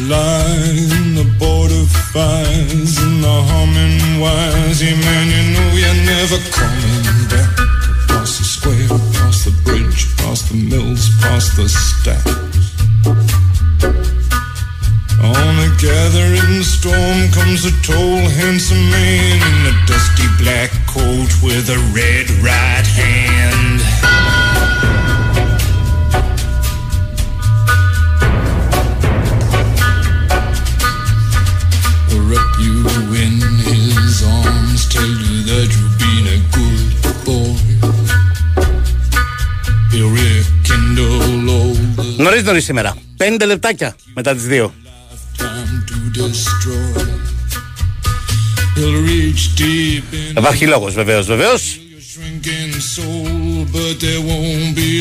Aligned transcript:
love. 0.00 0.25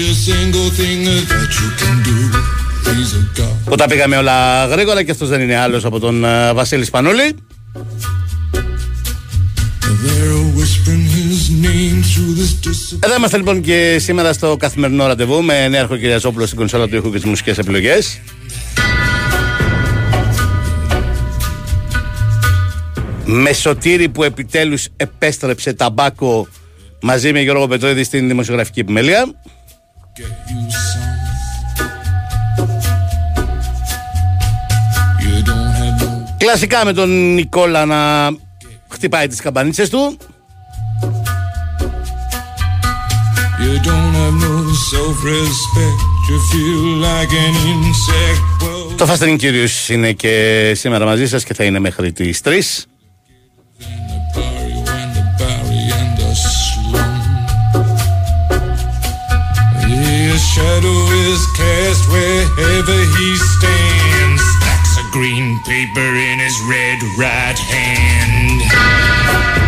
A 0.09 0.13
single 0.13 0.69
thing 0.79 1.03
that 1.31 1.51
you 1.59 1.69
can 1.81 1.95
do. 2.07 2.17
He's 2.85 3.13
a 3.13 3.41
god. 3.41 3.69
Που 3.69 3.75
τα 3.75 3.87
πήγαμε 3.87 4.17
όλα 4.17 4.65
γρήγορα 4.65 5.03
και 5.03 5.11
αυτός 5.11 5.29
δεν 5.29 5.41
είναι 5.41 5.55
άλλος 5.55 5.85
από 5.85 5.99
τον 5.99 6.23
ε, 6.23 6.53
Βασίλη 6.53 6.85
Σπανούλη. 6.85 7.35
Εδώ 12.99 13.15
είμαστε 13.17 13.37
λοιπόν 13.37 13.61
και 13.61 13.97
σήμερα 13.99 14.33
στο 14.33 14.55
καθημερινό 14.59 15.07
ραντεβού 15.07 15.43
με 15.43 15.67
Νέαρχο 15.67 15.95
Κυριαζόπουλο 15.97 16.45
στην 16.45 16.57
κονσόλα 16.57 16.87
του 16.87 16.95
ήχου 16.95 17.11
και 17.11 17.15
τις 17.15 17.25
μουσικές 17.25 17.57
επιλογές. 17.57 18.19
Με 23.25 23.53
Σωτήρη 23.53 24.09
που 24.09 24.23
επιτέλους 24.23 24.87
επέστρεψε 24.97 25.73
ταμπάκο 25.73 26.47
μαζί 27.01 27.31
με 27.31 27.41
Γιώργο 27.41 27.67
Πετρίδη 27.67 28.03
στην 28.03 28.27
δημοσιογραφική 28.27 28.79
επιμέλεια. 28.79 29.25
get 30.15 30.31
you 30.49 30.61
some. 30.71 31.15
You 35.21 35.43
don't 35.43 35.71
have 35.79 35.95
no 36.01 36.35
Κλασικά 36.37 36.85
με 36.85 36.93
τον 36.93 37.33
Νικόλα 37.33 37.85
να 37.85 38.29
χτυπάει 38.87 39.27
τις 39.27 39.39
καμπανίτσες 39.41 39.89
του. 39.89 40.17
You 43.65 43.75
don't 43.89 44.13
have 44.21 44.37
no 44.47 44.55
self-respect. 44.91 45.99
You 46.29 46.37
feel 46.51 46.83
like 47.07 47.31
an 47.45 47.55
insect. 47.73 48.41
Well, 48.61 48.97
Το 48.97 49.05
Fastening 49.05 49.37
Curious 49.41 49.89
είναι 49.89 50.11
και 50.11 50.71
σήμερα 50.75 51.05
μαζί 51.05 51.27
σας 51.27 51.43
και 51.43 51.53
θα 51.53 51.63
είναι 51.63 51.79
μέχρι 51.79 52.11
τις 52.11 52.41
3. 52.41 52.61
the 53.79 54.19
Barry 54.35 54.77
and 54.97 55.11
the 55.17 55.25
Barry 55.39 55.83
and 55.99 56.11
the 56.19 56.31
slum. 56.49 57.13
His 59.87 60.41
shadow 60.53 60.99
is 61.27 61.41
cast 61.59 62.03
wherever 62.13 62.99
he 63.15 63.29
stands. 63.53 64.41
Stacks 64.57 64.93
of 65.01 65.05
green 65.17 65.47
paper 65.71 66.09
in 66.29 66.37
his 66.45 66.55
red 66.73 66.99
right 67.23 67.59
hand. 67.73 69.64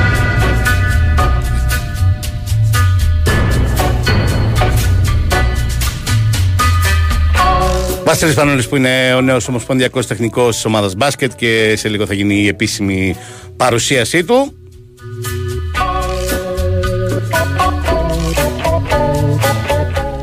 Βάσιλης 8.07 8.35
Πανούλης 8.35 8.67
που 8.67 8.75
είναι 8.75 9.13
ο 9.13 9.21
νέος 9.21 9.47
ομοσπονδιακός 9.47 10.07
τεχνικός 10.07 10.55
της 10.55 10.65
ομάδας 10.65 10.95
μπάσκετ 10.95 11.31
και 11.35 11.75
σε 11.75 11.89
λίγο 11.89 12.05
θα 12.05 12.13
γίνει 12.13 12.35
η 12.35 12.47
επίσημη 12.47 13.15
παρουσίασή 13.57 14.23
του. 14.23 14.57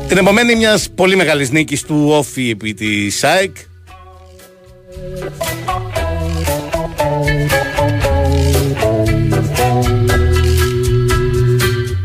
Την 0.07 0.17
επομένη 0.17 0.55
μιας 0.55 0.89
πολύ 0.95 1.15
μεγάλης 1.15 1.51
νίκης 1.51 1.83
του 1.83 2.07
Όφη 2.09 2.49
επί 2.49 2.73
της 2.73 3.17
ΣΑΕΚ 3.17 3.55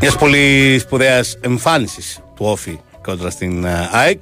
Μιας 0.01 0.15
πολύ 0.15 0.79
σπουδαίας 0.79 1.37
εμφάνισης 1.41 2.19
του 2.35 2.45
Όφη 2.45 2.79
κόντρα 3.01 3.29
στην 3.29 3.65
ε, 3.65 3.89
ΑΕΚ 3.91 4.21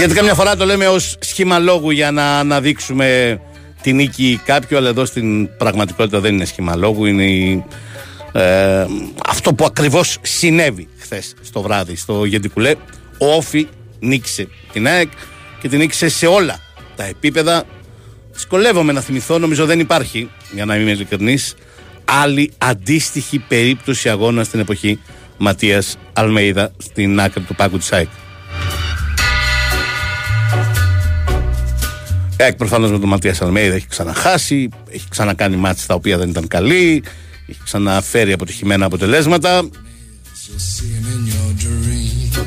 Γιατί 0.00 0.14
καμιά 0.14 0.34
φορά 0.34 0.56
το 0.56 0.64
λέμε 0.64 0.86
ως 0.88 1.16
σχήμα 1.20 1.58
λόγου 1.58 1.90
για 1.90 2.10
να 2.10 2.38
αναδείξουμε 2.38 3.40
τη 3.82 3.92
νίκη 3.92 4.40
κάποιου, 4.44 4.76
αλλά 4.76 4.88
εδώ 4.88 5.04
στην 5.04 5.56
πραγματικότητα 5.56 6.20
δεν 6.20 6.34
είναι 6.34 6.44
σχήμα 6.44 6.76
λόγου, 6.76 7.04
είναι 7.04 7.24
η- 7.24 7.64
ε, 8.32 8.86
αυτό 9.28 9.54
που 9.54 9.64
ακριβώς 9.64 10.18
συνέβη 10.22 10.88
χθες 10.98 11.34
στο 11.42 11.62
βράδυ 11.62 11.96
στο 11.96 12.24
Γεντικουλέ. 12.24 12.74
Ο 13.18 13.34
Όφη 13.34 13.66
νίκησε 13.98 14.48
την 14.72 14.86
ΑΕΚ 14.86 15.10
και 15.60 15.68
την 15.68 15.78
νίκησε 15.78 16.08
σε 16.08 16.26
όλα 16.26 16.60
τα 16.96 17.04
επίπεδα. 17.04 17.64
Δυσκολεύομαι 18.32 18.92
να 18.92 19.00
θυμηθώ, 19.00 19.38
νομίζω 19.38 19.66
δεν 19.66 19.80
υπάρχει, 19.80 20.30
για 20.54 20.64
να 20.64 20.76
είμαι 20.76 20.90
ειλικρινής, 20.90 21.54
άλλη 22.04 22.52
αντίστοιχη 22.58 23.38
περίπτωση 23.38 24.08
αγώνα 24.08 24.44
στην 24.44 24.60
εποχή 24.60 25.00
Ματίας 25.38 25.96
Αλμέιδα 26.12 26.72
στην 26.78 27.20
άκρη 27.20 27.42
του 27.42 27.54
πάγκου 27.54 27.78
της 27.78 27.92
ΑΕΚ. 27.92 28.08
ΑΕΚ 32.42 32.54
προφανώς 32.54 32.90
με 32.90 32.98
τον 32.98 33.08
Ματίας 33.08 33.42
Αλμέιδα 33.42 33.74
έχει 33.74 33.86
ξαναχάσει, 33.86 34.68
έχει 34.90 35.06
ξανακάνει 35.08 35.56
μάτια 35.56 35.84
τα 35.86 35.94
οποία 35.94 36.18
δεν 36.18 36.28
ήταν 36.28 36.48
καλή, 36.48 37.02
έχει 37.46 37.60
ξαναφέρει 37.64 38.32
αποτυχημένα 38.32 38.86
αποτελέσματα. 38.86 39.62
You'll 39.62 40.58
see 40.58 40.90
him 40.96 41.06
in 41.14 41.22
your 41.32 41.52
dreams. 41.62 42.44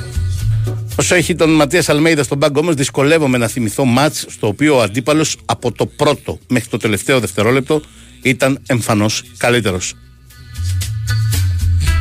Όσο 0.95 1.15
έχει 1.15 1.35
τον 1.35 1.49
Ματίας 1.49 1.89
Αλμέιδα 1.89 2.23
στον 2.23 2.39
πάγκο 2.39 2.59
όμως, 2.59 2.75
δυσκολεύομαι 2.75 3.37
να 3.37 3.47
θυμηθώ 3.47 3.85
μάτς 3.85 4.25
στο 4.29 4.47
οποίο 4.47 4.77
ο 4.77 4.81
αντίπαλος 4.81 5.37
από 5.45 5.71
το 5.71 5.85
πρώτο 5.85 6.39
μέχρι 6.47 6.69
το 6.69 6.77
τελευταίο 6.77 7.19
δευτερόλεπτο 7.19 7.81
ήταν 8.21 8.59
εμφανώς 8.67 9.23
καλύτερος. 9.37 9.93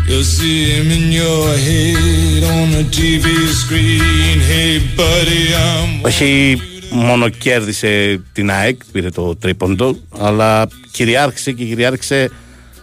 You'll 0.08 0.24
see 0.38 0.60
him 0.72 0.88
in 0.98 1.06
your 1.20 1.46
head 1.66 2.42
on 2.56 2.66
the 2.76 2.84
TV 2.96 3.26
screen. 3.60 4.36
Hey, 4.50 4.72
buddy, 4.96 5.42
I'm. 5.54 6.06
Όχι 6.06 6.60
μόνο 6.92 7.28
κέρδισε 7.28 8.22
την 8.32 8.50
ΑΕΚ, 8.50 8.80
πήρε 8.92 9.10
το 9.10 9.36
τρίποντο, 9.36 9.96
αλλά 10.18 10.68
κυριάρχησε 10.90 11.52
και 11.52 11.64
κυριάρχησε 11.64 12.30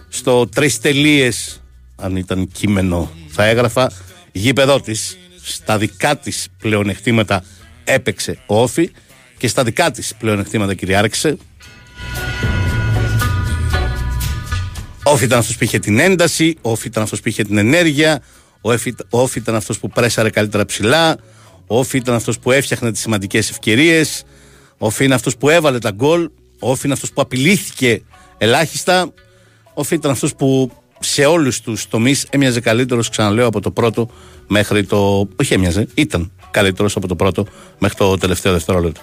στο 0.08 0.46
τρεις 0.46 0.80
τελείες. 0.80 1.62
Αν 1.96 2.16
ήταν 2.16 2.48
κείμενο, 2.52 3.10
θα 3.28 3.44
έγραφα 3.44 3.90
γήπεδό 4.32 4.80
της. 4.80 5.18
Στα 5.42 5.78
δικά 5.78 6.16
της 6.16 6.48
πλεονεκτήματα 6.58 7.44
έπαιξε 7.84 8.38
ο 8.46 8.62
Όφη 8.62 8.90
και 9.38 9.48
στα 9.48 9.64
δικά 9.64 9.90
της 9.90 10.14
πλεονεκτήματα 10.18 10.74
κυριάρχησε. 10.74 11.36
Ο 15.04 15.10
Όφη 15.10 15.24
ήταν 15.24 15.38
αυτός 15.38 15.56
που 15.56 15.64
είχε 15.64 15.78
την 15.78 15.98
ένταση, 15.98 16.56
ο 16.60 16.70
Όφη 16.70 16.86
ήταν 16.86 17.02
αυτός 17.02 17.20
που 17.20 17.28
είχε 17.28 17.44
την 17.44 17.58
ενέργεια, 17.58 18.22
ο 18.60 18.72
Όφη, 18.72 18.94
ο 19.10 19.20
Όφη 19.20 19.38
ήταν 19.38 19.54
αυτός 19.54 19.78
που 19.78 19.88
πρέσαρε 19.88 20.30
καλύτερα 20.30 20.64
ψηλά, 20.64 21.16
ο 21.72 21.78
Όφη 21.78 21.96
ήταν 21.96 22.14
αυτός 22.14 22.38
που 22.38 22.50
έφτιαχνε 22.50 22.92
τις 22.92 23.00
σημαντικές 23.00 23.50
ευκαιρίες, 23.50 24.22
ο 24.78 24.86
Όφη 24.86 25.04
είναι 25.04 25.14
αυτός 25.14 25.36
που 25.36 25.48
έβαλε 25.48 25.78
τα 25.78 25.90
γκολ, 25.90 26.30
ο 26.58 26.70
Όφη 26.70 26.80
είναι 26.84 26.94
αυτός 26.94 27.12
που 27.12 27.20
απειλήθηκε 27.20 28.02
ελάχιστα, 28.38 29.12
ο 29.64 29.72
Όφη 29.74 29.94
ήταν 29.94 30.10
αυτός 30.10 30.34
που 30.34 30.70
σε 30.98 31.24
όλους 31.24 31.60
τους 31.60 31.88
τομείς 31.88 32.26
έμοιαζε 32.30 32.60
καλύτερος, 32.60 33.08
ξαναλέω, 33.08 33.46
από 33.46 33.60
το 33.60 33.70
πρώτο 33.70 34.10
μέχρι 34.46 34.84
το. 34.84 35.28
Όχι 35.40 35.54
έμοιαζε, 35.54 35.86
ήταν 35.94 36.32
καλύτερος 36.50 36.96
από 36.96 37.08
το 37.08 37.16
πρώτο 37.16 37.46
μέχρι 37.78 37.96
το 37.96 38.16
τελευταίο 38.16 38.52
δευτερόλεπτο. 38.52 39.00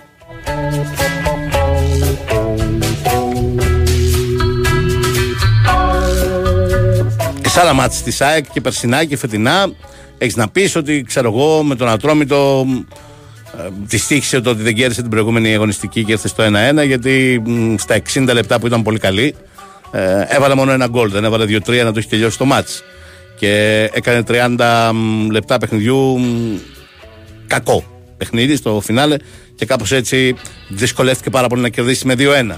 Και 7.42 7.50
σε 7.50 7.60
άλλα 7.60 7.74
μάτια 7.74 8.02
της 8.04 8.22
ΑΕΚ 8.22 8.52
και 8.52 8.62
περσινά 8.62 9.06
και 9.06 9.18
φετινά 9.18 9.72
έχεις 10.18 10.36
να 10.36 10.50
πεις 10.50 10.76
ότι 10.76 11.04
ξέρω 11.08 11.34
εγώ 11.34 11.64
με 11.64 11.76
τον 11.76 11.88
Ατρόμητο 11.88 12.66
ε, 13.58 13.70
τη 13.88 14.00
τύχησε 14.00 14.42
το 14.42 14.50
ότι 14.50 14.62
δεν 14.62 14.76
κέρδισε 14.76 15.02
την 15.02 15.10
προηγούμενη 15.10 15.54
αγωνιστική 15.54 16.04
και 16.04 16.12
ήρθε 16.12 16.28
στο 16.28 16.44
1-1 16.80 16.86
γιατί 16.86 17.42
μ, 17.46 17.76
στα 17.78 18.02
60 18.14 18.30
λεπτά 18.34 18.60
που 18.60 18.68
ήταν 18.68 18.84
πολύ 18.84 19.00
καλή 19.00 19.36
ε, 19.92 20.26
έβαλε 20.28 20.56
μόνο 20.56 20.72
ένα 20.72 20.88
γκολ, 20.88 21.12
δεν 21.12 21.24
έβαλε 21.24 21.44
2-3 21.44 21.84
να 21.84 21.92
το 21.92 22.00
έχει 22.00 22.08
τελειώσει 22.08 22.38
το 22.38 22.46
μάτς. 22.46 22.84
και 23.40 23.84
έκανε 23.94 24.24
30 24.28 24.92
λεπτά 25.32 25.58
παιχνιδιού 25.58 26.20
κακό 27.48 27.84
παιχνίδι 28.18 28.56
στο 28.56 28.82
φινάλε 28.84 29.16
και 29.56 29.66
κάπως 29.66 29.92
έτσι 29.92 30.36
δυσκολεύτηκε 30.68 31.30
πάρα 31.30 31.48
πολύ 31.48 31.62
να 31.62 31.70
κερδίσει 31.70 32.08
με 32.08 32.16
2-1. 32.18 32.56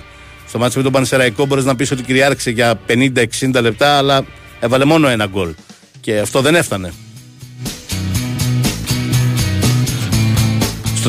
Στο 0.47 0.57
μάτσο 0.57 0.77
με 0.77 0.83
τον 0.83 0.91
Πανσεραϊκό 0.91 1.45
μπορείς 1.45 1.65
να 1.65 1.75
πεις 1.75 1.91
ότι 1.91 2.03
κυριάρχησε 2.03 2.49
για 2.49 2.79
50-60 2.87 3.61
λεπτά, 3.61 3.97
αλλά 3.97 4.25
έβαλε 4.59 4.85
μόνο 4.85 5.07
ένα 5.07 5.25
γκολ. 5.25 5.53
Και 5.99 6.19
αυτό 6.19 6.41
δεν 6.41 6.55
έφτανε. 6.55 6.93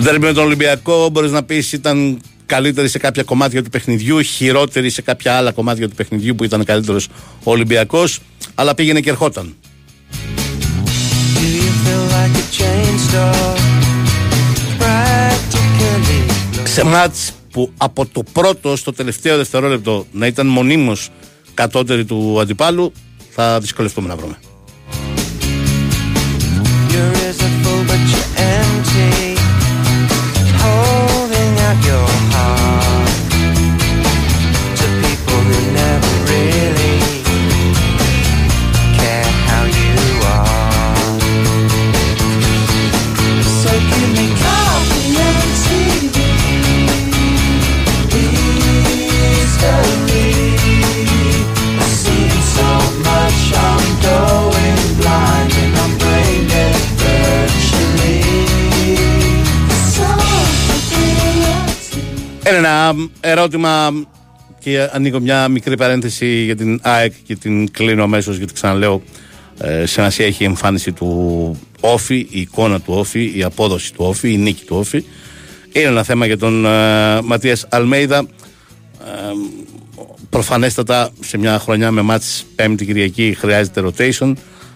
Στον 0.01 0.13
τέρμι 0.13 0.27
με 0.27 0.33
τον 0.33 0.45
Ολυμπιακό 0.45 1.09
μπορείς 1.09 1.31
να 1.31 1.43
πεις 1.43 1.73
ήταν 1.73 2.21
καλύτερη 2.47 2.89
σε 2.89 2.99
κάποια 2.99 3.23
κομμάτια 3.23 3.63
του 3.63 3.71
παιχνιδιού, 3.71 4.21
χειρότερη 4.21 4.91
σε 4.91 5.03
κάποια 5.03 5.37
άλλα 5.37 5.53
κομμάτια 5.53 5.89
του 5.89 5.95
παιχνιδιού 5.95 6.35
που 6.35 6.45
ήταν 6.45 6.65
καλύτερος 6.65 7.09
ο 7.43 7.51
Ολυμπιακός, 7.51 8.19
αλλά 8.55 8.75
πήγαινε 8.75 9.01
και 9.01 9.11
ερχόταν. 9.11 9.55
Σε 16.65 16.85
μάτς 16.85 17.33
που 17.53 17.73
από 17.77 18.07
το 18.07 18.23
πρώτο 18.33 18.77
στο 18.77 18.93
τελευταίο 18.93 19.37
δευτερόλεπτο 19.37 20.07
να 20.13 20.27
ήταν 20.27 20.47
μονίμως 20.47 21.09
κατώτερη 21.55 22.05
του 22.05 22.41
αντιπάλου 22.41 22.93
θα 23.31 23.61
δυσκολευτούμε 23.61 24.09
να 24.09 24.17
βρούμε. 24.17 24.39
Είναι 30.65 31.77
ένα 62.61 62.95
ερώτημα 63.21 63.91
και 64.59 64.89
ανοίγω 64.93 65.21
μια 65.21 65.49
μικρή 65.49 65.77
παρένθεση 65.77 66.27
για 66.27 66.57
την 66.57 66.81
ΑΕΚ 66.83 67.13
και 67.27 67.37
την 67.37 67.71
κλείνω 67.71 68.03
αμέσως 68.03 68.37
γιατί 68.37 68.53
ξαναλέω 68.53 69.03
ε, 69.59 69.87
σημασία 69.87 70.27
έχει 70.27 70.43
η 70.43 70.47
εμφάνιση 70.47 70.93
του 70.93 71.61
Όφη, 71.81 72.27
η 72.31 72.41
εικόνα 72.41 72.81
του 72.81 72.95
Όφη, 72.97 73.33
η 73.37 73.43
απόδοση 73.43 73.95
του 73.95 74.05
Όφη, 74.05 74.33
η 74.33 74.37
νίκη 74.37 74.65
του 74.65 74.77
Όφη. 74.77 75.05
Είναι 75.73 75.87
ένα 75.87 76.03
θέμα 76.03 76.27
για 76.27 76.39
τον 76.39 76.65
ε, 76.65 77.21
Ματίας 77.23 77.67
Αλμέιδα. 77.69 78.19
Ε, 78.19 78.27
προφανέστατα 80.31 81.11
σε 81.21 81.39
μια 81.39 81.59
χρονιά 81.59 81.91
με 81.91 82.03
μάτς 82.03 82.45
πέμπτη 82.55 82.85
Κυριακή 82.85 83.37
χρειάζεται 83.39 83.83
rotation 83.87 84.33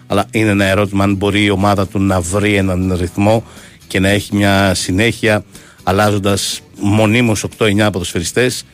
αλλά 0.07 0.25
είναι 0.31 0.49
ένα 0.49 0.65
ερώτημα 0.65 1.03
αν 1.03 1.15
μπορεί 1.15 1.43
η 1.43 1.49
ομάδα 1.49 1.87
του 1.87 1.99
να 1.99 2.21
βρει 2.21 2.55
έναν 2.55 2.95
ρυθμό 2.99 3.43
και 3.87 3.99
να 3.99 4.09
έχει 4.09 4.35
μια 4.35 4.73
συνέχεια 4.73 5.43
αλλάζοντας 5.83 6.61
μονίμως 6.79 7.45
8-9 7.57 7.89
ποδοσφαιριστές 7.91 8.65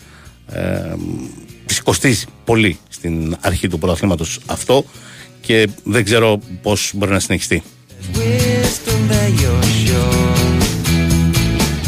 ε, 0.51 0.93
της 1.65 1.81
κοστίζει 1.81 2.25
πολύ 2.45 2.77
στην 2.89 3.37
αρχή 3.41 3.67
του 3.67 3.79
πρωταθλήματος 3.79 4.39
αυτό 4.45 4.85
και 5.41 5.67
δεν 5.83 6.03
ξέρω 6.03 6.39
πώς 6.61 6.91
μπορεί 6.95 7.11
να 7.11 7.19
συνεχιστεί. 7.19 7.63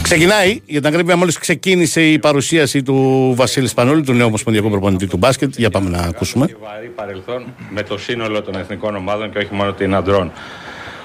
Ξεκινάει 0.02 0.62
για 0.66 0.82
την 0.82 0.90
ακρίβεια 0.90 1.16
μόλις 1.16 1.38
ξεκίνησε 1.38 2.12
η 2.12 2.20
παρουσίαση 2.20 2.84
του 2.84 3.34
Βασίλη 3.36 3.68
Σπανούλη, 3.68 4.04
του 4.04 4.14
νέου 4.14 4.26
ομοσπονδιακού 4.26 4.70
προπονητή 4.70 5.08
του 5.08 5.18
μπάσκετ. 5.18 5.54
Για 5.58 5.70
πάμε 5.70 5.90
να 5.90 5.98
ακούσουμε. 5.98 6.56
Βαρύ 6.62 6.88
παρελθόν 6.88 7.46
με 7.70 7.84
το 7.84 7.98
σύνολο 7.98 8.42
των 8.42 8.56
εθνικών 8.56 8.96
ομάδων 8.96 9.32
και 9.32 9.38
όχι 9.38 9.54
μόνο 9.54 9.74
την 9.74 9.96
αντρών. 9.96 10.32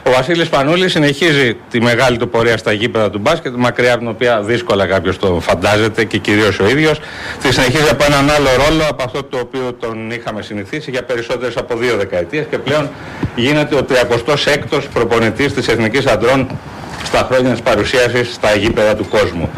Ο 0.08 0.10
Βασίλης 0.10 0.49
Πανούλης 0.49 0.93
συνεχίζει 0.93 1.56
τη 1.70 1.81
μεγάλη 1.81 2.16
του 2.16 2.28
πορεία 2.28 2.56
στα 2.56 2.72
γήπεδα 2.72 3.10
του 3.10 3.19
μπάσκετ, 3.19 3.52
μακριά 3.56 3.90
από 3.90 3.99
την 3.99 4.08
οποία 4.08 4.43
δύσκολα 4.43 4.87
κάποιος 4.87 5.19
το 5.19 5.40
φαντάζεται 5.40 6.05
και 6.05 6.19
κυρίως 6.19 6.58
ο 6.58 6.69
ίδιος. 6.69 7.00
Τη 7.43 7.52
συνεχίζει 7.52 7.88
από 7.90 8.05
έναν 8.05 8.31
άλλο 8.31 8.49
ρόλο 8.66 8.82
από 8.88 9.02
αυτό 9.02 9.22
το 9.22 9.38
οποίο 9.38 9.72
τον 9.81 10.10
είχαμε 10.10 10.43
συνηθίσει 10.43 10.90
για 10.90 11.02
περισσότερες 11.02 11.56
από 11.56 11.76
δύο 11.76 11.96
δεκαετίες 11.96 12.46
και 12.50 12.58
πλέον 12.58 12.90
γίνεται 13.34 13.75
ο 13.75 13.84
36ο 13.88 14.82
προπονητής 14.93 15.52
της 15.52 15.69
Εθνικής 15.69 16.06
Αντρών 16.06 16.49
στα 17.05 17.26
χρόνια 17.31 17.50
της 17.50 17.60
παρουσίασης 17.60 18.34
στα 18.34 18.55
γήπεδα 18.55 18.96
του 18.96 19.08
κόσμου. 19.08 19.50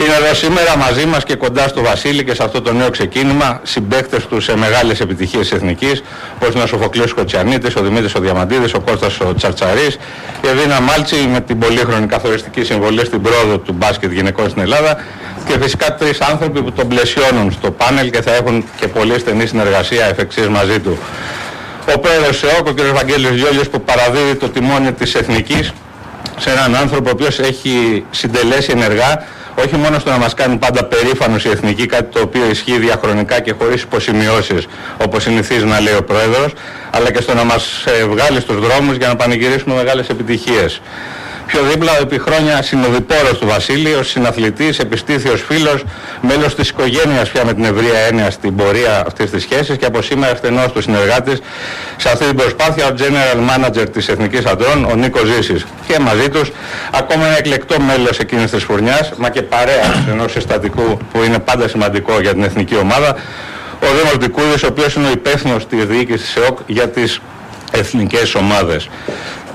Είναι 0.00 0.14
εδώ 0.14 0.34
σήμερα 0.34 0.76
μαζί 0.76 1.06
μας 1.06 1.24
και 1.24 1.34
κοντά 1.34 1.68
στο 1.68 1.82
Βασίλη 1.82 2.24
και 2.24 2.34
σε 2.34 2.44
αυτό 2.44 2.62
το 2.62 2.72
νέο 2.72 2.90
ξεκίνημα 2.90 3.60
συμπαίκτες 3.62 4.26
του 4.26 4.40
σε 4.40 4.56
μεγάλες 4.56 5.00
επιτυχίες 5.00 5.52
εθνικής 5.52 6.02
όπως 6.34 6.54
είναι 6.54 6.62
ο 6.62 6.66
Σοφοκλής 6.66 7.12
Κοτσιανίτης, 7.12 7.76
ο 7.76 7.82
Δημήτρης 7.82 8.14
ο 8.14 8.20
Διαμαντίδης, 8.20 8.74
ο 8.74 8.80
Κώστας 8.80 9.20
ο 9.20 9.34
Τσαρτσαρής, 9.34 9.98
η 10.42 10.48
Εδίνα 10.48 10.80
Μάλτσι 10.80 11.16
με 11.32 11.40
την 11.40 11.58
πολύχρονη 11.58 12.06
καθοριστική 12.06 12.64
συμβολή 12.64 13.04
στην 13.04 13.22
πρόοδο 13.22 13.58
του 13.58 13.72
μπάσκετ 13.72 14.12
γυναικών 14.12 14.50
στην 14.50 14.62
Ελλάδα 14.62 15.04
και 15.46 15.58
φυσικά 15.60 15.94
τρεις 15.94 16.20
άνθρωποι 16.20 16.62
που 16.62 16.72
τον 16.72 16.88
πλαισιώνουν 16.88 17.52
στο 17.52 17.70
πάνελ 17.70 18.10
και 18.10 18.22
θα 18.22 18.34
έχουν 18.34 18.64
και 18.80 18.88
πολύ 18.88 19.18
στενή 19.18 19.46
συνεργασία 19.46 20.04
εφ' 20.06 20.18
εξής 20.18 20.48
μαζί 20.48 20.80
του. 20.80 20.98
Ο 21.94 21.98
πρόεδρος 21.98 22.42
ΕΟΚ, 22.42 22.66
ο 22.66 22.74
κ. 22.74 22.80
Βαγγέλης 22.94 23.30
Γιώλιος 23.30 23.68
που 23.68 23.80
παραδίδει 23.80 24.34
το 24.34 24.48
τιμόνι 24.48 24.92
της 24.92 25.14
Εθνικής 25.14 25.72
σε 26.38 26.50
έναν 26.50 26.76
άνθρωπο 26.76 27.08
ο 27.08 27.12
οποίος 27.12 27.38
έχει 27.38 28.04
συντελέσει 28.10 28.70
ενεργά 28.74 29.24
όχι 29.64 29.76
μόνο 29.76 29.98
στο 29.98 30.10
να 30.10 30.18
μας 30.18 30.34
κάνει 30.34 30.56
πάντα 30.56 30.84
περήφανος 30.84 31.44
η 31.44 31.48
εθνική, 31.48 31.86
κάτι 31.86 32.12
το 32.14 32.20
οποίο 32.20 32.50
ισχύει 32.50 32.78
διαχρονικά 32.78 33.40
και 33.40 33.54
χωρίς 33.58 33.82
υποσημειώσεις 33.82 34.66
όπως 35.04 35.22
συνηθίζει 35.22 35.64
να 35.64 35.80
λέει 35.80 35.94
ο 35.94 36.04
Πρόεδρος, 36.04 36.52
αλλά 36.90 37.12
και 37.12 37.20
στο 37.20 37.34
να 37.34 37.44
μας 37.44 37.84
ε, 37.86 38.04
βγάλει 38.04 38.40
στους 38.40 38.58
δρόμους 38.58 38.96
για 38.96 39.08
να 39.08 39.16
πανηγυρίσουμε 39.16 39.74
μεγάλες 39.74 40.08
επιτυχίες. 40.08 40.80
Πιο 41.48 41.62
δίπλα 41.62 41.92
ο 41.92 42.02
επί 42.02 42.18
χρόνια 42.18 42.62
συνοδοιπόρος 42.62 43.38
του 43.38 43.46
Βασίλη, 43.46 43.94
ως 43.94 44.08
συναθλητής, 44.08 44.78
επιστήθιος 44.78 45.42
φίλος, 45.48 45.84
μέλος 46.20 46.54
της 46.54 46.68
οικογένειας 46.68 47.30
πια 47.30 47.44
με 47.44 47.54
την 47.54 47.64
ευρεία 47.64 47.98
έννοια 48.08 48.30
στην 48.30 48.56
πορεία 48.56 49.02
αυτής 49.06 49.30
της 49.30 49.42
σχέσης 49.42 49.76
και 49.76 49.86
από 49.86 50.02
σήμερα 50.02 50.32
εκτενός 50.32 50.72
του 50.72 50.82
συνεργάτης 50.82 51.38
σε 51.96 52.08
αυτή 52.08 52.24
την 52.26 52.36
προσπάθεια 52.36 52.86
ο 52.86 52.94
General 52.98 53.38
Manager 53.50 53.90
της 53.92 54.08
Εθνικής 54.08 54.44
Αντρών, 54.44 54.84
ο 54.84 54.94
Νίκος 54.94 55.26
Ζήσης. 55.26 55.66
Και 55.86 55.98
μαζί 55.98 56.28
τους 56.28 56.52
ακόμα 56.92 57.26
ένα 57.26 57.38
εκλεκτό 57.38 57.80
μέλος 57.80 58.18
εκείνης 58.18 58.50
της 58.50 58.64
φουρνιάς, 58.64 59.12
μα 59.16 59.28
και 59.28 59.42
παρέα 59.42 60.04
ενός 60.10 60.32
συστατικού 60.32 60.98
που 61.12 61.22
είναι 61.22 61.38
πάντα 61.38 61.68
σημαντικό 61.68 62.20
για 62.20 62.32
την 62.32 62.42
εθνική 62.42 62.76
ομάδα, 62.76 63.16
ο 63.82 63.86
Δήμος 63.96 64.16
Δικούδης, 64.16 64.62
ο 64.62 64.66
οποίος 64.66 64.94
είναι 64.94 65.06
ο 65.06 65.10
υπεύθυνος 65.10 65.66
της 65.66 65.84
διοίκησης 65.84 66.32
της 66.32 66.42
ΕΟΚ 66.44 66.58
για 66.66 66.88
τις 66.88 67.20
εθνικές 67.70 68.34
ομάδες 68.34 68.88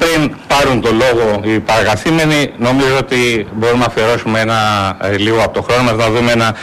πριν 0.04 0.36
πάρουν 0.48 0.82
το 0.82 0.90
λόγο 0.92 1.42
οι 1.44 1.60
παραγαθήμενοι, 1.60 2.52
νομίζω 2.58 2.98
ότι 2.98 3.48
μπορούμε 3.56 3.80
να 3.80 3.86
αφιερώσουμε 3.86 4.40
ένα 4.40 4.58
ε, 5.02 5.18
λίγο 5.18 5.44
από 5.44 5.54
το 5.54 5.62
χρόνο 5.62 5.84
μας 5.84 5.96
να 5.96 6.10
δούμε 6.12 6.32
ένα 6.32 6.56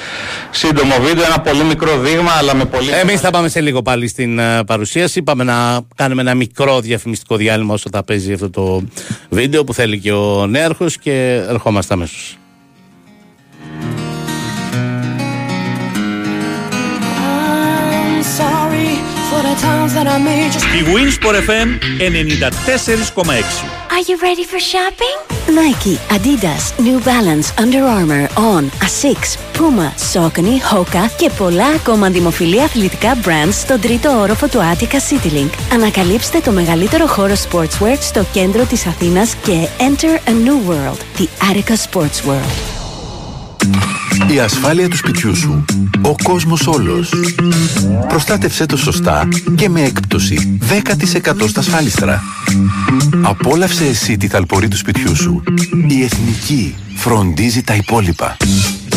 σύντομο 0.50 0.94
βίντεο, 1.00 1.24
ένα 1.24 1.40
πολύ 1.40 1.64
μικρό 1.64 1.98
δείγμα, 1.98 2.32
αλλά 2.38 2.54
με 2.54 2.64
πολύ... 2.64 2.90
Εμείς 2.90 3.20
θα 3.20 3.30
πάμε 3.30 3.48
σε 3.48 3.60
λίγο 3.60 3.82
πάλι 3.82 4.08
στην 4.08 4.38
uh, 4.40 4.60
παρουσίαση. 4.66 5.22
Πάμε 5.22 5.44
να 5.44 5.80
κάνουμε 5.94 6.20
ένα 6.20 6.34
μικρό 6.34 6.80
διαφημιστικό 6.80 7.36
διάλειμμα 7.36 7.74
όσο 7.74 7.88
θα 7.92 8.02
παίζει 8.02 8.32
αυτό 8.32 8.50
το 8.50 8.82
βίντεο 9.28 9.64
που 9.64 9.74
θέλει 9.74 9.98
και 9.98 10.12
ο 10.12 10.46
νέαρχος 10.46 10.98
και 10.98 11.44
ερχόμαστε 11.48 11.94
αμέσως. 11.94 12.38
Η 19.50 20.82
Winsport 20.94 21.34
FM 21.48 21.68
94,6 21.98 23.30
Are 23.94 24.04
you 24.08 24.16
ready 24.28 24.44
for 24.44 24.60
shopping? 24.72 25.16
Nike, 25.48 25.98
Adidas, 26.16 26.64
New 26.86 27.00
Balance, 27.00 27.46
Under 27.62 27.82
Armour, 27.98 28.28
On, 28.36 28.64
Asics, 28.86 29.30
Puma, 29.56 29.88
Saucony, 30.12 30.56
Hoka 30.72 31.08
και 31.16 31.30
πολλά 31.30 31.66
ακόμα 31.66 32.10
δημοφιλή 32.10 32.62
αθλητικά 32.62 33.16
brands 33.24 33.52
στον 33.52 33.80
τρίτο 33.80 34.20
όροφο 34.20 34.48
του 34.48 34.58
Attica 34.58 34.94
CityLink. 34.94 35.50
Ανακαλύψτε 35.72 36.40
το 36.40 36.50
μεγαλύτερο 36.50 37.06
χώρο 37.06 37.34
sportswear 37.50 37.96
στο 38.00 38.24
κέντρο 38.32 38.64
της 38.64 38.86
Αθήνας 38.86 39.34
και 39.34 39.68
enter 39.78 40.28
a 40.28 40.32
new 40.32 40.70
world, 40.70 40.98
the 41.20 41.26
Attica 41.50 41.74
Sports 41.90 42.26
World. 42.28 42.69
Η 44.34 44.38
ασφάλεια 44.38 44.88
του 44.88 44.96
σπιτιού 44.96 45.36
σου. 45.36 45.64
Ο 46.02 46.14
κόσμος 46.22 46.66
όλος. 46.66 47.12
Προστάτευσέ 48.08 48.66
το 48.66 48.76
σωστά 48.76 49.28
και 49.54 49.68
με 49.68 49.82
έκπτωση 49.82 50.58
10% 50.68 51.48
στα 51.48 51.60
ασφάλιστρα. 51.60 52.22
Απόλαυσε 53.22 53.84
εσύ 53.86 54.16
τη 54.16 54.28
θαλπορή 54.28 54.68
του 54.68 54.76
σπιτιού 54.76 55.16
σου. 55.16 55.42
Η 55.88 56.02
Εθνική 56.02 56.74
φροντίζει 56.94 57.62
τα 57.62 57.74
υπόλοιπα. 57.74 58.36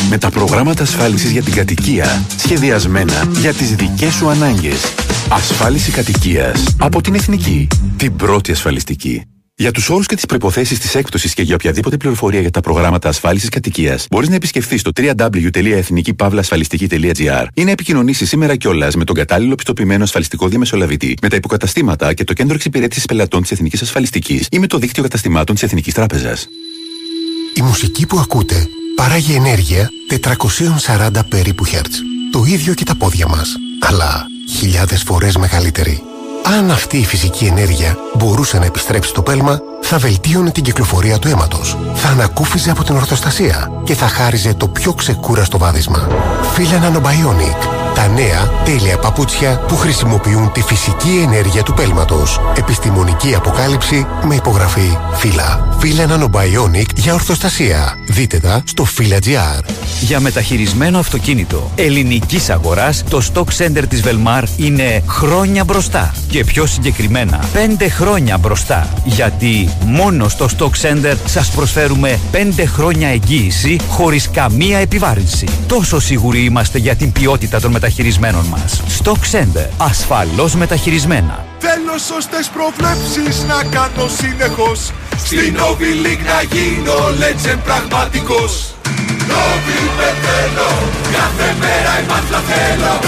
Με 0.09 0.17
τα 0.17 0.29
προγράμματα 0.29 0.83
ασφάλισης 0.83 1.31
για 1.31 1.43
την 1.43 1.53
κατοικία 1.53 2.21
σχεδιασμένα 2.37 3.27
για 3.39 3.53
τις 3.53 3.75
δικές 3.75 4.13
σου 4.13 4.29
ανάγκες 4.29 4.93
Ασφάλιση 5.29 5.91
κατοικίας 5.91 6.75
από 6.79 7.01
την 7.01 7.15
Εθνική. 7.15 7.67
Την 7.97 8.15
πρώτη 8.15 8.51
ασφαλιστική. 8.51 9.32
Για 9.63 9.71
τους 9.71 9.89
όρους 9.89 10.05
και 10.05 10.15
τις 10.15 10.25
προποθέσει 10.25 10.79
της 10.79 10.95
έκπτωσης 10.95 11.33
και 11.33 11.41
για 11.41 11.55
οποιαδήποτε 11.55 11.97
πληροφορία 11.97 12.39
για 12.39 12.51
τα 12.51 12.59
προγράμματα 12.59 13.09
ασφάλισης 13.09 13.49
κατοικίας, 13.49 14.07
μπορείς 14.11 14.29
να 14.29 14.35
επισκεφθείς 14.35 14.81
το 14.81 14.91
www.εθνικήπαυλασφαλιστική.gr 14.95 17.45
ή 17.53 17.63
να 17.63 17.71
επικοινωνήσεις 17.71 18.29
σήμερα 18.29 18.55
κιόλας 18.55 18.95
με 18.95 19.03
τον 19.03 19.15
κατάλληλο 19.15 19.55
πιστοποιημένο 19.55 20.03
ασφαλιστικό 20.03 20.47
διαμεσολαβητή, 20.47 21.17
με 21.21 21.29
τα 21.29 21.35
υποκαταστήματα 21.35 22.13
και 22.13 22.23
το 22.23 22.33
κέντρο 22.33 22.53
εξυπηρέτησης 22.53 23.05
πελατών 23.05 23.41
της 23.41 23.51
Εθνικής 23.51 23.81
Ασφαλιστικής 23.81 24.47
ή 24.51 24.59
με 24.59 24.67
το 24.67 24.77
δίκτυο 24.77 25.03
καταστημάτων 25.03 25.55
της 25.55 25.63
Εθνικής 25.63 25.93
Τράπεζας. 25.93 26.47
Η 27.53 27.61
μουσική 27.61 28.05
που 28.05 28.19
ακούτε 28.19 28.67
παράγει 28.95 29.33
ενέργεια 29.33 29.89
440 30.07 31.25
περίπου 31.29 31.65
Hz. 31.65 31.85
Το 32.31 32.43
ίδιο 32.47 32.73
και 32.73 32.83
τα 32.83 32.95
πόδια 32.95 33.27
μας, 33.27 33.55
αλλά 33.79 34.25
χιλιάδες 34.57 35.03
φορές 35.03 35.35
μεγαλύτερη. 35.35 36.03
Αν 36.45 36.71
αυτή 36.71 36.97
η 36.97 37.05
φυσική 37.05 37.45
ενέργεια 37.45 37.97
μπορούσε 38.17 38.59
να 38.59 38.65
επιστρέψει 38.65 39.09
στο 39.09 39.21
πέλμα, 39.21 39.61
θα 39.83 39.97
βελτίωνε 39.97 40.51
την 40.51 40.63
κυκλοφορία 40.63 41.19
του 41.19 41.27
αίματος, 41.27 41.77
θα 41.93 42.09
ανακούφιζε 42.09 42.71
από 42.71 42.83
την 42.83 42.95
ορθοστασία 42.95 43.71
και 43.83 43.95
θα 43.95 44.07
χάριζε 44.07 44.53
το 44.53 44.67
πιο 44.67 44.93
ξεκούραστο 44.93 45.57
βάδισμα. 45.57 46.07
Φίλα 46.53 46.79
Nanobionic. 46.81 47.67
Τα 47.95 48.07
νέα 48.07 48.51
τέλεια 48.65 48.97
παπούτσια 48.97 49.59
που 49.67 49.75
χρησιμοποιούν 49.75 50.51
τη 50.51 50.61
φυσική 50.61 51.21
ενέργεια 51.23 51.63
του 51.63 51.73
πέλματος. 51.73 52.39
Επιστημονική 52.57 53.35
αποκάλυψη 53.35 54.05
με 54.23 54.35
υπογραφή 54.35 54.97
Φύλλα. 55.13 55.75
Φύλλα 55.79 56.05
Nanobionic 56.09 56.95
για 56.95 57.13
ορθοστασία. 57.13 57.97
Δείτε 58.07 58.39
τα 58.39 58.63
στο 58.65 58.85
Fila.gr. 58.97 59.63
Για 60.01 60.19
μεταχειρισμένο 60.19 60.99
αυτοκίνητο 60.99 61.71
ελληνικής 61.75 62.49
αγοράς, 62.49 63.03
το 63.09 63.21
Stock 63.33 63.57
Center 63.57 63.83
της 63.89 64.03
Velmar 64.05 64.43
είναι 64.57 65.03
χρόνια 65.07 65.63
μπροστά. 65.63 66.13
Και 66.29 66.43
πιο 66.43 66.65
συγκεκριμένα, 66.65 67.39
5 67.53 67.89
χρόνια 67.89 68.37
μπροστά. 68.37 68.87
Γιατί 69.03 69.69
μόνο 69.85 70.29
στο 70.29 70.47
Stock 70.57 70.71
Center 70.81 71.15
σας 71.25 71.51
προσφέρουμε 71.51 72.19
5 72.31 72.63
χρόνια 72.65 73.09
εγγύηση 73.09 73.79
χωρίς 73.87 74.29
καμία 74.29 74.77
επιβάρυνση. 74.77 75.47
Τόσο 75.67 75.99
σίγουροι 75.99 76.43
είμαστε 76.43 76.77
για 76.77 76.95
την 76.95 77.11
ποιότητα 77.11 77.59
των 77.59 77.71
μεταχειρισμένων 77.71 78.45
μας. 78.45 78.81
Stock 79.03 79.37
Center. 79.37 79.67
Ασφαλώς 79.77 80.55
μεταχειρισμένα. 80.55 81.45
Θέλω 81.59 81.97
σωστές 81.97 82.49
προβλέψεις 82.53 83.43
να 83.43 83.63
κάνω 83.63 84.07
συνεχώς 84.07 84.91
Στην 85.17 85.55
Novi 85.57 86.05
League 86.05 86.25
να 86.25 86.57
γίνω 86.57 86.93
legend 87.19 87.59
πραγματικός 87.63 88.73
Novi 88.73 88.73
θέλω, 88.73 89.12
κάθε 91.11 91.55
μέρα 91.59 91.99
η 92.01 92.05
μάτλα 92.09 92.39
θέλω 92.39 92.99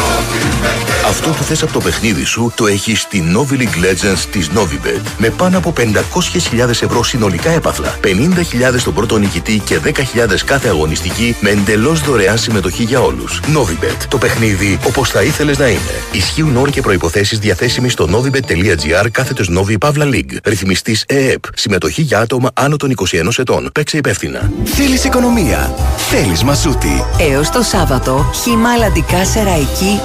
Αυτό 1.08 1.30
που 1.30 1.44
θες 1.44 1.64
από 1.64 1.74
το 1.74 1.80
παιχνίδι 1.80 2.24
σου 2.24 2.52
το 2.56 2.68
έχεις 2.68 3.02
στη 3.02 3.24
Novi 3.36 3.54
League 3.54 3.84
Legends 3.86 4.26
της 4.32 4.50
Novibet. 4.56 5.02
Με 5.18 5.30
πάνω 5.30 5.58
από 5.58 5.74
500.000 5.78 6.70
ευρώ 6.70 7.04
συνολικά 7.04 7.50
έπαθλα 7.50 8.00
50.000 8.04 8.10
στον 8.78 8.94
πρώτο 8.94 9.18
νικητή 9.18 9.62
και 9.66 9.80
10.000 9.84 9.92
κάθε 10.46 10.68
αγωνιστική 10.68 11.36
με 11.40 11.50
εντελώς 11.50 12.02
δωρεάν 12.02 12.38
συμμετοχή 12.38 12.84
για 12.84 13.02
όλους. 13.02 13.40
Novibet, 13.56 14.06
το 14.10 14.18
παιχνίδι 14.18 14.80
όπως 14.88 15.10
θα 15.10 15.24
ήθελες 15.24 15.58
να 15.58 15.68
είναι. 15.68 15.80
Ισχύουν 16.12 16.56
όροι 16.56 16.72
και 16.72 16.82
προϋποθέσεις 16.82 17.40
διαθέσιμοι 17.40 17.90
στο 17.90 18.08
novibet.gr 18.12 19.08
κάθετος 19.12 19.50
Novi 19.58 19.78
Pavla 19.86 20.14
League. 20.14 20.38
Ρυθμιστής 20.44 21.04
ΕΕΠ. 21.08 21.44
Συμμετοχή 21.56 22.02
για 22.02 22.20
άτομα 22.20 22.50
άνω 22.54 22.76
των 22.76 22.94
21 22.96 23.38
ετών. 23.38 23.70
Παίξε 23.74 23.98
υπεύθυνα. 23.98 24.52
Θέλεις 24.64 25.04
οικονομία. 25.04 25.74
Θέλεις 26.10 26.44
μασούτη. 26.44 27.04
Έως 27.20 27.50
το 27.50 27.62
Σάββατο, 27.62 28.32
χύμα 28.44 28.72
αλλαντικά 28.72 29.26
σεραϊκή 29.26 30.00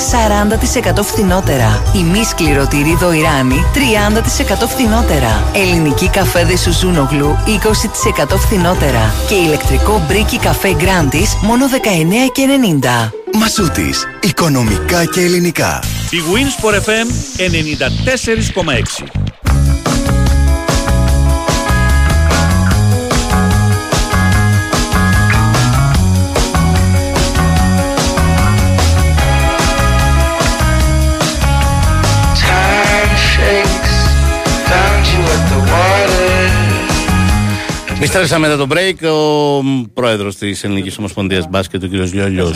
40% 0.99 1.03
φθηνότερα. 1.03 1.83
Η 1.97 2.03
μη 2.03 2.25
σκληρωτήρη 2.25 2.97
δοϊράνη 3.01 3.65
30% 3.75 4.67
φθηνότερα. 4.69 5.51
Ελληνική 5.55 6.09
καφέδε 6.09 6.57
Σουζούνογλου 6.57 7.37
20% 7.47 8.37
φθηνότερα. 8.37 9.15
Και 9.29 9.35
ηλεκτρικό 9.35 10.05
μπρίκι 10.07 10.39
καφέ 10.39 10.75
γκράντις 10.75 11.37
μόνο 11.43 11.65
19,90. 11.67 13.13
Μασούτης. 13.39 14.07
Οικονομικά 14.23 15.05
και 15.05 15.21
ελληνικά. 15.21 15.83
Η 16.11 16.19
Winsport 16.33 16.75
FM 16.75 17.09
94,6. 17.37 19.30
Επιστρέψαμε 38.01 38.49
μετά 38.49 38.67
το 38.67 38.67
break. 38.71 39.09
Ο 39.11 39.63
πρόεδρος 39.95 40.37
της 40.37 40.65
Ελληνικής 40.65 40.99
Ομοσπονδίας 40.99 41.47
Μπάσκετ, 41.51 41.85
ο 41.85 41.89
κ. 41.89 41.91
Λιόλιο, 41.93 42.55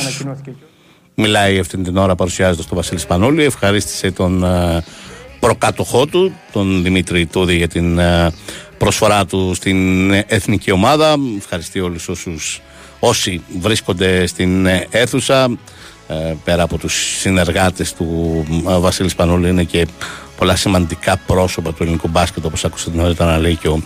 μιλάει 1.14 1.58
αυτή 1.58 1.78
την 1.78 1.96
ώρα 1.96 2.14
παρουσιάζοντας 2.14 2.66
τον 2.66 2.76
Βασίλη 2.76 3.00
Σπανούλη. 3.00 3.44
Ευχαρίστησε 3.44 4.10
τον 4.10 4.44
ε, 4.44 4.84
προκάτοχό 5.40 6.06
του, 6.06 6.32
τον 6.52 6.82
Δημήτρη 6.82 7.26
Τούδη, 7.26 7.56
για 7.56 7.68
την 7.68 7.98
ε, 7.98 8.32
προσφορά 8.78 9.26
του 9.26 9.52
στην 9.54 10.10
εθνική 10.12 10.70
ομάδα. 10.70 11.16
Ευχαριστεί 11.36 11.80
όλους 11.80 12.08
όσους 12.08 12.60
όσοι 12.98 13.42
βρίσκονται 13.60 14.26
στην 14.26 14.66
ε, 14.66 14.86
αίθουσα. 14.90 15.58
πέρα 16.44 16.62
από 16.62 16.78
τους 16.78 17.18
συνεργάτες 17.18 17.94
του 17.94 18.44
Βασίλη 18.80 19.08
Σπανούλη 19.08 19.48
είναι 19.48 19.64
και 19.64 19.86
πολλά 20.36 20.56
σημαντικά 20.56 21.16
πρόσωπα 21.26 21.72
του 21.72 21.82
ελληνικού 21.82 22.08
μπάσκετ 22.08 22.44
όπως 22.44 22.64
ακούσατε 22.64 22.96
νωρίτερα 22.96 23.30
να 23.30 23.38
λέει 23.38 23.56
και 23.56 23.68
ο 23.68 23.82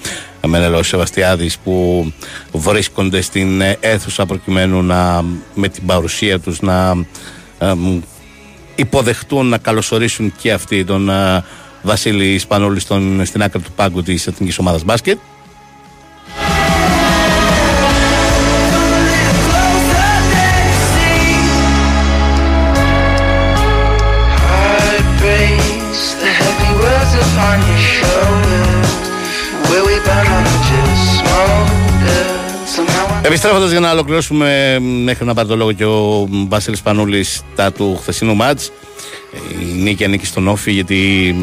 Μενέλος 0.47 0.89
Σεβαστιάδης 0.89 1.59
που 1.59 2.07
βρίσκονται 2.53 3.21
στην 3.21 3.61
αίθουσα 3.81 4.27
προκειμένου 4.27 4.83
να 4.83 5.25
με 5.55 5.69
την 5.69 5.87
παρουσία 5.87 6.41
τους 6.41 6.61
να 6.61 6.95
υποδεχτούν, 8.75 9.47
να 9.47 9.59
καλωσορίσουν 9.59 10.33
και 10.41 10.53
αυτοί 10.53 10.85
τον 10.85 11.11
Βασίλη 11.83 12.39
Σπανούλη 12.39 12.81
στην 13.25 13.43
άκρη 13.43 13.61
του 13.61 13.73
πάγκου 13.77 14.03
της 14.03 14.27
Εθνικής 14.27 14.59
Ομάδας 14.59 14.85
Μπάσκετ. 14.85 15.19
Επιστρέφοντας 33.29 33.71
για 33.71 33.81
να 33.81 33.91
ολοκληρώσουμε 33.91 34.79
μέχρι 34.81 35.25
να 35.25 35.35
πάρει 35.35 35.49
το 35.49 35.57
λόγο 35.57 35.73
και 35.73 35.85
ο 35.85 36.29
Βασίλης 36.31 36.81
Πανούλης 36.81 37.43
τα 37.55 37.73
του 37.73 37.97
χθεσινού 38.01 38.35
μάτς. 38.37 38.73
Η 39.61 39.65
νίκη 39.65 40.05
ανήκει 40.05 40.27
στον 40.27 40.49
Όφη 40.49 40.73
γιατί 40.73 41.35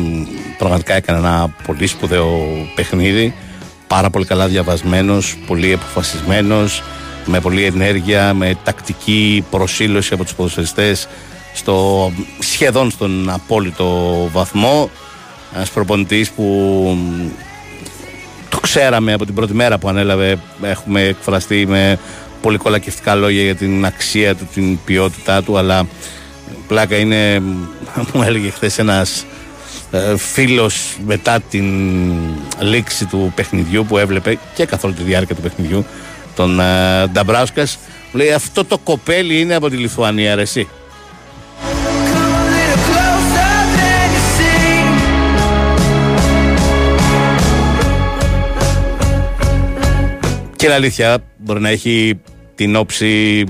πραγματικά 0.57 0.93
έκανε 0.93 1.19
ένα 1.19 1.55
πολύ 1.65 1.87
σπουδαίο 1.87 2.27
παιχνίδι. 2.75 3.33
Πάρα 3.87 4.09
πολύ 4.09 4.25
καλά 4.25 4.47
διαβασμένος, 4.47 5.37
πολύ 5.47 5.73
αποφασισμένος, 5.73 6.83
με 7.25 7.39
πολλή 7.39 7.63
ενέργεια, 7.63 8.33
με 8.33 8.57
τακτική 8.63 9.45
προσήλωση 9.49 10.13
από 10.13 10.23
τους 10.23 10.33
ποδοσφαιριστές 10.33 11.07
στο, 11.53 12.11
σχεδόν 12.39 12.91
στον 12.91 13.29
απόλυτο 13.29 14.19
βαθμό. 14.31 14.89
Ένας 15.55 15.69
προπονητής 15.69 16.31
που 16.31 16.97
το 18.55 18.61
ξέραμε 18.61 19.13
από 19.13 19.25
την 19.25 19.35
πρώτη 19.35 19.53
μέρα 19.53 19.77
που 19.77 19.89
ανέλαβε. 19.89 20.37
Έχουμε 20.61 21.01
εκφραστεί 21.01 21.65
με 21.67 21.99
πολύ 22.41 22.57
κολακευτικά 22.57 23.15
λόγια 23.15 23.43
για 23.43 23.55
την 23.55 23.85
αξία 23.85 24.35
του, 24.35 24.47
την 24.53 24.79
ποιότητά 24.85 25.43
του, 25.43 25.57
αλλά 25.57 25.87
πλάκα 26.67 26.95
είναι, 26.95 27.39
μου 28.13 28.23
έλεγε 28.23 28.49
χθες 28.49 28.77
ένας 28.77 29.25
ε, 29.91 30.17
φίλος 30.17 30.97
μετά 31.05 31.39
την 31.49 31.65
λήξη 32.59 33.05
του 33.05 33.31
παιχνιδιού 33.35 33.85
που 33.85 33.97
έβλεπε 33.97 34.37
και 34.55 34.65
καθ' 34.65 34.83
όλη 34.83 34.93
τη 34.93 35.03
διάρκεια 35.03 35.35
του 35.35 35.41
παιχνιδιού 35.41 35.85
τον 36.35 36.59
ε, 36.59 37.07
Νταμπράουσκας 37.11 37.77
λέει 38.11 38.31
αυτό 38.31 38.65
το 38.65 38.77
κοπέλι 38.77 39.39
είναι 39.39 39.55
από 39.55 39.69
τη 39.69 39.77
Λιθουανία 39.77 40.35
ρε 40.35 40.41
εσύ 40.41 40.67
Και 50.65 50.71
είναι 50.71 50.79
αλήθεια, 50.79 51.17
μπορεί 51.37 51.61
να 51.61 51.69
έχει 51.69 52.19
την 52.55 52.75
όψη 52.75 53.43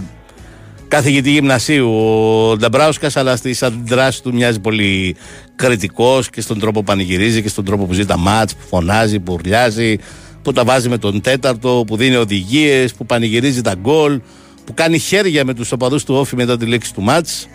καθηγητή 0.88 1.32
γυμνασίου. 1.32 1.92
Ο 1.92 2.56
Νταμπράουσκα, 2.58 3.10
αλλά 3.14 3.36
στις 3.36 3.64
αντιδράσεις 3.64 4.22
του 4.22 4.34
μοιάζει 4.34 4.60
πολύ 4.60 5.16
κριτικός 5.56 6.30
και 6.30 6.42
στον 6.42 6.60
τρόπο 6.60 6.80
που 6.80 6.86
πανηγυρίζει 6.86 7.42
και 7.42 7.50
στον 7.50 7.66
τρόπο 7.66 7.86
που 7.86 7.94
ζει 7.94 8.06
τα 8.06 8.18
μάτς, 8.18 8.56
που 8.56 8.68
φωνάζει, 8.68 9.20
που 9.20 9.34
ουρλιάζει, 9.34 9.98
που 10.42 10.54
τα 10.54 10.64
βάζει 10.64 10.90
με 10.90 10.98
τον 10.98 11.22
τέταρτο, 11.22 11.84
που 11.88 11.98
δίνει 11.98 12.16
οδηγίες, 12.16 12.94
που 12.94 13.06
πανηγυρίζει 13.06 13.62
τα 13.62 13.76
γκολ, 13.82 14.22
που 14.66 14.74
κάνει 14.74 14.98
χέρια 14.98 15.46
με 15.46 15.54
τους 15.54 15.72
οπαδούς 15.72 16.04
του 16.04 16.16
όφη 16.16 16.36
μετά 16.36 16.58
τη 16.58 16.66
λήξη 16.66 16.94
του 16.94 17.02
μάτς. 17.02 17.48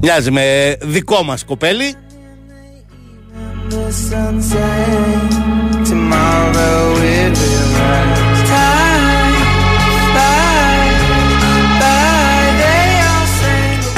Μοιάζει 0.00 0.30
με 0.30 0.76
δικό 0.82 1.22
μας 1.22 1.44
κοπέλι 1.44 1.94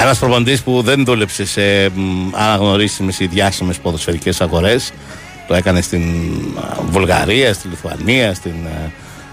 Ένας 0.00 0.18
προπονητή 0.18 0.58
που 0.64 0.82
δεν 0.82 1.04
δούλεψε 1.04 1.44
σε 1.44 1.84
αναγνωρίσιμες 2.32 3.20
ή 3.20 3.26
διάσημες 3.26 3.78
ποδοσφαιρικές 3.78 4.40
αγορές. 4.40 4.92
Το 5.48 5.54
έκανε 5.54 5.80
στην 5.80 6.02
Βουλγαρία, 6.90 7.54
στη 7.54 7.68
Λιθουανία, 7.68 8.34
στην 8.34 8.54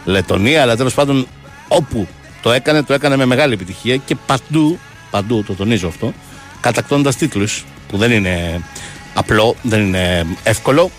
Λετωνία. 0.05 0.62
Αλλά 0.62 0.75
τέλος 0.75 0.93
πάντων 0.93 1.27
όπου 1.67 2.07
το 2.41 2.51
έκανε, 2.51 2.83
το 2.83 2.93
έκανε 2.93 3.15
με 3.15 3.25
μεγάλη 3.25 3.53
επιτυχία 3.53 3.95
και 3.95 4.15
παντού, 4.25 4.79
παντού 5.12 5.43
το 5.43 5.53
τονίζω 5.53 5.88
αυτό, 5.88 6.13
κατακτώντας 6.59 7.15
τίτλους 7.15 7.65
που 7.88 7.97
δεν 7.97 8.12
είναι 8.12 8.62
απλό, 9.13 9.55
δεν 9.62 9.79
είναι 9.82 10.25
εύκολο. 10.43 10.91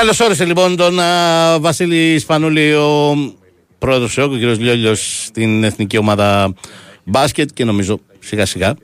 Τον 0.00 0.08
καλωσόρισε 0.08 0.44
λοιπόν 0.44 0.76
τον 0.76 1.00
α, 1.00 1.58
Βασίλη 1.60 2.18
Σπανούλη, 2.18 2.74
ο 2.74 3.14
πρόεδρος 3.78 4.14
του 4.14 4.20
ΕΟΚ, 4.20 4.32
ο 4.32 4.36
κ. 4.36 4.40
Λιόλιος 4.40 5.24
στην 5.24 5.64
εθνική 5.64 5.96
ομάδα 5.96 6.54
μπάσκετ 7.04 7.50
και 7.54 7.64
νομίζω 7.64 7.98
σιγά 8.18 8.46
σιγά 8.46 8.74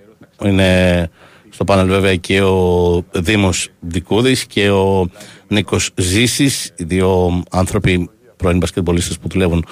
είναι 0.45 1.11
στο 1.51 1.65
πάνελ 1.65 1.87
βέβαια 1.87 2.17
και 2.17 2.43
ο 2.43 3.05
Δήμος 3.13 3.69
Δικούδης 3.81 4.47
και 4.47 4.71
ο 4.71 5.09
Νίκος 5.49 5.91
Ζήσης, 5.95 6.73
οι 6.77 6.85
δύο 6.85 7.43
άνθρωποι 7.51 8.11
πρώην 8.37 8.59
μπασκετμπολίστες 8.59 9.19
που 9.19 9.29
δουλεύουν 9.29 9.67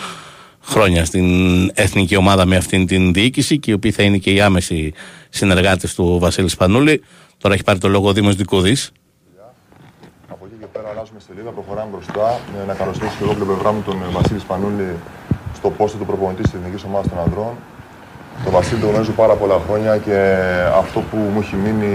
χρόνια 0.65 1.05
στην 1.05 1.27
εθνική 1.75 2.17
ομάδα 2.17 2.45
με 2.47 2.57
αυτήν 2.57 2.87
την 2.87 3.13
διοίκηση 3.13 3.59
και 3.59 3.71
οι 3.71 3.75
οποίοι 3.75 3.91
θα 3.91 4.03
είναι 4.03 4.19
και 4.19 4.31
οι 4.31 4.41
άμεσοι 4.41 4.93
συνεργάτες 5.29 5.95
του 5.95 6.19
Βασίλη 6.21 6.49
Σπανούλη. 6.49 7.03
Τώρα 7.39 7.55
έχει 7.55 7.65
πάρει 7.65 7.79
το 7.79 7.89
λόγο 7.89 8.09
ο 8.09 8.13
Δήμος 8.13 8.35
Δικούδης 8.35 8.91
πέρα 10.77 10.89
αλλάζουμε 10.95 11.21
σελίδα, 11.27 11.51
προχωράμε 11.59 11.91
μπροστά. 11.93 12.27
Ε, 12.57 12.67
να 12.71 12.75
καλωσορίσω 12.81 13.17
και 13.19 13.25
εγώ 13.27 13.35
την 13.41 13.47
πλευρά 13.51 13.71
μου 13.75 13.83
τον 13.89 13.97
ε, 14.05 14.09
Βασίλη 14.19 14.41
Σπανούλη 14.47 14.89
στο 15.59 15.69
πόστο 15.79 15.97
του 16.01 16.07
προπονητής 16.11 16.45
της 16.51 16.55
Εθνικής 16.59 16.83
Ομάδας 16.89 17.07
των 17.11 17.19
Ανδρών. 17.25 17.53
Τον 18.45 18.53
Βασίλη 18.57 18.81
τον 18.81 18.91
γνωρίζω 18.91 19.15
πάρα 19.23 19.35
πολλά 19.41 19.59
χρόνια 19.67 19.93
και 20.07 20.17
αυτό 20.83 20.99
που 21.09 21.17
μου 21.33 21.41
έχει 21.45 21.57
μείνει, 21.65 21.95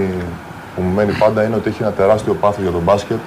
που 0.73 0.81
μου 0.81 0.91
μένει 0.97 1.13
πάντα 1.23 1.39
είναι 1.45 1.55
ότι 1.59 1.67
έχει 1.71 1.81
ένα 1.85 1.91
τεράστιο 2.01 2.33
πάθος 2.43 2.61
για 2.67 2.73
τον 2.77 2.83
μπάσκετ, 2.87 3.21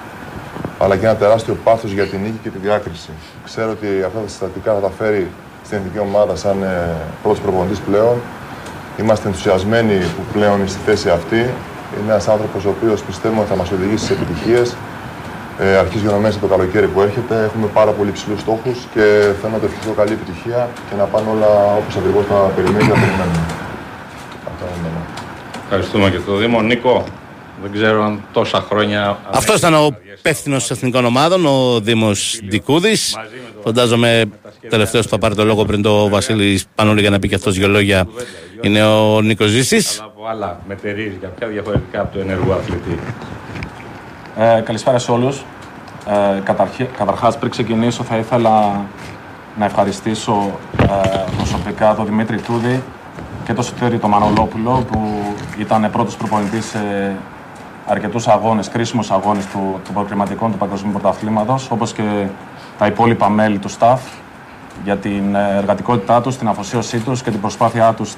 αλλά 0.83 0.93
και 0.97 1.05
ένα 1.05 1.17
τεράστιο 1.23 1.55
πάθος 1.67 1.91
για 1.91 2.05
την 2.11 2.19
νίκη 2.23 2.39
και 2.43 2.49
τη 2.49 2.57
διάκριση. 2.65 3.11
Ξέρω 3.43 3.69
ότι 3.77 3.89
αυτά 4.07 4.19
τα 4.23 4.27
συστατικά 4.27 4.73
θα 4.73 4.79
τα 4.79 4.91
φέρει 4.99 5.23
στην 5.65 5.77
εθνική 5.77 5.99
ομάδα 5.99 6.35
σαν 6.35 6.63
ε, 6.63 6.95
πρώτος 7.23 7.39
προπονητής 7.39 7.79
πλέον. 7.79 8.15
Είμαστε 8.99 9.27
ενθουσιασμένοι 9.27 9.97
που 10.15 10.23
πλέον 10.33 10.55
είναι 10.59 10.67
στη 10.67 10.79
θέση 10.85 11.09
αυτή. 11.09 11.41
Είναι 11.95 12.09
ένας 12.13 12.27
άνθρωπος 12.27 12.65
ο 12.65 12.69
οποίος 12.69 13.03
πιστεύω 13.03 13.43
θα 13.43 13.55
μας 13.55 13.71
οδηγήσει 13.71 14.05
σε 14.05 14.13
επιτυχίες 14.13 14.75
ε, 15.59 15.75
αρχίζει 15.75 16.05
να 16.05 16.17
μέσα 16.17 16.39
το 16.39 16.47
καλοκαίρι 16.47 16.87
που 16.87 17.01
έρχεται. 17.01 17.43
Έχουμε 17.43 17.67
πάρα 17.67 17.91
πολύ 17.91 18.11
ψηλούς 18.11 18.39
στόχους 18.39 18.77
και 18.93 19.01
θέλω 19.39 19.53
να 19.53 19.59
το 19.59 19.65
ευχηθώ 19.65 19.91
καλή 19.91 20.11
επιτυχία 20.11 20.69
και 20.89 20.95
να 20.97 21.03
πάνε 21.03 21.29
όλα 21.29 21.75
όπως 21.75 21.95
ακριβώς 21.95 22.25
τα 22.27 22.35
περιμένει 22.55 22.87
να 22.87 22.93
περιμένουμε. 22.93 23.45
Ευχαριστούμε 25.63 26.09
και 26.09 26.17
τον 26.17 26.39
Δήμο. 26.39 26.61
Νίκο, 26.61 27.03
δεν 27.61 27.71
ξέρω 27.71 28.03
αν 28.03 28.21
τόσα 28.33 28.61
χρόνια. 28.61 29.17
Αυτός 29.31 29.57
ήταν 29.57 29.73
ο 29.73 29.89
υπεύθυνος 30.17 30.71
εθνικών 30.71 31.05
ομάδων, 31.05 31.45
ο 31.45 31.79
Δήμος 31.79 32.39
Ντικούδης. 32.47 33.17
Φαντάζομαι 33.63 34.25
τελευταίος 34.69 35.03
που 35.03 35.09
θα 35.09 35.17
πάρει 35.17 35.35
το 35.35 35.45
λόγο 35.45 35.65
πριν 35.65 35.81
το 35.81 36.09
Βασίλης 36.09 36.65
Πανούλη 36.75 37.01
για 37.01 37.09
να 37.09 37.19
πει 37.19 37.27
και 37.27 37.35
αυτός 37.35 37.55
δύο 37.55 37.67
λόγια 37.67 38.07
είναι 38.61 38.85
ο 38.85 39.21
Νίκος 39.21 39.49
Ζήσης. 39.49 39.99
Αλλά 39.99 40.11
από 40.15 40.27
άλλα 40.27 40.59
μετερίζει 40.67 41.19
πια 41.37 41.47
διαφορετικά 41.47 42.01
από 42.01 42.13
το 42.13 42.19
ενεργό 42.19 42.53
αθλητή. 42.53 42.99
Ε, 44.37 44.61
καλησπέρα 44.61 44.99
σε 44.99 45.11
όλους. 45.11 45.43
Ε, 46.07 46.41
καταρχάς, 46.97 47.37
πριν 47.37 47.51
ξεκινήσω, 47.51 48.03
θα 48.03 48.17
ήθελα 48.17 48.81
να 49.57 49.65
ευχαριστήσω 49.65 50.51
ε, 50.81 50.85
προσωπικά 51.37 51.95
τον 51.95 52.05
Δημήτρη 52.05 52.41
Τούδη 52.41 52.83
και 53.43 53.53
τον 53.53 53.63
Σωτήρη 53.63 53.97
τον 53.97 54.09
Μανολόπουλο 54.09 54.85
που 54.91 54.99
ήταν 55.57 55.89
πρώτος 55.91 56.17
προπονητής 56.17 56.65
σε 56.65 57.15
αρκετούς 57.87 58.27
αγώνες, 58.27 58.69
κρίσιμους 58.69 59.11
αγώνες 59.11 59.45
του, 59.45 59.79
του 59.83 59.93
προκριματικών 59.93 60.51
του 60.51 60.57
Παγκοσμίου 60.57 60.91
Πρωταθλήματος, 60.91 61.71
όπως 61.71 61.93
και 61.93 62.27
τα 62.77 62.85
υπόλοιπα 62.85 63.29
μέλη 63.29 63.57
του 63.57 63.69
staff 63.79 63.97
για 64.83 64.97
την 64.97 65.35
ε, 65.35 65.57
εργατικότητά 65.57 66.21
τους, 66.21 66.37
την 66.37 66.47
αφοσίωσή 66.47 66.99
τους 66.99 67.21
και 67.21 67.31
την 67.31 67.39
προσπάθειά 67.39 67.93
τους 67.93 68.13
ε, 68.13 68.17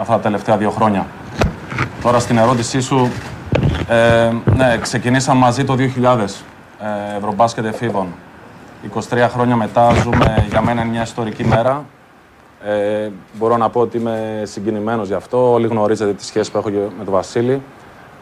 αυτά 0.00 0.12
τα 0.12 0.20
τελευταία 0.20 0.56
δύο 0.56 0.70
χρόνια. 0.70 1.06
Τώρα 2.02 2.18
στην 2.18 2.38
ερώτησή 2.38 2.80
σου, 2.80 3.10
ε, 3.92 4.32
ναι, 4.56 4.78
ξεκινήσαμε 4.80 5.40
μαζί 5.40 5.64
το 5.64 5.76
2000, 5.78 6.44
ε, 6.78 7.16
Ευρωμπάσκετ 7.16 7.64
εφήβων. 7.64 8.06
23 9.10 9.28
χρόνια 9.30 9.56
μετά 9.56 9.92
ζούμε, 10.02 10.46
για 10.48 10.62
μένα 10.62 10.80
είναι 10.80 10.90
μια 10.90 11.02
ιστορική 11.02 11.44
μέρα. 11.44 11.84
Ε, 12.64 13.10
μπορώ 13.32 13.56
να 13.56 13.68
πω 13.68 13.80
ότι 13.80 13.96
είμαι 13.96 14.42
συγκινημένος 14.44 15.08
γι' 15.08 15.14
αυτό. 15.14 15.52
Όλοι 15.52 15.66
γνωρίζετε 15.66 16.12
τη 16.12 16.24
σχέση 16.24 16.50
που 16.50 16.58
έχω 16.58 16.70
με 16.70 17.04
τον 17.04 17.12
Βασίλη. 17.12 17.62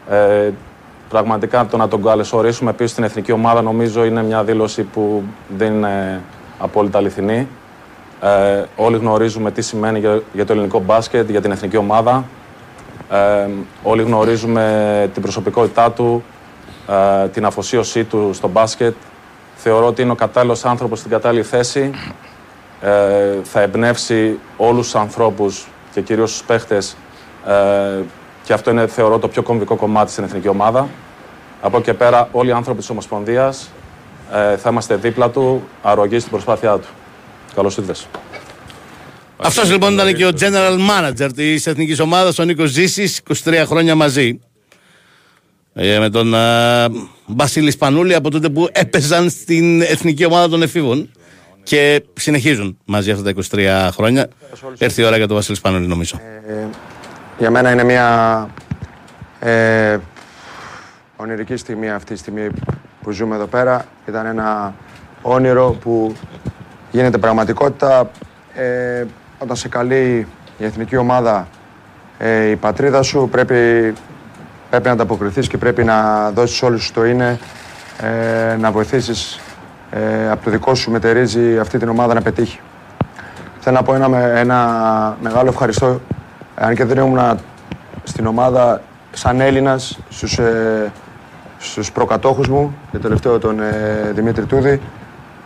Ε, 0.09 0.49
πραγματικά 1.09 1.65
το 1.65 1.77
να 1.77 1.87
τον 1.87 2.03
καλεσορίσουμε 2.03 2.73
πίσω 2.73 2.89
στην 2.89 3.03
εθνική 3.03 3.31
ομάδα 3.31 3.61
νομίζω 3.61 4.05
είναι 4.05 4.23
μια 4.23 4.43
δήλωση 4.43 4.83
που 4.83 5.23
δεν 5.57 5.73
είναι 5.73 6.21
απόλυτα 6.59 6.97
αληθινή. 6.97 7.47
Ε, 8.21 8.63
όλοι 8.75 8.97
γνωρίζουμε 8.97 9.51
τι 9.51 9.61
σημαίνει 9.61 9.99
για, 9.99 10.21
για 10.33 10.45
το 10.45 10.53
ελληνικό 10.53 10.79
μπάσκετ, 10.79 11.29
για 11.29 11.41
την 11.41 11.51
εθνική 11.51 11.77
ομάδα. 11.77 12.23
Ε, 13.11 13.49
όλοι 13.83 14.03
γνωρίζουμε 14.03 15.09
την 15.13 15.21
προσωπικότητά 15.21 15.91
του, 15.91 16.23
ε, 17.23 17.27
την 17.27 17.45
αφοσίωσή 17.45 18.03
του 18.03 18.29
στο 18.33 18.47
μπάσκετ. 18.47 18.95
Θεωρώ 19.55 19.85
ότι 19.85 20.01
είναι 20.01 20.11
ο 20.11 20.15
κατάλληλος 20.15 20.65
άνθρωπος 20.65 20.99
στην 20.99 21.11
κατάλληλη 21.11 21.43
θέση. 21.43 21.91
Ε, 22.81 23.35
θα 23.43 23.61
εμπνεύσει 23.61 24.39
όλους 24.57 24.83
τους 24.83 24.95
ανθρώπους 24.95 25.67
και 25.93 26.01
κυρίως 26.01 26.31
τους 26.31 26.43
παίχτες 26.43 26.97
ε, 27.47 28.01
και 28.43 28.53
αυτό 28.53 28.71
είναι 28.71 28.87
θεωρώ 28.87 29.19
το 29.19 29.27
πιο 29.27 29.43
κομβικό 29.43 29.75
κομμάτι 29.75 30.11
στην 30.11 30.23
εθνική 30.23 30.47
ομάδα. 30.47 30.87
Από 31.61 31.77
εκεί 31.77 31.85
και 31.85 31.93
πέρα 31.93 32.27
όλοι 32.31 32.49
οι 32.49 32.51
άνθρωποι 32.51 32.79
της 32.79 32.89
Ομοσπονδίας 32.89 33.69
ε, 34.33 34.57
θα 34.57 34.69
είμαστε 34.69 34.95
δίπλα 34.95 35.29
του, 35.29 35.63
αρρωγοί 35.81 36.19
στην 36.19 36.31
προσπάθειά 36.31 36.77
του. 36.77 36.87
Καλώς 37.55 37.77
ήρθες. 37.77 38.07
Αυτός 39.43 39.71
λοιπόν 39.71 39.93
ήταν 39.93 40.13
και 40.13 40.25
ο 40.25 40.31
general 40.39 40.77
manager 40.89 41.29
της 41.35 41.67
εθνικής 41.67 41.99
ομάδας, 41.99 42.39
ο 42.39 42.43
Νίκος 42.43 42.69
Ζήσης, 42.69 43.21
23 43.43 43.63
χρόνια 43.65 43.95
μαζί. 43.95 44.39
Ε, 45.73 45.99
με 45.99 46.09
τον 46.09 46.33
ε, 46.33 46.85
Βασίλη 47.25 47.71
Σπανούλη 47.71 48.15
από 48.15 48.29
τότε 48.29 48.49
που 48.49 48.67
έπαιζαν 48.71 49.29
στην 49.29 49.81
εθνική 49.81 50.25
ομάδα 50.25 50.49
των 50.49 50.61
εφήβων 50.61 51.09
και 51.63 52.03
συνεχίζουν 52.13 52.77
μαζί 52.85 53.11
αυτά 53.11 53.33
τα 53.33 53.41
23 53.51 53.89
χρόνια. 53.91 54.27
Έρθει 54.77 55.01
η 55.01 55.03
ώρα 55.03 55.17
για 55.17 55.27
τον 55.27 55.35
Βασίλη 55.35 55.57
Σπανούλη, 55.57 55.87
νομίζω. 55.87 56.19
Ε, 56.47 56.65
για 57.37 57.49
μένα 57.51 57.71
είναι 57.71 57.83
μια 57.83 58.47
ε, 59.39 59.97
ονειρική 61.15 61.55
στιγμή 61.55 61.89
αυτή 61.89 62.13
η 62.13 62.15
στιγμή 62.15 62.47
που 63.01 63.11
ζούμε 63.11 63.35
εδώ 63.35 63.45
πέρα. 63.45 63.85
Ήταν 64.07 64.25
ένα 64.25 64.75
όνειρο 65.21 65.77
που 65.81 66.15
γίνεται 66.91 67.17
πραγματικότητα. 67.17 68.11
Ε, 68.53 69.05
όταν 69.41 69.55
σε 69.55 69.67
καλεί 69.67 70.27
η 70.57 70.65
εθνική 70.65 70.97
ομάδα 70.97 71.47
ε, 72.17 72.49
η 72.49 72.55
πατρίδα 72.55 73.01
σου 73.01 73.27
πρέπει, 73.31 73.93
πρέπει 74.69 74.85
να 74.85 74.91
ανταποκριθείς 74.91 75.47
και 75.47 75.57
πρέπει 75.57 75.83
να 75.83 76.29
δώσεις 76.31 76.61
όλους 76.61 76.83
σου 76.83 76.93
το 76.93 77.05
είναι 77.05 77.39
ε, 78.01 78.55
να 78.55 78.71
βοηθήσεις 78.71 79.39
ε, 79.91 80.29
από 80.31 80.43
το 80.43 80.49
δικό 80.49 80.75
σου 80.75 80.91
μετερίζει 80.91 81.59
αυτή 81.59 81.77
την 81.77 81.89
ομάδα 81.89 82.13
να 82.13 82.21
πετύχει. 82.21 82.59
Θέλω 83.59 83.75
να 83.75 83.83
πω 83.83 83.93
ένα, 83.93 84.17
ένα 84.37 85.17
μεγάλο 85.21 85.49
ευχαριστώ 85.49 86.01
αν 86.55 86.75
και 86.75 86.85
δεν 86.85 86.97
ήμουν 86.97 87.39
στην 88.03 88.25
ομάδα 88.25 88.81
σαν 89.11 89.41
Έλληνας 89.41 89.99
στους, 90.09 90.37
ε, 90.37 90.91
στους 91.57 91.91
προκατόχους 91.91 92.47
μου 92.47 92.75
και 92.91 92.97
τελευταίο 92.97 93.39
τον 93.39 93.59
ε, 93.59 94.11
Δημήτρη 94.13 94.45
Τούδη 94.45 94.81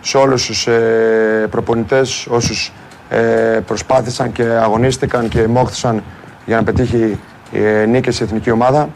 σε 0.02 0.18
όλους 0.18 0.46
τους 0.46 0.68
ε, 0.68 1.48
προπονητές 1.50 2.28
όσους 2.30 2.72
ε, 3.10 3.60
προσπάθησαν 3.66 4.32
και 4.32 4.44
αγωνίστηκαν 4.44 5.28
και 5.28 5.48
μόχθησαν 5.48 6.04
για 6.46 6.56
να 6.56 6.64
πετύχει 6.64 7.20
ε, 7.52 7.86
νίκη 7.86 8.10
η 8.10 8.24
εθνική 8.24 8.52
ομάδα. 8.52 8.90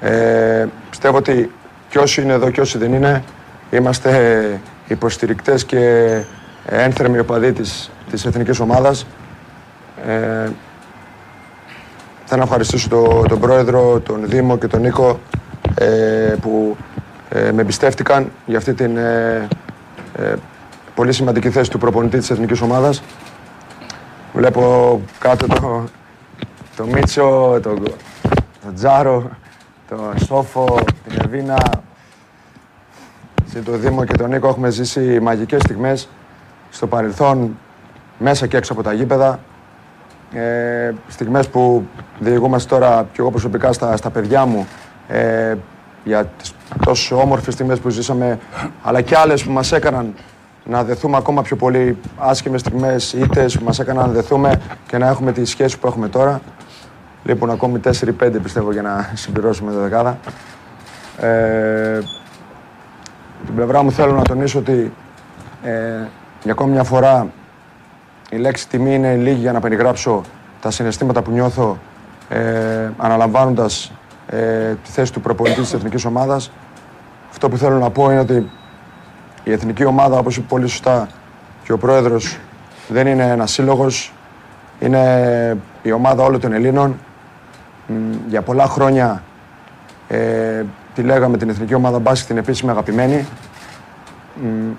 Ε, 0.00 0.66
πιστεύω 0.90 1.16
ότι 1.16 1.52
και 1.88 1.98
όσοι 1.98 2.22
είναι 2.22 2.32
εδώ 2.32 2.50
και 2.50 2.60
όσοι 2.60 2.78
δεν 2.78 2.92
είναι, 2.92 3.22
είμαστε 3.70 4.60
υποστηρικτές 4.88 5.64
και 5.64 6.10
ένθερμοι 6.66 7.18
οπαδοί 7.18 7.52
της, 7.52 7.90
της 8.10 8.24
εθνικής 8.24 8.60
ομάδας. 8.60 9.06
Ε, 10.06 10.50
θέλω 12.24 12.40
να 12.40 12.42
ευχαριστήσω 12.42 12.88
το, 12.88 13.24
τον 13.28 13.40
Πρόεδρο, 13.40 14.00
τον 14.00 14.20
Δήμο 14.24 14.58
και 14.58 14.66
τον 14.66 14.80
Νίκο 14.80 15.20
ε, 15.74 16.34
που 16.40 16.76
ε, 17.28 17.52
με 17.52 17.60
εμπιστεύτηκαν 17.60 18.32
για 18.46 18.58
αυτή 18.58 18.74
την 18.74 18.96
ε, 18.96 19.48
ε, 20.18 20.34
πολύ 20.98 21.12
σημαντική 21.12 21.50
θέση 21.50 21.70
του 21.70 21.78
προπονητή 21.78 22.18
της 22.18 22.30
εθνικής 22.30 22.60
ομάδας. 22.60 23.02
Βλέπω 24.32 25.00
κάτω 25.18 25.46
το, 25.46 25.84
το 26.76 26.86
Μίτσο, 26.86 27.58
το, 27.62 27.74
το 28.64 28.72
Τζάρο, 28.74 29.30
το 29.88 30.12
Σόφο, 30.26 30.78
την 31.08 31.20
Εβίνα. 31.24 31.56
το 33.64 33.72
Δήμο 33.72 34.04
και 34.04 34.16
τον 34.16 34.30
Νίκο 34.30 34.48
έχουμε 34.48 34.70
ζήσει 34.70 35.20
μαγικές 35.20 35.62
στιγμές 35.62 36.08
στο 36.70 36.86
παρελθόν, 36.86 37.58
μέσα 38.18 38.46
και 38.46 38.56
έξω 38.56 38.72
από 38.72 38.82
τα 38.82 38.92
γήπεδα. 38.92 39.40
Ε, 40.32 40.94
στιγμές 41.08 41.48
που 41.48 41.86
διηγούμαστε 42.18 42.68
τώρα 42.68 43.06
και 43.12 43.20
εγώ 43.20 43.30
προσωπικά 43.30 43.72
στα, 43.72 43.96
στα 43.96 44.10
παιδιά 44.10 44.44
μου 44.44 44.66
ε, 45.08 45.54
για 46.04 46.24
τις 46.24 46.54
τόσο 46.84 47.20
όμορφες 47.20 47.54
στιγμές 47.54 47.78
που 47.78 47.88
ζήσαμε 47.88 48.38
αλλά 48.82 49.00
και 49.00 49.16
άλλες 49.16 49.44
που 49.44 49.52
μας 49.52 49.72
έκαναν 49.72 50.14
να 50.68 50.84
δεθούμε 50.84 51.16
ακόμα 51.16 51.42
πιο 51.42 51.56
πολύ 51.56 51.98
άσχημες 52.18 52.60
στιγμές, 52.60 53.12
ήττες 53.12 53.58
που 53.58 53.64
μας 53.64 53.78
έκαναν 53.78 54.06
να 54.06 54.12
δεθούμε 54.12 54.60
και 54.86 54.98
να 54.98 55.06
έχουμε 55.06 55.32
τη 55.32 55.44
σχέση 55.44 55.78
που 55.78 55.86
έχουμε 55.86 56.08
τώρα. 56.08 56.40
Λείπουν 57.24 57.50
ακόμη 57.50 57.80
4-5 57.84 58.38
πιστεύω 58.42 58.72
για 58.72 58.82
να 58.82 59.10
συμπληρώσουμε 59.14 59.72
τα 59.72 59.78
δεκάδα. 59.78 60.18
Ε, 61.20 61.98
την 63.46 63.54
πλευρά 63.54 63.82
μου 63.82 63.92
θέλω 63.92 64.12
να 64.12 64.22
τονίσω 64.22 64.58
ότι 64.58 64.92
ε, 65.62 65.70
για 66.42 66.52
ακόμη 66.52 66.70
μια 66.70 66.84
φορά 66.84 67.26
η 68.30 68.36
λέξη 68.36 68.68
τιμή 68.68 68.94
είναι 68.94 69.14
λίγη 69.14 69.40
για 69.40 69.52
να 69.52 69.60
περιγράψω 69.60 70.22
τα 70.60 70.70
συναισθήματα 70.70 71.22
που 71.22 71.30
νιώθω 71.30 71.78
ε, 72.28 72.90
αναλαμβάνοντας 72.96 73.92
ε, 74.26 74.74
τη 74.84 74.90
θέση 74.90 75.12
του 75.12 75.20
προπονητή 75.20 75.60
της 75.60 75.72
εθνικής 75.72 76.04
ομάδας. 76.04 76.50
Αυτό 77.30 77.48
που 77.48 77.56
θέλω 77.56 77.78
να 77.78 77.90
πω 77.90 78.10
είναι 78.10 78.20
ότι 78.20 78.50
η 79.48 79.52
εθνική 79.52 79.84
ομάδα, 79.84 80.18
όπως 80.18 80.36
είπε 80.36 80.46
πολύ 80.48 80.68
σωστά 80.68 81.08
και 81.64 81.72
ο 81.72 81.78
πρόεδρος, 81.78 82.38
δεν 82.88 83.06
είναι 83.06 83.24
ένας 83.24 83.52
σύλλογος, 83.52 84.12
είναι 84.80 85.56
η 85.82 85.92
ομάδα 85.92 86.22
όλων 86.22 86.40
των 86.40 86.52
Ελλήνων. 86.52 86.96
Για 88.28 88.42
πολλά 88.42 88.66
χρόνια 88.66 89.22
ε, 90.08 90.64
τη 90.94 91.02
λέγαμε 91.02 91.36
την 91.36 91.48
εθνική 91.48 91.74
ομάδα 91.74 91.98
μπάσκετ 91.98 92.28
την 92.28 92.36
επίσημη 92.36 92.70
αγαπημένη. 92.70 93.26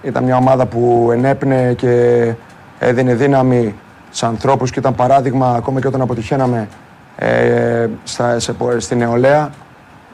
Ήταν 0.02 0.24
μια 0.24 0.36
ομάδα 0.36 0.66
που 0.66 1.10
ενέπνεε 1.12 1.74
και 1.74 2.34
έδινε 2.80 3.14
δύναμη 3.14 3.76
σε 4.10 4.26
ανθρώπους 4.26 4.72
και 4.72 4.80
ήταν 4.80 4.96
παράδειγμα 4.96 5.54
ακόμα 5.54 5.80
και 5.80 5.88
όταν 5.88 6.02
αποτυχαίναμε 6.02 6.68
ε, 7.16 7.88
στα, 8.04 8.40
σε, 8.40 8.56
στη 8.78 8.96
νεολαία 8.96 9.50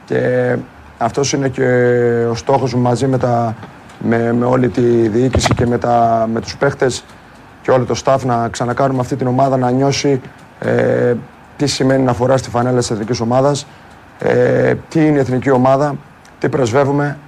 και 0.04 0.54
αυτός 0.98 1.32
είναι 1.32 1.48
και 1.48 1.64
ο 2.30 2.34
στόχος 2.34 2.74
μου 2.74 2.80
μαζί 2.80 3.06
με, 3.06 3.18
τα, 3.18 3.54
με, 3.98 4.32
με 4.32 4.44
όλη 4.44 4.68
τη 4.68 5.08
διοίκηση 5.08 5.54
και 5.54 5.66
με, 5.66 5.78
τα, 5.78 6.28
με 6.32 6.40
τους 6.40 6.56
παίχτες 6.56 7.04
και 7.62 7.70
όλο 7.70 7.84
το 7.84 8.00
staff 8.04 8.18
να 8.24 8.48
ξανακάνουμε 8.48 9.00
αυτή 9.00 9.16
την 9.16 9.26
ομάδα 9.26 9.56
να 9.56 9.70
νιώσει 9.70 10.20
ε, 10.58 11.14
τι 11.56 11.66
σημαίνει 11.66 12.02
να 12.02 12.12
φορά 12.12 12.36
στη 12.36 12.50
φανέλα 12.50 12.78
της 12.78 12.90
εθνικής 12.90 13.20
ομάδας, 13.20 13.66
ε, 14.18 14.74
τι 14.88 15.06
είναι 15.06 15.16
η 15.16 15.20
εθνική 15.20 15.50
ομάδα, 15.50 15.96
τι 16.38 16.48
πρεσβεύουμε, 16.48 17.18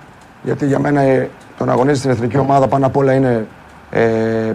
γιατί 0.43 0.67
για 0.67 0.79
μένα 0.79 1.27
το 1.59 1.65
να 1.65 1.73
αγωνίζεις 1.73 1.99
στην 1.99 2.11
εθνική 2.11 2.39
ομάδα 2.39 2.69
πάνω 2.69 2.87
απ' 2.87 2.97
όλα 2.97 3.13
είναι 3.13 3.47
ε, 3.91 4.03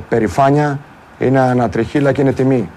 περηφάνεια, 0.10 0.80
είναι 1.20 1.40
ανατριχίλα 1.40 2.12
και 2.12 2.22
είναι 2.22 2.32
τιμή. 2.32 2.70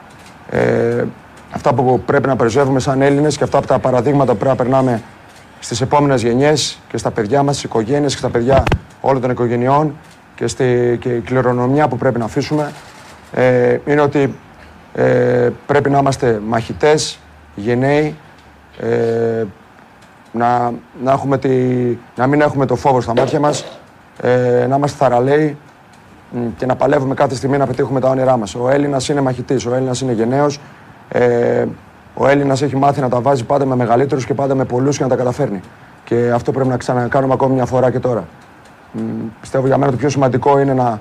Ε, 0.51 1.05
αυτά 1.51 1.75
που 1.75 2.01
πρέπει 2.07 2.29
να 2.29 2.37
πρεσβεύουμε 2.37 2.81
σαν 2.81 3.03
Έλληνες 3.03 3.37
και 3.37 3.45
αυτά 3.45 3.59
από 3.59 3.67
τα 3.67 3.79
παραδείγματα 3.79 4.33
που 4.33 4.39
πρέπει 4.39 4.57
να 4.57 4.65
περνάμε 4.65 5.03
στις 5.61 5.81
επόμενες 5.81 6.23
γενιές 6.23 6.79
και 6.89 6.97
στα 6.97 7.11
παιδιά 7.11 7.43
μας, 7.43 7.57
στις 7.57 7.69
οικογένειες 7.71 8.13
και 8.13 8.19
στα 8.19 8.31
παιδιά 8.31 8.63
όλων 9.01 9.21
των 9.21 9.31
οικογενειών 9.31 9.97
και, 10.35 10.47
στη, 10.47 10.97
και 11.01 11.09
η 11.09 11.21
κληρονομιά 11.21 11.89
που 11.89 11.97
πρέπει 11.97 12.19
να 12.19 12.25
αφήσουμε 12.25 12.73
ε, 13.33 13.79
είναι 13.87 14.01
ότι 14.01 14.35
ε, 14.95 15.51
πρέπει 15.67 15.91
να 15.91 15.99
είμαστε 15.99 16.41
μαχητές, 16.47 17.19
γενναίοι, 17.55 18.17
ε, 18.81 19.45
να, 20.33 20.73
να, 21.03 21.13
έχουμε 21.13 21.39
τη, 21.39 21.49
να 22.17 22.27
μην 22.27 22.41
έχουμε 22.41 22.67
το 22.67 22.77
φόβο 22.77 23.01
στα 23.01 23.13
μάτια 23.17 23.41
μας, 23.41 23.81
ε, 24.21 24.67
να 24.69 24.77
είμαστε 24.77 24.97
θαραλέοι 24.97 25.57
και 26.57 26.67
να 26.67 26.77
παλεύουμε 26.77 27.15
κάθε 27.15 27.35
στιγμή 27.35 27.57
να 27.57 27.67
πετύχουμε 27.67 28.01
τα 28.01 28.09
όνειρά 28.09 28.37
μας. 28.37 28.55
Ο 28.55 28.69
Έλληνας 28.71 29.09
είναι 29.09 29.21
μαχητής, 29.21 29.67
ο 29.67 29.75
Έλληνας 29.75 30.01
είναι 30.01 30.13
γενναίος, 30.13 30.61
ε, 31.09 31.65
ο 32.19 32.29
Έλληνας 32.29 32.63
έχει 32.63 32.77
μάθει 32.77 33.01
να 33.01 33.09
τα 33.09 33.21
βάζει 33.21 33.45
πάντα 33.45 33.65
με 33.65 33.77
μεγαλύτερους 33.77 34.27
και 34.27 34.35
πάντα 34.35 34.55
με 34.55 34.65
πολλούς 34.65 34.97
και 34.97 35.03
να 35.03 35.09
τα 35.09 35.17
καταφέρνει. 35.17 35.61
Και 36.05 36.31
αυτό 36.35 36.53
πρέπει 36.53 36.69
να 36.69 36.77
ξανακάνουμε 36.77 37.33
ακόμη 37.33 37.55
μια 37.55 37.65
φορά 37.65 37.91
και 37.91 37.99
τώρα. 37.99 38.25
Μ, 38.93 39.01
πιστεύω 39.41 39.67
για 39.67 39.79
μένα 39.79 39.91
το 39.91 39.97
πιο 39.97 40.09
σημαντικό 40.09 40.59
είναι 40.59 40.75
να, 40.75 41.01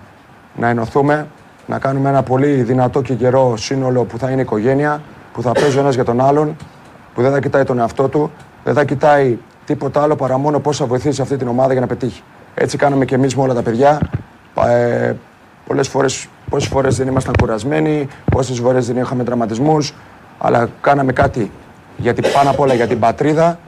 να 0.56 0.68
ενωθούμε, 0.68 1.28
να 1.66 1.80
κάνουμε 1.80 2.10
ένα 2.10 2.24
πολύ 2.24 2.52
δυνατό 2.52 3.02
και 3.02 3.14
καιρό 3.14 3.58
σύνολο 3.58 4.04
που 4.04 4.18
θα 4.18 4.30
είναι 4.30 4.42
οικογένεια, 4.42 5.02
που 5.34 5.42
θα 5.42 5.52
παίζει 5.52 5.78
ο 5.78 5.80
ένας 5.80 5.96
για 5.96 6.04
τον 6.04 6.22
άλλον, 6.22 6.56
που 7.14 7.22
δεν 7.22 7.32
θα 7.32 7.40
κοιτάει 7.40 7.64
τον 7.64 7.80
εαυτό 7.80 8.08
του, 8.08 8.32
δεν 8.64 8.74
θα 8.74 8.84
κοιτάει 8.84 9.38
τίποτα 9.66 10.02
άλλο 10.02 10.16
παρά 10.16 10.38
μόνο 10.38 10.60
πώς 10.60 10.78
θα 10.78 10.86
βοηθήσει 10.86 11.22
αυτή 11.22 11.38
την 11.38 11.48
ομάδα 11.48 11.72
για 11.72 11.82
να 11.82 11.88
πετύχει. 11.88 12.24
Έτσι 12.56 12.78
κάναμε 12.78 13.06
και 13.06 13.16
εμείς 13.16 13.36
με 13.36 13.42
όλα 13.42 13.54
τα 13.54 13.62
παιδιά. 13.62 14.00
Ε, 14.68 15.14
Πολλές 15.68 15.88
φορές 15.88 16.28
πόσες 16.50 16.70
φορές 16.70 16.96
δεν 16.98 17.08
ήμασταν 17.08 17.34
κουρασμένοι, 17.40 18.08
πόσες 18.32 18.60
φορές 18.60 18.88
δεν 18.88 18.98
είχαμε 18.98 19.24
τραυματισμούς, 19.24 19.94
αλλά 20.38 20.70
κάναμε 20.82 21.12
κάτι 21.14 21.52
γιατί 21.98 22.22
πάνω 22.34 22.50
απ' 22.50 22.60
όλα 22.60 22.74
για 22.74 22.88
την 22.88 23.00
πατρίδα, 23.00 23.60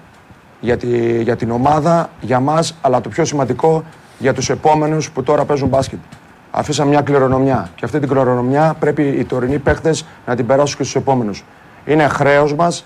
για, 0.60 0.78
τη, 0.78 1.22
για 1.22 1.36
την 1.36 1.52
ομάδα, 1.52 2.10
για 2.22 2.40
μας, 2.40 2.76
αλλά 2.82 3.02
το 3.02 3.10
πιο 3.10 3.26
σημαντικό 3.26 3.84
για 4.20 4.34
τους 4.34 4.50
επόμενους 4.50 5.12
που 5.12 5.24
τώρα 5.24 5.46
παίζουν 5.46 5.68
μπάσκετ. 5.68 6.00
Αφήσαμε 6.52 6.90
μια 6.90 7.02
κληρονομιά 7.02 7.70
και 7.76 7.86
αυτή 7.86 8.00
την 8.00 8.10
κληρονομιά 8.10 8.76
πρέπει 8.80 9.04
οι 9.04 9.26
τωρινοί 9.26 9.60
παίχτε 9.60 9.96
να 10.26 10.36
την 10.36 10.46
περάσουν 10.46 10.78
και 10.78 10.84
στους 10.84 10.96
επόμενους. 10.96 11.44
Είναι 11.86 12.08
χρέος 12.08 12.56
μας, 12.56 12.86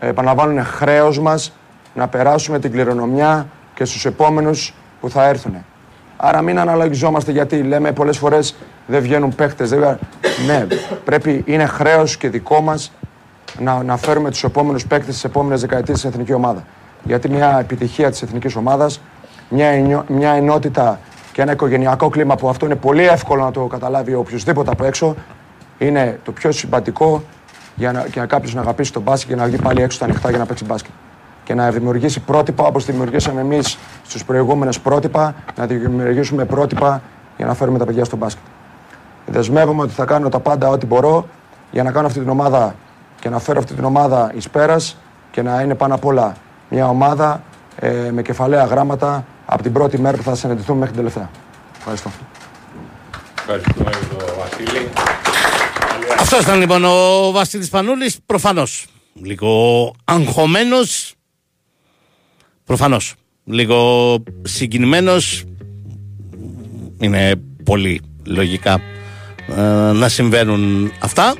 επαναλαμβάνω, 0.00 0.50
είναι 0.50 0.62
χρέος 0.62 1.20
μας 1.20 1.52
να 1.94 2.08
περάσουμε 2.08 2.58
την 2.58 2.70
κληρονομιά 2.70 3.46
και 3.74 3.84
στους 3.84 4.04
επόμενους 4.04 4.74
που 5.00 5.10
θα 5.10 5.28
έρθουν. 5.28 5.64
Άρα 6.24 6.42
μην 6.42 6.58
αναλογιζόμαστε 6.58 7.32
γιατί 7.32 7.62
λέμε 7.62 7.92
πολλές 7.92 8.18
φορές 8.18 8.54
δεν 8.86 9.02
βγαίνουν 9.02 9.34
παίχτε. 9.34 9.64
Δεν... 9.64 9.98
ναι, 10.46 10.66
πρέπει, 11.04 11.42
είναι 11.46 11.66
χρέος 11.66 12.16
και 12.16 12.28
δικό 12.28 12.60
μας 12.60 12.92
να, 13.58 13.82
να 13.82 13.96
φέρουμε 13.96 14.30
τους 14.30 14.44
επόμενους 14.44 14.86
παίχτε 14.86 15.10
της 15.10 15.24
επόμενης 15.24 15.60
δεκαετίας 15.60 15.98
στην 15.98 16.10
εθνική 16.10 16.32
ομάδα. 16.32 16.64
Γιατί 17.02 17.28
μια 17.28 17.58
επιτυχία 17.60 18.10
της 18.10 18.22
εθνικής 18.22 18.56
ομάδας, 18.56 19.00
μια, 19.48 20.04
μια 20.08 20.32
ενότητα 20.32 21.00
και 21.32 21.42
ένα 21.42 21.52
οικογενειακό 21.52 22.08
κλίμα 22.08 22.34
που 22.36 22.48
αυτό 22.48 22.66
είναι 22.66 22.76
πολύ 22.76 23.06
εύκολο 23.06 23.44
να 23.44 23.50
το 23.50 23.66
καταλάβει 23.66 24.14
οποιοδήποτε 24.14 24.70
από 24.70 24.84
έξω, 24.84 25.14
είναι 25.78 26.18
το 26.24 26.32
πιο 26.32 26.52
συμπατικό 26.52 27.22
για 27.74 27.92
να, 27.92 28.06
για 28.12 28.26
κάποιος 28.26 28.54
να 28.54 28.60
αγαπήσει 28.60 28.92
τον 28.92 29.02
μπάσκετ 29.02 29.28
και 29.28 29.36
να 29.36 29.46
βγει 29.46 29.56
πάλι 29.56 29.82
έξω 29.82 29.96
στα 29.96 30.04
ανοιχτά 30.04 30.28
για 30.28 30.38
να 30.38 30.46
παίξει 30.46 30.64
μπάσκετ 30.64 30.92
και 31.44 31.54
να 31.54 31.70
δημιουργήσει 31.70 32.20
πρότυπα 32.20 32.64
όπως 32.64 32.84
δημιουργήσαμε 32.84 33.40
εμείς 33.40 33.78
στους 34.06 34.24
προηγούμενες 34.24 34.78
πρότυπα, 34.80 35.34
να 35.56 35.66
δημιουργήσουμε 35.66 36.44
πρότυπα 36.44 37.02
για 37.36 37.46
να 37.46 37.54
φέρουμε 37.54 37.78
τα 37.78 37.84
παιδιά 37.84 38.04
στο 38.04 38.16
μπάσκετ. 38.16 38.42
Δεσμεύομαι 39.26 39.82
ότι 39.82 39.92
θα 39.92 40.04
κάνω 40.04 40.28
τα 40.28 40.40
πάντα 40.40 40.68
ό,τι 40.68 40.86
μπορώ 40.86 41.28
για 41.70 41.82
να 41.82 41.90
κάνω 41.92 42.06
αυτή 42.06 42.18
την 42.18 42.28
ομάδα 42.28 42.74
και 43.20 43.28
να 43.28 43.38
φέρω 43.38 43.58
αυτή 43.58 43.74
την 43.74 43.84
ομάδα 43.84 44.32
εις 44.34 44.48
πέρας 44.48 44.96
και 45.30 45.42
να 45.42 45.60
είναι 45.60 45.74
πάνω 45.74 45.94
απ' 45.94 46.04
όλα 46.04 46.36
μια 46.68 46.88
ομάδα 46.88 47.42
ε, 47.76 48.10
με 48.12 48.22
κεφαλαία 48.22 48.64
γράμματα 48.64 49.24
από 49.46 49.62
την 49.62 49.72
πρώτη 49.72 49.98
μέρα 49.98 50.16
που 50.16 50.22
θα 50.22 50.34
συναντηθούμε 50.34 50.78
μέχρι 50.78 50.94
την 50.94 51.04
τελευταία. 51.04 51.30
Ευχαριστώ. 51.78 52.10
Ευχαριστούμε 53.38 53.90
τον 53.90 54.28
Βασίλη. 54.38 54.88
Αυτός 56.20 56.40
ήταν 56.40 56.58
λοιπόν 56.58 56.84
ο 56.84 57.30
Βασίλης 57.30 57.68
Πανούλης. 57.68 58.18
Προφανώς 58.26 58.86
λίγο 59.14 59.92
αγχωμένος. 60.04 61.14
Προφανώς. 62.64 63.14
Λίγο 63.44 64.16
συγκινημένος. 64.42 65.44
Είναι 67.00 67.34
πολύ 67.64 68.00
λογικά 68.24 68.80
ε, 69.56 69.92
να 69.92 70.08
συμβαίνουν 70.08 70.92
αυτά. 70.98 71.34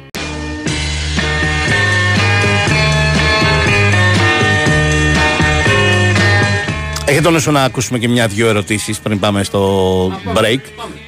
Έχετε 7.06 7.30
τον 7.30 7.52
να 7.54 7.62
ακούσουμε 7.64 7.98
και 7.98 8.08
μια-δυο 8.08 8.48
ερωτήσεις 8.48 9.00
πριν 9.00 9.18
πάμε 9.18 9.42
στο 9.42 10.06
break. 10.34 10.60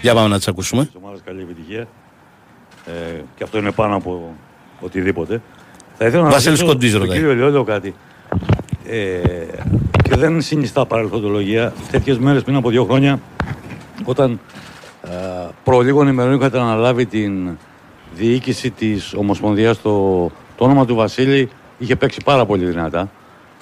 Για 0.03 0.15
πάμε 0.15 0.29
να 0.29 0.37
τις 0.37 0.49
ακούσουμε. 0.49 0.89
Καλή 1.25 1.43
επιτυχία. 1.43 1.89
ε, 2.87 3.21
και 3.37 3.45
αυτό 3.45 3.59
είναι 3.59 3.73
πάνω 3.73 3.97
από 3.97 4.35
οτιδήποτε. 4.81 5.43
Θα 5.99 6.07
ήθελα 6.07 6.23
να 6.23 6.31
Βασίλης 6.31 6.61
ρωτήσω 6.61 6.73
Κοντής 6.73 6.93
τον 6.93 7.01
ρωτάει. 7.01 7.17
κύριο 7.17 7.35
Λιόλιο 7.35 7.65
κάτι. 7.65 7.95
Ε, 8.87 9.19
και 10.15 10.21
δεν 10.21 10.41
συνιστά 10.41 10.87
παρελθοντολογία. 10.87 11.73
Τέτοιες 11.91 12.19
μέρες 12.19 12.43
πριν 12.43 12.57
από 12.57 12.71
δύο 12.71 12.85
χρόνια, 12.85 13.21
όταν 14.05 14.41
ε, 15.03 15.09
προ 15.65 15.81
λίγων 15.81 16.09
ημερών 16.09 16.35
είχατε 16.35 16.61
αναλάβει 16.61 17.07
την 17.07 17.59
διοίκηση 18.15 18.71
της 18.71 19.15
Ομοσπονδίας, 19.15 19.83
το, 19.83 20.25
το 20.57 20.65
όνομα 20.65 20.87
του 20.87 20.95
Βασίλη 20.95 21.49
είχε 21.79 21.97
παίξει 21.97 22.21
πάρα 22.25 22.47
πολύ 22.47 22.65
δυνατά. 22.65 23.11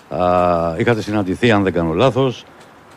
Α, 0.09 0.75
είχατε 0.79 1.03
συναντηθεί, 1.03 1.51
αν 1.51 1.63
δεν 1.63 1.73
κάνω 1.73 1.93
λάθος, 1.93 2.45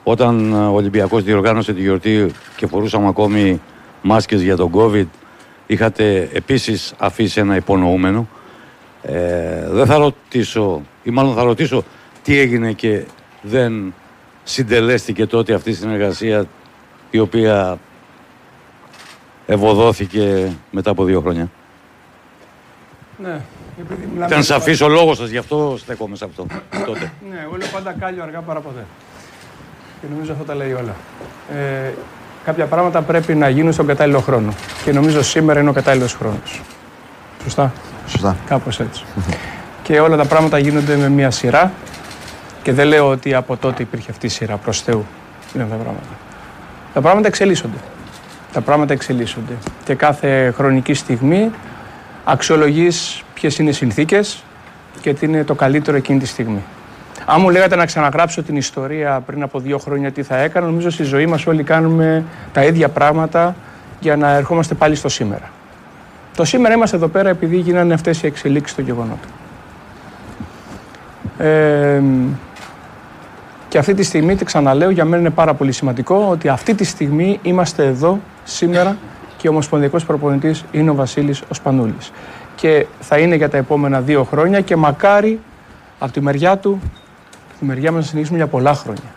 όταν 0.03 0.53
ε, 0.53 0.55
ο 0.55 0.73
Ολυμπιακός 0.73 1.23
διοργάνωσε 1.23 1.73
τη 1.73 1.81
γιορτή 1.81 2.31
και 2.55 2.67
φορούσαμε 2.67 3.07
ακόμη 3.07 3.61
μάσκες 4.01 4.41
για 4.41 4.55
τον 4.55 4.71
COVID, 4.75 5.07
είχατε 5.67 6.29
επίσης 6.33 6.93
αφήσει 6.97 7.39
ένα 7.39 7.55
υπονοούμενο. 7.55 8.27
Ε, 9.01 9.69
δεν 9.69 9.85
θα 9.85 9.97
ρωτήσω, 9.97 10.81
ή 11.03 11.09
μάλλον 11.09 11.33
θα 11.33 11.43
ρωτήσω 11.43 11.83
τι 12.23 12.39
έγινε 12.39 12.71
και 12.71 13.05
δεν 13.45 13.93
συντελέστηκε 14.43 15.25
τότε 15.25 15.53
αυτή 15.53 15.69
η 15.69 15.73
συνεργασία 15.73 16.45
η 17.09 17.19
οποία 17.19 17.77
ευωδόθηκε 19.45 20.51
μετά 20.71 20.89
από 20.89 21.03
δύο 21.03 21.21
χρόνια. 21.21 21.49
Ναι, 23.17 23.41
επειδή 23.79 24.07
μιλάμε... 24.13 24.25
Ήταν 24.25 24.43
σαφής 24.43 24.81
ο 24.81 24.87
λόγος 24.87 25.17
σας, 25.17 25.29
γι' 25.29 25.37
αυτό 25.37 25.75
στέκομαι 25.79 26.15
σε 26.15 26.25
αυτό 26.25 26.45
τότε. 26.85 27.11
Ναι, 27.29 27.39
εγώ 27.43 27.55
λέω 27.55 27.67
πάντα 27.73 27.95
κάλιο 27.99 28.23
αργά 28.23 28.39
παρά 28.41 28.59
ποτέ. 28.59 28.85
Και 30.01 30.07
νομίζω 30.09 30.31
αυτό 30.31 30.43
τα 30.43 30.55
λέει 30.55 30.71
όλα. 30.71 30.95
Ε, 31.53 31.91
κάποια 32.43 32.65
πράγματα 32.65 33.01
πρέπει 33.01 33.35
να 33.35 33.49
γίνουν 33.49 33.73
στον 33.73 33.87
κατάλληλο 33.87 34.19
χρόνο. 34.19 34.53
Και 34.83 34.91
νομίζω 34.91 35.23
σήμερα 35.23 35.59
είναι 35.59 35.69
ο 35.69 35.73
κατάλληλος 35.73 36.13
χρόνος. 36.13 36.61
Σωστά; 37.43 37.73
Σωστά. 38.07 38.37
Κάπως 38.45 38.79
έτσι. 38.79 39.03
και 39.83 39.99
όλα 39.99 40.17
τα 40.17 40.25
πράγματα 40.25 40.57
γίνονται 40.57 40.95
με 40.95 41.09
μια 41.09 41.31
σειρά. 41.31 41.71
Και 42.65 42.73
δεν 42.73 42.87
λέω 42.87 43.09
ότι 43.09 43.33
από 43.33 43.57
τότε 43.57 43.83
υπήρχε 43.83 44.11
αυτή 44.11 44.25
η 44.25 44.29
σειρά 44.29 44.57
προς 44.57 44.81
Θεού. 44.81 45.05
Είναι 45.53 45.63
αυτά 45.63 45.75
τα 45.75 45.83
πράγματα. 45.83 46.07
Τα 46.93 47.01
πράγματα 47.01 47.27
εξελίσσονται. 47.27 47.77
Τα 48.53 48.61
πράγματα 48.61 48.93
εξελίσσονται. 48.93 49.53
Και 49.83 49.95
κάθε 49.95 50.53
χρονική 50.55 50.93
στιγμή 50.93 51.51
αξιολογείς 52.23 53.23
ποιες 53.33 53.57
είναι 53.57 53.69
οι 53.69 53.73
συνθήκες 53.73 54.43
και 55.01 55.13
τι 55.13 55.25
είναι 55.25 55.43
το 55.43 55.55
καλύτερο 55.55 55.97
εκείνη 55.97 56.19
τη 56.19 56.27
στιγμή. 56.27 56.63
Αν 57.25 57.41
μου 57.41 57.49
λέγατε 57.49 57.75
να 57.75 57.85
ξαναγράψω 57.85 58.43
την 58.43 58.55
ιστορία 58.55 59.21
πριν 59.25 59.43
από 59.43 59.59
δύο 59.59 59.77
χρόνια 59.77 60.11
τι 60.11 60.23
θα 60.23 60.37
έκανα, 60.37 60.65
νομίζω 60.65 60.89
στη 60.89 61.03
ζωή 61.03 61.25
μας 61.25 61.45
όλοι 61.47 61.63
κάνουμε 61.63 62.23
τα 62.53 62.63
ίδια 62.63 62.89
πράγματα 62.89 63.55
για 63.99 64.15
να 64.15 64.29
ερχόμαστε 64.29 64.75
πάλι 64.75 64.95
στο 64.95 65.09
σήμερα. 65.09 65.51
Το 66.35 66.45
σήμερα 66.45 66.73
είμαστε 66.73 66.95
εδώ 66.95 67.07
πέρα 67.07 67.29
επειδή 67.29 67.57
γίνανε 67.57 67.93
αυτές 67.93 68.23
οι 68.23 68.27
εξελίξεις 68.27 68.75
των 68.75 68.85
γεγονότων. 68.85 69.29
Ε, 71.37 72.01
και 73.75 73.81
αυτή 73.81 73.93
τη 73.93 74.03
στιγμή, 74.03 74.35
τη 74.35 74.45
ξαναλέω, 74.45 74.89
για 74.89 75.05
μένα 75.05 75.21
είναι 75.21 75.29
πάρα 75.29 75.53
πολύ 75.53 75.71
σημαντικό 75.71 76.27
ότι 76.29 76.47
αυτή 76.47 76.75
τη 76.75 76.83
στιγμή 76.83 77.39
είμαστε 77.41 77.85
εδώ 77.85 78.19
σήμερα 78.43 78.97
και 79.37 79.47
ο 79.47 79.51
Ομοσπονδιακός 79.51 80.05
Προπονητής 80.05 80.65
είναι 80.71 80.89
ο 80.89 80.95
Βασίλης 80.95 81.41
ο 81.41 81.53
Σπανούλης. 81.53 82.11
Και 82.55 82.85
θα 82.99 83.17
είναι 83.17 83.35
για 83.35 83.49
τα 83.49 83.57
επόμενα 83.57 84.01
δύο 84.01 84.23
χρόνια 84.23 84.61
και 84.61 84.75
μακάρι 84.75 85.39
από 85.99 86.11
τη 86.11 86.21
μεριά 86.21 86.57
του, 86.57 86.79
από 87.49 87.59
τη 87.59 87.65
μεριά 87.65 87.91
μας 87.91 88.01
να 88.01 88.07
συνεχίσουμε 88.07 88.37
για 88.37 88.47
πολλά 88.47 88.73
χρόνια. 88.73 89.13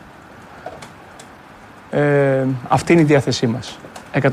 Ε, 1.91 2.47
αυτή 2.69 2.93
είναι 2.93 3.03
η 3.03 3.05
διάθεσή 3.05 3.47
μας, 3.47 3.79
100%. 4.13 4.31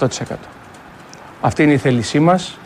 Αυτή 1.41 1.63
είναι 1.63 1.73
η 1.73 1.77
θέλησή 1.77 2.19
μας 2.19 2.57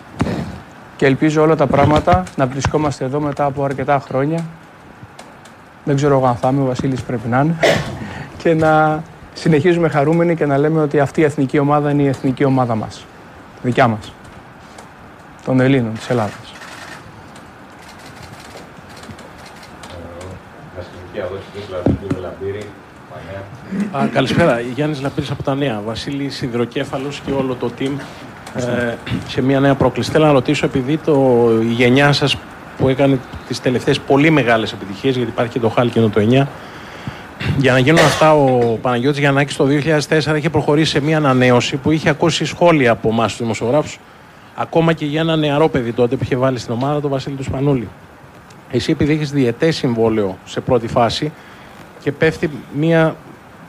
και 0.96 1.06
ελπίζω 1.06 1.42
όλα 1.42 1.56
τα 1.56 1.68
πράγματα 1.68 2.24
να 2.36 2.48
βρισκόμαστε 2.48 3.06
εδώ 3.06 3.20
μετά 3.20 3.46
από 3.46 3.64
αρκετά 3.64 4.00
χρόνια. 4.00 4.46
Δεν 5.90 5.98
ξέρω 5.98 6.18
εγώ 6.18 6.28
αν 6.28 6.36
θα 6.36 6.50
είμαι, 6.50 6.62
ο 6.62 6.66
Βασίλης 6.66 7.02
πρέπει 7.02 7.28
να 7.28 7.40
είναι. 7.40 7.56
και 8.42 8.54
να 8.54 9.04
συνεχίζουμε 9.34 9.90
χαρούμενοι 9.90 10.36
και 10.36 10.46
να 10.46 10.58
λέμε 10.58 10.82
ότι 10.82 11.00
αυτή 11.00 11.22
η 11.22 11.24
εθνική 11.24 11.60
ομάδα 11.60 11.92
είναι 11.92 12.02
η 12.02 12.08
εθνική 12.08 12.44
ομάδα 12.44 12.76
μας. 12.76 13.06
Δικιά 13.62 13.88
μας. 13.88 14.14
Των 15.46 15.60
Ελλήνων, 15.60 15.94
της 15.94 16.10
Ελλάδας. 16.10 16.54
Α, 23.92 24.08
καλησπέρα. 24.14 24.60
Γιάννης 24.60 25.02
Λαπύρης 25.02 25.32
από 25.32 25.44
τα 25.44 25.56
Νέα. 25.56 25.82
Βασίλη 25.86 26.30
Σιδηροκέφαλος 26.30 27.22
και 27.26 27.32
όλο 27.32 27.56
το 27.56 27.72
team 27.80 27.92
ε, 28.56 28.96
σε 29.28 29.42
μια 29.42 29.60
νέα 29.60 29.76
πρόκληση. 29.76 30.12
Θέλω 30.12 30.26
να 30.26 30.32
ρωτήσω, 30.32 30.66
επειδή 30.66 30.98
το, 30.98 31.48
η 31.62 31.72
γενιά 31.72 32.12
σας 32.12 32.38
που 32.80 32.90
έκανε 32.90 33.20
τις 33.48 33.62
τελευταίες 33.62 34.00
πολύ 34.00 34.30
μεγάλες 34.30 34.72
επιτυχίες, 34.72 35.16
γιατί 35.16 35.32
υπάρχει 35.32 35.52
και 35.52 35.60
το 35.60 35.70
Χάλκινο 35.70 36.10
το 36.10 36.22
9, 36.22 36.48
για 37.58 37.72
να 37.72 37.80
γίνουν 37.80 38.06
αυτά 38.06 38.34
ο 38.34 38.78
Παναγιώτης 38.82 39.20
Γιαννάκης 39.20 39.56
το 39.56 39.66
2004 40.10 40.36
είχε 40.38 40.50
προχωρήσει 40.50 40.92
σε 40.92 41.00
μια 41.00 41.18
ανανέωση 41.18 41.76
που 41.76 41.92
είχε 41.92 42.10
ακούσει 42.10 42.46
σχόλια 42.46 42.92
από 42.92 43.10
εμάς 43.10 43.32
τους 43.32 43.42
δημοσιογράφους 43.42 44.00
ακόμα 44.56 44.94
και 44.94 45.06
για 45.06 45.22
ένα 45.22 45.36
νεαρό 45.36 45.70
παιδί 45.70 45.94
τότε 45.94 46.16
που 46.16 46.24
είχε 46.24 46.36
βάλει 46.36 46.60
στην 46.60 46.74
ομάδα, 46.74 47.02
τον 47.02 47.10
Βασίλη 47.10 47.36
του 47.36 47.44
Σπανούλη. 47.44 47.88
Εσύ 48.72 48.92
επειδή 48.92 49.14
έχεις 49.14 49.32
διετές 49.32 49.76
συμβόλαιο 49.76 50.38
σε 50.46 50.62
πρώτη 50.62 50.88
φάση 50.88 51.32
και 52.04 52.12
πέφτει 52.12 52.50
μια, 52.74 53.16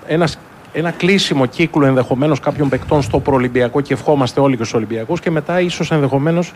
ένας, 0.07 0.39
ένα 0.73 0.91
κλείσιμο 0.91 1.47
κύκλο 1.47 1.87
ενδεχομένως 1.87 2.41
κάποιων 2.41 2.69
παικτών 2.69 3.03
στο 3.03 3.21
προολυμπιακό 3.21 3.81
και 3.81 3.93
ευχόμαστε 3.93 4.41
όλοι 4.41 4.57
και 4.57 4.63
στους 4.63 4.75
Ολυμπιακούς 4.75 5.21
και 5.21 5.31
μετά 5.31 5.61
ίσως 5.61 5.91
ενδεχομένως 5.91 6.53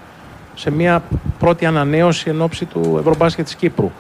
σε 0.55 0.71
μια 0.71 1.03
πρώτη 1.39 1.67
ανανέωση 1.67 2.31
εν 2.31 2.43
ώψη 2.43 2.65
του 2.65 2.97
Ευρωμπάσκετ 2.99 3.45
της 3.45 3.55
Κύπρου. 3.55 3.91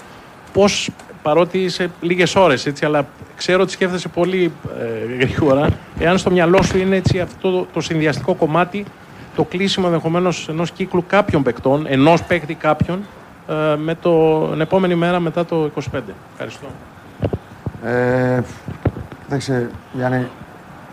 Πώς, 0.52 0.90
παρότι 1.22 1.58
είσαι 1.58 1.90
λίγες 2.00 2.36
ώρες, 2.36 2.72
αλλά 2.82 3.06
ξέρω 3.36 3.62
ότι 3.62 3.72
σκέφτεσαι 3.72 4.08
πολύ 4.08 4.52
ε, 4.80 5.24
γρήγορα, 5.24 5.68
εάν 5.98 6.18
στο 6.18 6.30
μυαλό 6.30 6.62
σου 6.62 6.78
είναι 6.78 6.96
έτσι 6.96 7.20
αυτό 7.20 7.50
το, 7.50 7.66
το 7.72 7.80
συνδυαστικό 7.80 8.34
κομμάτι, 8.34 8.84
το 9.36 9.44
κλείσιμο 9.44 9.86
ενδεχομένως 9.88 10.48
ενός 10.48 10.70
κύκλου 10.70 11.04
κάποιων 11.08 11.42
παικτών, 11.42 11.86
ενός 11.88 12.22
παίκτη 12.22 12.54
κάποιων, 12.54 12.98
ε, 13.48 13.76
με 13.76 13.94
το, 13.94 14.46
την 14.50 14.60
επόμενη 14.60 14.94
μέρα 14.94 15.20
μετά 15.20 15.44
το 15.44 15.70
25. 15.92 16.00
Ευχαριστώ. 16.32 16.66
Ε, 17.84 18.42
Κοίταξε, 19.24 19.70
Γιάννη, 19.92 20.26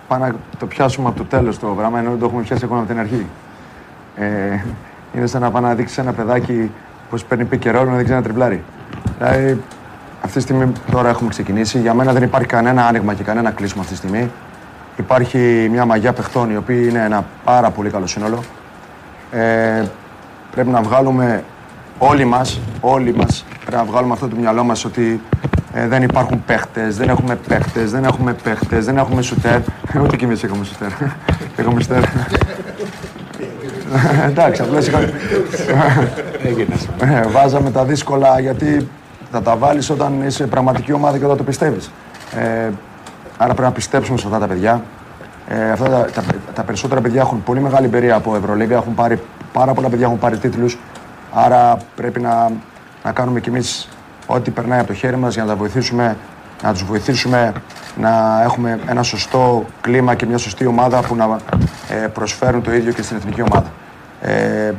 πάμε 0.07 0.27
να 0.27 0.35
το 0.59 0.65
πιάσουμε 0.65 1.07
από 1.07 1.17
το 1.17 1.23
τέλος 1.23 1.59
το 1.59 1.67
πράγμα, 1.67 1.99
ενώ 1.99 2.09
δεν 2.09 2.19
το 2.19 2.25
έχουμε 2.25 2.41
πιάσει 2.41 2.65
ακόμα 2.65 2.79
από 2.79 2.89
την 2.89 2.99
αρχή. 2.99 3.25
Ε, 4.15 4.59
είναι 5.13 5.25
σαν 5.27 5.41
να 5.41 5.51
πάει 5.51 5.63
να 5.63 5.75
δείξει 5.75 6.01
ένα 6.01 6.13
παιδάκι 6.13 6.71
πώ 7.09 7.17
παίρνει 7.27 7.45
πικερόλ 7.45 7.87
να 7.87 7.95
δείξει 7.95 8.11
ένα 8.11 8.21
τριπλάρι. 8.21 8.63
Δηλαδή, 9.17 9.61
αυτή 10.21 10.35
τη 10.35 10.41
στιγμή 10.41 10.71
τώρα 10.91 11.09
έχουμε 11.09 11.29
ξεκινήσει. 11.29 11.79
Για 11.79 11.93
μένα 11.93 12.13
δεν 12.13 12.23
υπάρχει 12.23 12.47
κανένα 12.47 12.85
άνοιγμα 12.85 13.13
και 13.13 13.23
κανένα 13.23 13.51
κλείσιμο 13.51 13.81
αυτή 13.81 13.93
τη 13.93 13.99
στιγμή. 13.99 14.31
Υπάρχει 14.97 15.67
μια 15.71 15.85
μαγιά 15.85 16.13
παιχτών, 16.13 16.51
η 16.51 16.57
οποία 16.57 16.75
είναι 16.75 17.03
ένα 17.03 17.25
πάρα 17.43 17.69
πολύ 17.69 17.89
καλό 17.89 18.07
σύνολο. 18.07 18.39
Ε, 19.31 19.83
πρέπει 20.51 20.69
να 20.69 20.81
βγάλουμε 20.81 21.43
όλοι 21.97 22.25
μας, 22.25 22.59
όλοι 22.81 23.15
μας, 23.15 23.45
πρέπει 23.59 23.75
να 23.75 23.83
βγάλουμε 23.83 24.13
αυτό 24.13 24.27
το 24.27 24.35
μυαλό 24.35 24.63
μας 24.63 24.85
ότι 24.85 25.21
ε, 25.73 25.87
δεν 25.87 26.03
υπάρχουν 26.03 26.43
παίχτες, 26.45 26.97
δεν 26.97 27.09
έχουμε 27.09 27.35
παίχτες, 27.35 27.91
δεν 27.91 28.03
έχουμε 28.03 28.33
παίχτες, 28.33 28.85
δεν 28.85 28.97
έχουμε 28.97 29.21
σουτέρ. 29.21 29.59
Ούτε 30.03 30.15
κι 30.15 30.23
εμείς 30.23 30.43
έχουμε 30.43 30.63
σουτέρ. 30.63 30.89
έχουμε 31.65 31.81
σουτέρ. 31.81 32.03
Εντάξει, 34.29 34.61
απλώς 34.61 34.87
είχα... 34.87 34.99
Ε, 36.99 37.27
Βάζαμε 37.31 37.71
τα 37.71 37.83
δύσκολα 37.83 38.39
γιατί 38.39 38.89
θα 39.31 39.41
τα 39.41 39.55
βάλεις 39.55 39.89
όταν 39.89 40.23
είσαι 40.25 40.47
πραγματική 40.47 40.93
ομάδα 40.93 41.17
και 41.17 41.25
όταν 41.25 41.37
το 41.37 41.43
πιστεύεις. 41.43 41.91
Ε, 42.35 42.69
άρα 43.37 43.53
πρέπει 43.53 43.61
να 43.61 43.71
πιστέψουμε 43.71 44.17
σε 44.17 44.27
αυτά 44.27 44.39
τα 44.39 44.47
παιδιά. 44.47 44.83
Ε, 45.47 45.71
αυτά 45.71 45.89
τα, 45.89 46.05
τα, 46.13 46.23
τα 46.53 46.63
περισσότερα 46.63 47.01
παιδιά 47.01 47.21
έχουν 47.21 47.43
πολύ 47.43 47.59
μεγάλη 47.59 47.85
εμπειρία 47.85 48.15
από 48.15 48.35
Ευρωλίγκα, 48.35 48.75
έχουν 48.75 48.93
πάρει, 48.93 49.21
πάρα 49.53 49.73
πολλά 49.73 49.89
παιδιά 49.89 50.05
έχουν 50.05 50.19
πάρει 50.19 50.37
τίτλους. 50.37 50.77
Άρα 51.33 51.77
πρέπει 51.95 52.19
να, 52.19 52.51
να 53.03 53.11
κάνουμε 53.11 53.39
κι 53.39 53.49
εμείς 53.49 53.89
ό,τι 54.25 54.51
περνάει 54.51 54.79
από 54.79 54.87
το 54.87 54.93
χέρι 54.93 55.17
μας 55.17 55.33
για 55.33 55.43
να 55.43 55.49
τα 55.49 55.55
βοηθήσουμε, 55.55 56.17
να 56.63 56.71
τους 56.71 56.83
βοηθήσουμε 56.83 57.53
να 57.97 58.41
έχουμε 58.43 58.79
ένα 58.87 59.03
σωστό 59.03 59.65
κλίμα 59.81 60.15
και 60.15 60.25
μια 60.25 60.37
σωστή 60.37 60.65
ομάδα 60.65 60.99
που 60.99 61.15
να 61.15 61.37
ε, 61.89 62.07
προσφέρουν 62.07 62.61
το 62.61 62.73
ίδιο 62.73 62.91
και 62.93 63.01
στην 63.01 63.17
εθνική 63.17 63.41
ομάδα. 63.41 63.71
Ε, 64.21 64.71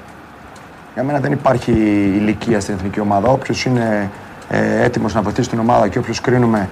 για 0.94 1.02
μένα 1.02 1.18
δεν 1.20 1.32
υπάρχει 1.32 1.70
ηλικία 2.16 2.60
στην 2.60 2.74
εθνική 2.74 3.00
ομάδα. 3.00 3.28
Όποιος 3.28 3.64
είναι 3.64 4.10
ε, 4.48 4.82
έτοιμος 4.82 5.14
να 5.14 5.22
βοηθήσει 5.22 5.48
την 5.48 5.58
ομάδα 5.58 5.88
και 5.88 5.98
όποιος 5.98 6.20
κρίνουμε 6.20 6.68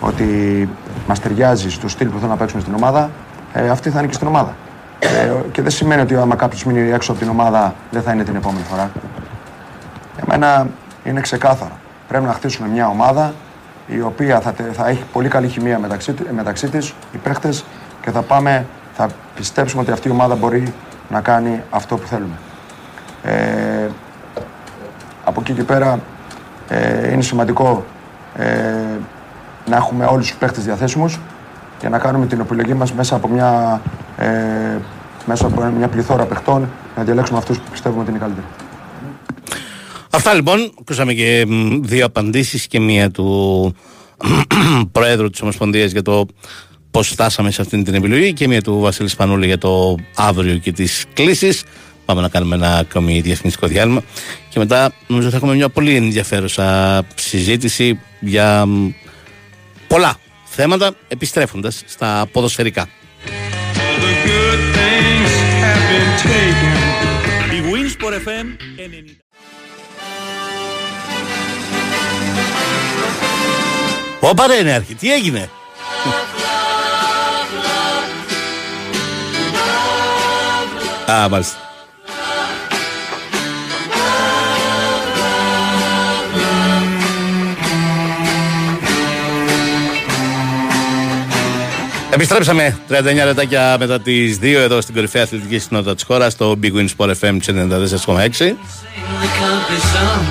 ότι 0.00 0.68
μας 1.08 1.20
ταιριάζει 1.20 1.70
στο 1.70 1.88
στυλ 1.88 2.06
που 2.06 2.12
θέλουμε 2.14 2.32
να 2.32 2.36
παίξουμε 2.36 2.60
στην 2.62 2.74
ομάδα, 2.74 3.10
ε, 3.52 3.68
αυτή 3.68 3.90
θα 3.90 3.98
είναι 3.98 4.08
και 4.08 4.14
στην 4.14 4.26
ομάδα. 4.26 4.54
Ε, 4.98 5.32
και 5.52 5.62
δεν 5.62 5.70
σημαίνει 5.70 6.00
ότι 6.00 6.16
άμα 6.16 6.34
κάποιος 6.36 6.64
μείνει 6.64 6.90
έξω 6.90 7.10
από 7.12 7.20
την 7.20 7.30
ομάδα 7.30 7.74
δεν 7.90 8.02
θα 8.02 8.12
είναι 8.12 8.24
την 8.24 8.36
επόμενη 8.36 8.64
φορά. 8.64 8.90
Για 10.14 10.24
μένα 10.26 10.66
είναι 11.04 11.20
ξεκάθαρο. 11.20 11.72
Πρέπει 12.08 12.24
να 12.24 12.32
χτίσουμε 12.32 12.68
μια 12.68 12.88
ομάδα 12.88 13.32
η 13.86 14.00
οποία 14.00 14.40
θα, 14.40 14.52
τε- 14.52 14.72
θα 14.72 14.88
έχει 14.88 15.02
πολύ 15.12 15.28
καλή 15.28 15.48
χημεία 15.48 15.78
μεταξύ, 15.78 16.14
μεταξύ 16.34 16.68
της, 16.68 16.94
οι 17.12 17.16
παίχτες 17.16 17.64
και 18.02 18.10
θα 18.10 18.22
πάμε, 18.22 18.66
θα 18.94 19.08
πιστέψουμε 19.36 19.82
ότι 19.82 19.90
αυτή 19.90 20.08
η 20.08 20.10
ομάδα 20.10 20.34
μπορεί 20.34 20.72
να 21.08 21.20
κάνει 21.20 21.62
αυτό 21.70 21.96
που 21.96 22.06
θέλουμε. 22.06 22.38
Ε, 23.22 23.88
από 25.24 25.40
εκεί 25.40 25.52
και 25.52 25.62
πέρα 25.62 26.00
ε, 26.68 27.12
είναι 27.12 27.22
σημαντικό 27.22 27.84
ε, 28.36 28.44
να 29.66 29.76
έχουμε 29.76 30.04
όλους 30.04 30.28
τους 30.28 30.36
παίχτες 30.36 30.64
διαθέσιμους 30.64 31.18
και 31.78 31.88
να 31.88 31.98
κάνουμε 31.98 32.26
την 32.26 32.40
επιλογή 32.40 32.74
μας 32.74 32.92
μέσα 32.92 33.14
από 33.14 33.28
μια, 33.28 33.80
ε, 34.16 34.26
μέσα 35.26 35.46
από 35.46 35.62
μια 35.62 35.88
πληθώρα 35.88 36.24
παιχτών 36.24 36.68
να 36.96 37.02
διαλέξουμε 37.02 37.38
αυτούς 37.38 37.58
που 37.58 37.70
πιστεύουμε 37.70 38.00
ότι 38.02 38.10
είναι 38.10 38.18
καλύτεροι. 38.18 38.46
Αυτά 40.10 40.34
λοιπόν, 40.34 40.72
ακούσαμε 40.80 41.12
και 41.12 41.44
μ, 41.48 41.80
δύο 41.82 42.06
απαντήσεις 42.06 42.66
και 42.66 42.80
μία 42.80 43.10
του 43.10 43.74
Προέδρου 44.92 45.30
της 45.30 45.42
Ομοσπονδίας 45.42 45.90
για 45.90 46.02
το 46.02 46.26
πώς 46.98 47.08
φτάσαμε 47.08 47.50
σε 47.50 47.62
αυτή 47.62 47.82
την 47.82 47.94
επιλογή 47.94 48.32
και 48.32 48.48
μία 48.48 48.62
του 48.62 48.78
Βασίλη 48.78 49.08
Σπανούλη 49.08 49.46
για 49.46 49.58
το 49.58 49.96
αύριο 50.14 50.56
και 50.56 50.72
τις 50.72 51.04
κλήσεις. 51.12 51.62
Πάμε 52.04 52.20
να 52.20 52.28
κάνουμε 52.28 52.54
ένα 52.54 52.76
ακόμη 52.76 53.20
διαφημιστικό 53.20 53.66
διάλειμμα 53.66 54.02
και 54.48 54.58
μετά 54.58 54.92
νομίζω 55.06 55.30
θα 55.30 55.36
έχουμε 55.36 55.54
μια 55.54 55.68
πολύ 55.68 55.96
ενδιαφέρουσα 55.96 57.02
συζήτηση 57.14 58.00
για 58.20 58.66
μ, 58.66 58.88
πολλά 59.86 60.16
θέματα 60.44 60.94
επιστρέφοντας 61.08 61.82
στα 61.86 62.26
ποδοσφαιρικά. 62.32 62.88
The 64.00 64.28
good 64.28 64.60
things 64.78 65.32
have 65.62 65.84
been 65.90 66.10
taken. 66.28 66.76
Η 67.54 67.60
Winsport 67.72 68.14
FM 68.28 68.46
90. 74.20 74.30
Ωπα 74.30 74.46
ρε 74.46 74.62
νεάρχη, 74.62 74.94
τι 74.94 75.12
έγινε; 75.12 75.50
Α, 81.10 81.28
μάλιστα. 81.28 81.56
Επιστρέψαμε 92.10 92.78
39 92.88 93.24
λεπτάκια 93.24 93.76
μετά 93.78 94.00
τις 94.00 94.38
2 94.38 94.44
εδώ 94.44 94.80
στην 94.80 94.94
κορυφαία 94.94 95.22
αθλητική 95.22 95.58
συνότητα 95.58 95.94
της 95.94 96.04
χώρας 96.04 96.32
στο 96.32 96.58
Big 96.62 96.72
Win 96.72 96.86
Sport 96.96 97.10
FM 97.20 97.38
94,6. 97.38 97.46
There 97.50 99.32
can't 99.38 99.64
be 99.70 99.78
some. 99.92 100.22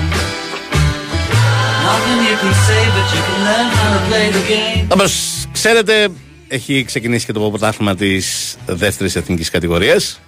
Nothing 1.88 2.20
you 2.30 2.36
can 2.42 2.54
say, 2.66 2.82
but 2.96 3.06
you 3.14 3.22
can 3.28 3.38
learn 3.48 3.66
how 3.78 3.88
to 3.96 4.00
play 4.10 4.26
the 4.36 4.42
game. 4.50 4.86
Όπως 4.88 5.12
ξέρετε, 5.52 6.08
έχει 6.48 6.84
ξεκινήσει 6.84 7.26
και 7.26 7.32
το 7.32 7.40
πρωτάθλημα 7.40 7.94
της 7.94 8.56
δεύτερης 8.66 9.16
εθνικής 9.16 9.50
κατηγορίας. 9.50 10.20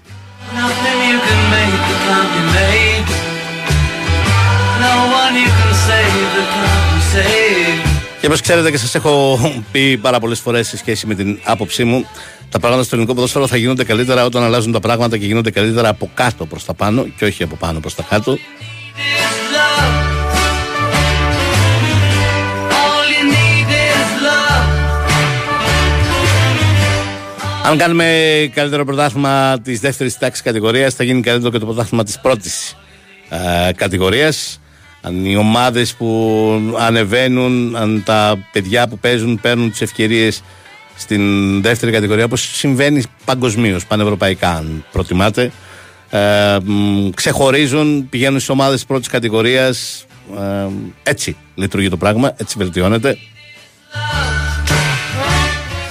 Nothing 0.59 0.99
you 1.11 1.19
can 1.27 1.43
make 1.55 1.81
that 1.89 2.01
can't 2.07 2.31
be 2.35 2.43
made. 2.59 3.09
No 4.87 4.95
one 5.21 5.35
you 5.43 5.51
can 5.59 5.73
save 5.87 6.29
that 6.37 6.49
can't 6.55 6.87
be 6.93 7.01
saved. 7.15 7.89
Και 8.21 8.27
όπως 8.27 8.41
ξέρετε 8.41 8.71
και 8.71 8.77
σας 8.79 8.95
έχω 8.95 9.39
πει 9.73 9.97
πάρα 9.97 10.21
πολλές 10.21 10.41
φορές 10.41 10.69
σε 10.69 10.77
σχέση 10.77 11.07
με 11.07 11.15
την 11.15 11.39
άποψή 11.45 11.85
μου, 11.85 12.07
τα 12.49 12.59
πράγματα 12.59 12.83
στο 12.83 12.95
ελληνικό 12.95 13.15
ποδόσφαιρο 13.15 13.47
θα 13.47 13.57
γίνονται 13.57 13.85
καλύτερα 13.85 14.25
όταν 14.25 14.43
αλλάζουν 14.43 14.73
τα 14.73 14.81
πράγματα 14.81 15.19
και 15.19 15.27
γίνονται 15.27 15.51
καλύτερα 15.51 15.89
από 15.89 16.11
κάτω 16.15 16.47
προς 16.47 16.65
τα 16.65 16.75
πάνω 16.75 17.07
και 17.17 17.25
όχι 17.25 17.43
από 17.43 17.57
πάνω 17.57 17.81
προς 17.81 17.95
τα 17.95 18.03
κάτω. 18.09 18.39
Αν 27.71 27.79
κάνουμε 27.79 28.51
καλύτερο 28.55 28.85
πρωτάθλημα 28.85 29.61
της 29.63 29.81
δεύτερης 29.81 30.19
τάξης 30.19 30.43
κατηγορίας, 30.43 30.95
θα 30.95 31.05
γίνει 31.05 31.21
καλύτερο 31.21 31.53
και 31.53 31.59
το 31.59 31.67
πρωτάθλημα 31.67 32.05
της 32.05 32.21
πρώτης 32.21 32.77
ε, 33.29 33.73
κατηγορίας. 33.73 34.61
Αν 35.03 35.25
οι 35.25 35.37
ομάδες 35.37 35.95
που 35.95 36.75
ανεβαίνουν, 36.79 37.77
αν 37.77 38.03
τα 38.05 38.49
παιδιά 38.53 38.89
που 38.89 38.99
παίζουν 38.99 39.41
παίρνουν 39.41 39.71
τις 39.71 39.81
ευκαιρίες 39.81 40.43
στην 40.97 41.23
δεύτερη 41.63 41.93
κατηγορία, 41.93 42.25
όπως 42.25 42.41
συμβαίνει 42.41 43.03
παγκοσμίως, 43.25 43.87
πανευρωπαϊκά, 43.87 44.51
αν 44.51 44.85
προτιμάτε. 44.93 45.51
Ε, 46.11 46.57
μ, 46.65 47.11
ξεχωρίζουν, 47.15 48.09
πηγαίνουν 48.09 48.41
στι 48.41 48.53
ομάδες 48.53 48.81
τη 48.81 48.87
πρώτης 48.87 49.09
κατηγορίας. 49.09 50.07
Ε, 50.39 50.67
έτσι 51.03 51.37
λειτουργεί 51.55 51.89
το 51.89 51.97
πράγμα, 51.97 52.33
έτσι 52.37 52.55
βελτιώνεται. 52.59 53.19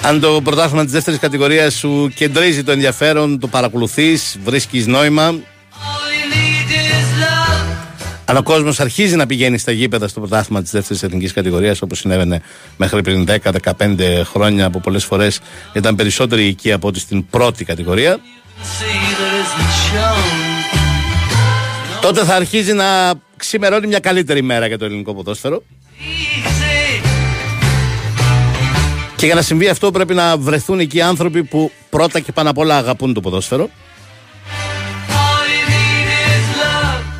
Αν 0.01 0.19
το 0.19 0.41
πρωτάθλημα 0.43 0.83
της 0.83 0.91
δεύτερης 0.91 1.19
κατηγορίας 1.19 1.73
σου 1.73 2.11
κεντρίζει 2.15 2.63
το 2.63 2.71
ενδιαφέρον, 2.71 3.39
το 3.39 3.47
παρακολουθείς, 3.47 4.37
βρίσκεις 4.43 4.87
νόημα. 4.87 5.35
Αν 8.25 8.37
ο 8.37 8.43
κόσμος 8.43 8.79
αρχίζει 8.79 9.15
να 9.15 9.25
πηγαίνει 9.25 9.57
στα 9.57 9.71
γήπεδα 9.71 10.07
στο 10.07 10.19
πρωτάθλημα 10.19 10.61
της 10.61 10.71
δεύτερης 10.71 11.03
εθνικής 11.03 11.33
κατηγορίας, 11.33 11.81
όπως 11.81 11.99
συνέβαινε 11.99 12.41
μέχρι 12.77 13.01
πριν 13.01 13.25
10-15 13.77 14.21
χρόνια, 14.23 14.69
που 14.69 14.81
πολλές 14.81 15.03
φορές 15.05 15.39
ήταν 15.73 15.95
περισσότερη 15.95 16.41
ηλικία 16.41 16.75
από 16.75 16.87
ότι 16.87 16.99
στην 16.99 17.25
πρώτη 17.29 17.65
κατηγορία, 17.65 18.19
See 18.61 19.09
that 19.19 19.33
isn't 19.41 19.73
shown. 19.97 20.25
τότε 22.01 22.23
θα 22.23 22.35
αρχίζει 22.35 22.73
να 22.73 23.13
ξημερώνει 23.37 23.87
μια 23.87 23.99
καλύτερη 23.99 24.41
μέρα 24.41 24.67
για 24.67 24.77
το 24.77 24.85
ελληνικό 24.85 25.13
ποδόσφαιρο. 25.15 25.63
Και 29.19 29.25
για 29.25 29.35
να 29.35 29.41
συμβεί 29.41 29.67
αυτό 29.67 29.91
πρέπει 29.91 30.13
να 30.13 30.37
βρεθούν 30.37 30.79
εκεί 30.79 31.01
άνθρωποι 31.01 31.43
που 31.43 31.71
πρώτα 31.89 32.19
και 32.19 32.31
πάνω 32.31 32.49
απ' 32.49 32.57
όλα 32.57 32.77
αγαπούν 32.77 33.13
το 33.13 33.21
ποδόσφαιρο. 33.21 33.69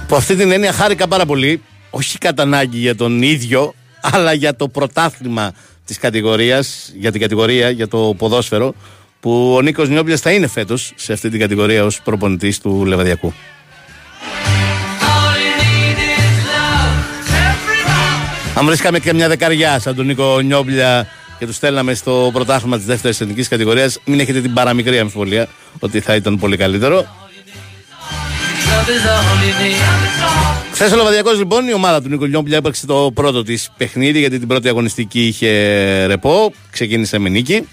Που 0.08 0.16
αυτή 0.16 0.36
την 0.36 0.52
έννοια 0.52 0.72
χάρηκα 0.72 1.08
πάρα 1.08 1.26
πολύ, 1.26 1.62
όχι 1.90 2.18
κατά 2.18 2.44
ανάγκη 2.44 2.78
για 2.78 2.96
τον 2.96 3.22
ίδιο, 3.22 3.74
αλλά 4.02 4.34
για 4.34 4.56
το 4.56 4.68
πρωτάθλημα 4.68 5.52
της 5.86 5.98
κατηγορίας, 5.98 6.92
για 6.96 7.12
την 7.12 7.22
κατηγορία, 7.22 7.70
για 7.70 7.88
το 7.88 8.14
ποδόσφαιρο, 8.18 8.74
που 9.20 9.54
ο 9.56 9.62
Νίκος 9.62 9.90
Νιόμπλιας 9.90 10.22
θα 10.22 10.32
είναι 10.32 10.48
φέτος 10.48 10.94
σε 10.96 11.14
αυτή 11.14 11.30
την 11.30 11.40
κατηγορία 11.40 11.84
ως 11.86 12.02
προπονητής 12.02 12.60
του 12.60 12.86
Λεβαδιακού. 12.86 13.34
Αν 18.54 18.66
βρίσκαμε 18.66 19.00
και 19.00 19.14
μια 19.14 19.28
δεκαριά 19.28 19.80
σαν 19.80 19.96
τον 19.96 20.06
Νίκο 20.06 20.40
Νιόμπλια 20.40 21.08
και 21.40 21.46
τους 21.46 21.56
στέλναμε 21.56 21.94
στο 21.94 22.30
πρωτάθλημα 22.34 22.78
της 22.78 22.86
δεύτερης 22.86 23.22
εθνικής 23.22 23.48
κατηγορίας, 23.48 24.00
μην 24.06 24.20
έχετε 24.20 24.42
την 24.42 24.54
παραμικρή 24.54 25.00
αμφιβολία 25.00 25.48
ότι 25.80 26.00
θα 26.00 26.16
ήταν 26.16 26.38
πολύ 26.38 26.58
καλύτερο. 26.58 27.06
Love 28.70 28.90
is 28.90 29.06
all 29.08 29.44
you 29.44 29.62
need. 29.62 30.10
Χθες 30.74 30.92
ο 30.92 30.96
Λεβαδιακό 30.96 31.32
λοιπόν, 31.32 31.68
η 31.68 31.74
ομάδα 31.74 32.02
του 32.02 32.10
Νίκο 32.10 32.26
Νιόμπλια 32.26 32.58
έπαιξε 32.58 32.86
το 32.86 33.12
πρώτο 33.14 33.44
της 33.44 33.70
παιχνίδι 33.78 34.20
γιατί 34.20 34.40
την 34.40 34.48
πρώτη 34.48 34.68
αγωνιστική 34.68 35.28
είχε 35.28 36.06
ρεπό. 36.06 36.54
Ξεκίνησε 36.72 37.18
με 37.18 37.30
νίκη. 37.30 37.68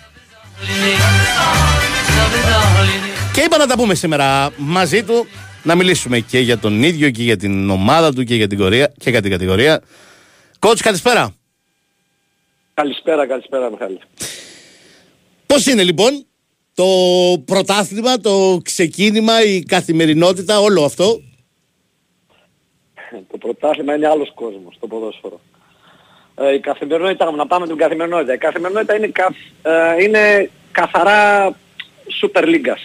Και 3.33 3.41
είπα 3.41 3.57
να 3.57 3.67
τα 3.67 3.75
πούμε 3.75 3.95
σήμερα 3.95 4.51
μαζί 4.57 5.03
του, 5.03 5.27
να 5.63 5.75
μιλήσουμε 5.75 6.19
και 6.19 6.39
για 6.39 6.59
τον 6.59 6.83
ίδιο 6.83 7.11
και 7.11 7.23
για 7.23 7.37
την 7.37 7.71
ομάδα 7.71 8.13
του 8.13 8.25
και 8.25 8.35
για 8.35 8.47
την, 8.47 8.59
κορία, 8.59 8.93
και 8.99 9.11
για 9.11 9.23
την 9.23 9.31
κατηγορία. 9.31 9.83
Κότς, 10.59 10.83
καλησπέρα. 10.83 11.35
Καλησπέρα, 12.77 13.27
καλησπέρα 13.27 13.71
Μιχάλη. 13.71 13.99
Πώς 15.47 15.67
είναι 15.67 15.83
λοιπόν 15.83 16.27
το 16.75 16.85
πρωτάθλημα, 17.45 18.21
το 18.21 18.61
ξεκίνημα, 18.65 19.45
η 19.45 19.63
καθημερινότητα, 19.63 20.59
όλο 20.61 20.85
αυτό; 20.85 21.21
Το 23.31 23.39
πρωτάθλημα 23.39 23.95
είναι 23.95 24.09
άλλος 24.09 24.33
κόσμος, 24.35 24.77
το 24.81 24.87
ποδόσφαιρο. 24.87 25.41
Ε, 26.35 26.55
η 26.55 26.61
καθημερινότητα, 26.61 27.31
να 27.31 27.47
πάμε 27.47 27.67
την 27.67 27.77
καθημερινότητα. 27.77 28.35
Η 28.35 28.39
καθημερινότητα 28.39 28.97
είναι, 28.97 29.07
κα, 29.07 29.35
ε, 29.63 30.03
είναι 30.03 30.51
καθαρά 30.73 31.51
Super 32.23 32.45
League. 32.45 32.77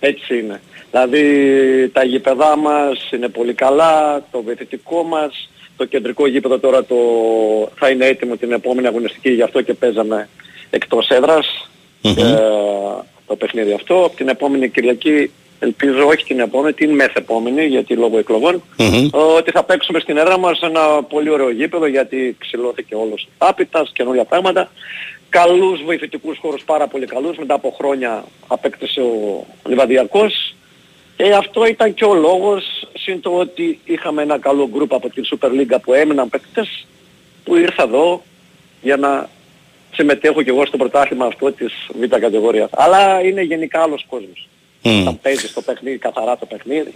Έτσι 0.00 0.38
είναι. 0.38 0.60
Δηλαδή 0.90 1.90
τα 1.92 2.04
γήπεδά 2.04 2.56
μας 2.56 3.10
είναι 3.10 3.28
πολύ 3.28 3.54
καλά, 3.54 4.24
το 4.30 4.42
βοηθητικό 4.42 5.02
μας, 5.02 5.48
το 5.76 5.84
κεντρικό 5.84 6.26
γήπεδο 6.26 6.58
τώρα 6.58 6.84
το, 6.84 6.96
θα 7.74 7.88
είναι 7.88 8.06
έτοιμο 8.06 8.36
την 8.36 8.52
επόμενη 8.52 8.86
αγωνιστική, 8.86 9.30
γι' 9.30 9.42
αυτό 9.42 9.62
και 9.62 9.74
παίζαμε 9.74 10.28
εκτός 10.70 11.08
έδρας 11.08 11.68
ε, 12.02 12.12
το 13.26 13.36
παιχνίδι 13.36 13.72
αυτό. 13.72 14.12
Την 14.16 14.28
επόμενη 14.28 14.68
Κυριακή, 14.68 15.30
ελπίζω 15.58 16.06
όχι 16.06 16.24
την 16.24 16.40
επόμενη, 16.40 16.72
την 16.72 16.90
μεθεπόμενη, 16.90 17.64
γιατί 17.66 17.94
λόγω 17.94 18.18
εκλογών, 18.18 18.62
ότι 19.36 19.50
θα 19.50 19.64
παίξουμε 19.64 20.00
στην 20.00 20.16
έδρα 20.16 20.38
μας 20.38 20.60
ένα 20.60 21.02
πολύ 21.02 21.30
ωραίο 21.30 21.50
γήπεδο, 21.50 21.86
γιατί 21.86 22.36
ξυλώθηκε 22.38 22.94
όλος 22.94 23.28
άπητας, 23.38 23.90
καινούργια 23.94 24.24
πράγματα. 24.24 24.70
Καλούς 25.28 25.82
βοηθητικούς 25.84 26.38
χώρους, 26.38 26.62
πάρα 26.64 26.86
πολύ 26.86 27.06
καλούς, 27.06 27.36
μετά 27.36 27.54
από 27.54 27.74
χρόνια 27.78 28.24
απέκτησε 28.46 29.00
ο 29.00 29.46
Λιβαδιακός. 29.68 30.54
Και 31.16 31.34
αυτό 31.34 31.66
ήταν 31.66 31.94
και 31.94 32.04
ο 32.04 32.14
λόγος, 32.14 32.64
συν 32.94 33.20
το 33.20 33.30
ότι 33.30 33.80
είχαμε 33.84 34.22
ένα 34.22 34.38
καλό 34.38 34.68
γκρουπ 34.72 34.94
από 34.94 35.10
την 35.10 35.24
Super 35.30 35.48
League 35.48 35.80
που 35.82 35.92
έμειναν 35.92 36.28
παίκτες, 36.28 36.86
που 37.44 37.56
ήρθα 37.56 37.82
εδώ 37.82 38.22
για 38.82 38.96
να 38.96 39.28
συμμετέχω 39.92 40.42
και 40.42 40.50
εγώ 40.50 40.66
στο 40.66 40.76
πρωτάθλημα 40.76 41.26
αυτό 41.26 41.52
της 41.52 41.72
β' 42.00 42.16
κατηγορίας. 42.18 42.70
Αλλά 42.72 43.20
είναι 43.20 43.42
γενικά 43.42 43.82
άλλος 43.82 44.04
κόσμος. 44.08 44.48
Mm. 44.84 45.00
Όταν 45.00 45.20
παίζεις 45.20 45.52
το 45.52 45.62
παιχνίδι, 45.62 45.98
καθαρά 45.98 46.38
το 46.38 46.46
παιχνίδι, 46.46 46.92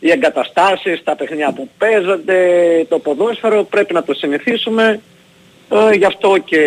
οι 0.00 0.10
εγκαταστάσεις, 0.10 1.02
τα 1.04 1.16
παιχνιά 1.16 1.52
που 1.52 1.68
παίζονται, 1.78 2.40
το 2.88 2.98
ποδόσφαιρο 2.98 3.64
πρέπει 3.64 3.92
να 3.92 4.02
το 4.02 4.14
συνηθίσουμε. 4.14 5.00
Ε, 5.70 5.94
γι' 5.94 6.04
αυτό 6.04 6.38
και 6.44 6.60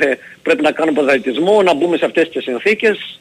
ε, 0.00 0.14
πρέπει 0.42 0.62
να 0.62 0.72
κάνουμε 0.72 1.00
ποδαριτισμό, 1.00 1.62
να 1.62 1.74
μπούμε 1.74 1.96
σε 1.96 2.04
αυτές 2.04 2.28
τις 2.28 2.42
συνθήκες. 2.42 3.20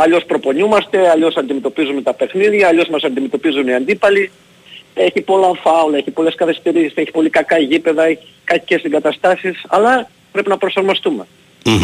Αλλιώς 0.00 0.24
προπονιούμαστε, 0.24 1.08
αλλιώς 1.08 1.36
αντιμετωπίζουμε 1.36 2.02
τα 2.02 2.12
παιχνίδια, 2.14 2.68
αλλιώς 2.68 2.88
μας 2.88 3.02
αντιμετωπίζουν 3.02 3.68
οι 3.68 3.74
αντίπαλοι. 3.74 4.30
Έχει 4.94 5.20
πολλά 5.20 5.50
φάουλ, 5.62 5.94
έχει 5.94 6.10
πολλές 6.10 6.34
καθυστερήσεις, 6.34 6.92
έχει 6.94 7.10
πολύ 7.10 7.30
κακά 7.30 7.58
γήπεδα, 7.58 8.04
έχει 8.04 8.26
κακές 8.44 8.82
εγκαταστάσεις, 8.82 9.64
αλλά 9.68 10.10
πρέπει 10.32 10.48
να 10.48 10.56
προσαρμοστούμε. 10.56 11.26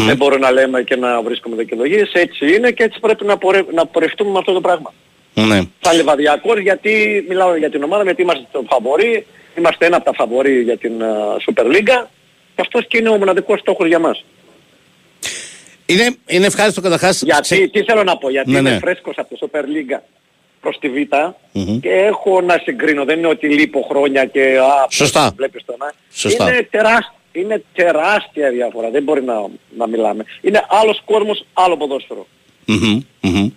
Δεν 0.05 0.15
μπορούμε 0.17 0.39
να 0.39 0.51
λέμε 0.51 0.83
και 0.83 0.95
να 0.95 1.21
βρίσκουμε 1.21 1.55
δικαιολογίες, 1.55 2.11
έτσι 2.13 2.55
είναι 2.55 2.71
και 2.71 2.83
έτσι 2.83 2.99
πρέπει 2.99 3.25
να, 3.25 3.37
πορε... 3.37 3.63
να 3.73 3.85
πορευτούμε 3.85 4.31
με 4.31 4.37
αυτό 4.37 4.53
το 4.53 4.61
πράγμα. 4.61 4.93
Ναι. 5.33 5.61
Σαν 5.81 5.95
λεβαδιακός 5.95 6.59
γιατί 6.59 7.25
μιλάω 7.27 7.55
για 7.55 7.69
την 7.69 7.83
ομάδα, 7.83 8.03
γιατί 8.03 8.21
είμαστε 8.21 8.45
το 8.51 8.63
φαβορή, 8.69 9.25
είμαστε 9.57 9.85
ένα 9.85 9.95
από 9.95 10.05
τα 10.05 10.13
φαβορή 10.13 10.61
για 10.61 10.77
την 10.77 10.93
uh, 11.01 11.05
Super 11.45 11.65
League 11.65 12.05
και 12.55 12.61
αυτός 12.61 12.87
και 12.87 12.97
είναι 12.97 13.09
ο 13.09 13.17
μοναδικός 13.17 13.59
στόχος 13.59 13.87
για 13.87 13.99
μας. 13.99 14.23
Είναι, 15.85 16.15
είναι 16.27 16.45
ευχάριστο 16.45 16.81
καταρχάς... 16.81 17.21
Γιατί, 17.21 17.69
τι 17.69 17.83
θέλω 17.83 18.03
να 18.03 18.17
πω, 18.17 18.29
γιατί 18.29 18.51
Ναι, 18.51 18.57
είμαι 18.57 18.69
ναι. 18.69 18.77
φρέσκος 18.79 19.15
από 19.17 19.37
το 19.37 19.49
Super 19.51 19.59
League 19.59 19.99
προς 20.61 20.77
τη 20.79 20.89
Β 20.89 20.93
και 21.81 21.89
έχω 21.89 22.41
να 22.41 22.59
συγκρίνω. 22.63 23.05
Δεν 23.05 23.17
είναι 23.17 23.27
ότι 23.27 23.47
λείπω 23.49 23.85
χρόνια 23.89 24.25
και 24.25 24.57
α, 24.59 24.87
Σωστά. 24.89 25.31
βλέπεις 25.35 25.65
το 25.65 25.75
να. 25.79 25.91
Σωστά. 26.13 26.49
Είναι, 26.49 26.67
τεράστια, 26.71 27.13
είναι 27.31 27.63
τεράστια 27.73 28.49
διαφορά. 28.51 28.89
Δεν 28.89 29.03
μπορεί 29.03 29.23
να, 29.23 29.33
να 29.77 29.87
μιλάμε. 29.87 30.25
Είναι 30.41 30.65
άλλος 30.69 31.01
κόσμος, 31.05 31.45
άλλο 31.53 31.77
ποδόσφαιρο. 31.77 32.27
Μμμ, 32.65 32.99
μμμ. 33.21 33.49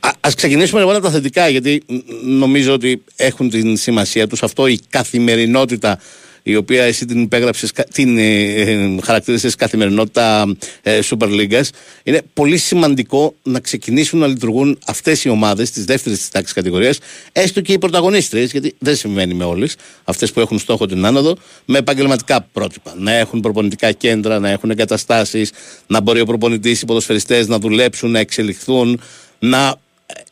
Α 0.00 0.10
ας 0.20 0.34
ξεκινήσουμε 0.34 0.80
λοιπόν 0.80 0.94
από 0.96 1.04
τα 1.04 1.10
θετικά, 1.10 1.48
γιατί 1.48 1.82
ν- 1.86 2.02
νομίζω 2.22 2.72
ότι 2.72 3.04
έχουν 3.16 3.50
την 3.50 3.76
σημασία 3.76 4.26
τους 4.26 4.42
αυτό 4.42 4.66
η 4.66 4.78
καθημερινότητα 4.90 5.98
η 6.42 6.56
οποία 6.56 6.82
εσύ 6.82 7.04
την 7.04 7.22
υπέγραψες, 7.22 7.72
κα- 7.72 7.84
την 7.84 8.18
ε, 8.18 8.44
ε, 8.44 8.96
χαρακτήρισες 9.02 9.54
καθημερινότητα 9.54 10.54
ε, 10.82 10.98
Super 11.04 11.28
League. 11.28 11.62
Είναι 12.02 12.22
πολύ 12.32 12.56
σημαντικό 12.56 13.34
να 13.42 13.60
ξεκινήσουν 13.60 14.18
να 14.18 14.26
λειτουργούν 14.26 14.78
αυτές 14.86 15.24
οι 15.24 15.28
ομάδες 15.28 15.70
της 15.70 15.84
δεύτερης 15.84 16.18
της 16.18 16.28
τάξης 16.28 16.52
κατηγορίας, 16.52 16.98
έστω 17.32 17.60
και 17.60 17.72
οι 17.72 17.78
πρωταγωνίστριες, 17.78 18.50
γιατί 18.50 18.74
δεν 18.78 18.96
συμβαίνει 18.96 19.34
με 19.34 19.44
όλες, 19.44 19.76
αυτές 20.04 20.32
που 20.32 20.40
έχουν 20.40 20.58
στόχο 20.58 20.86
την 20.86 21.06
άνοδο, 21.06 21.36
με 21.64 21.78
επαγγελματικά 21.78 22.48
πρότυπα. 22.52 22.94
Να 22.98 23.12
έχουν 23.12 23.40
προπονητικά 23.40 23.92
κέντρα, 23.92 24.38
να 24.38 24.50
έχουν 24.50 24.70
εγκαταστάσεις, 24.70 25.50
να 25.86 26.00
μπορεί 26.00 26.20
ο 26.20 26.24
προπονητής, 26.24 26.80
οι 26.80 26.84
ποδοσφαιριστές 26.84 27.46
να 27.46 27.58
δουλέψουν, 27.58 28.10
να 28.10 28.18
εξελιχθούν, 28.18 29.00
να 29.38 29.80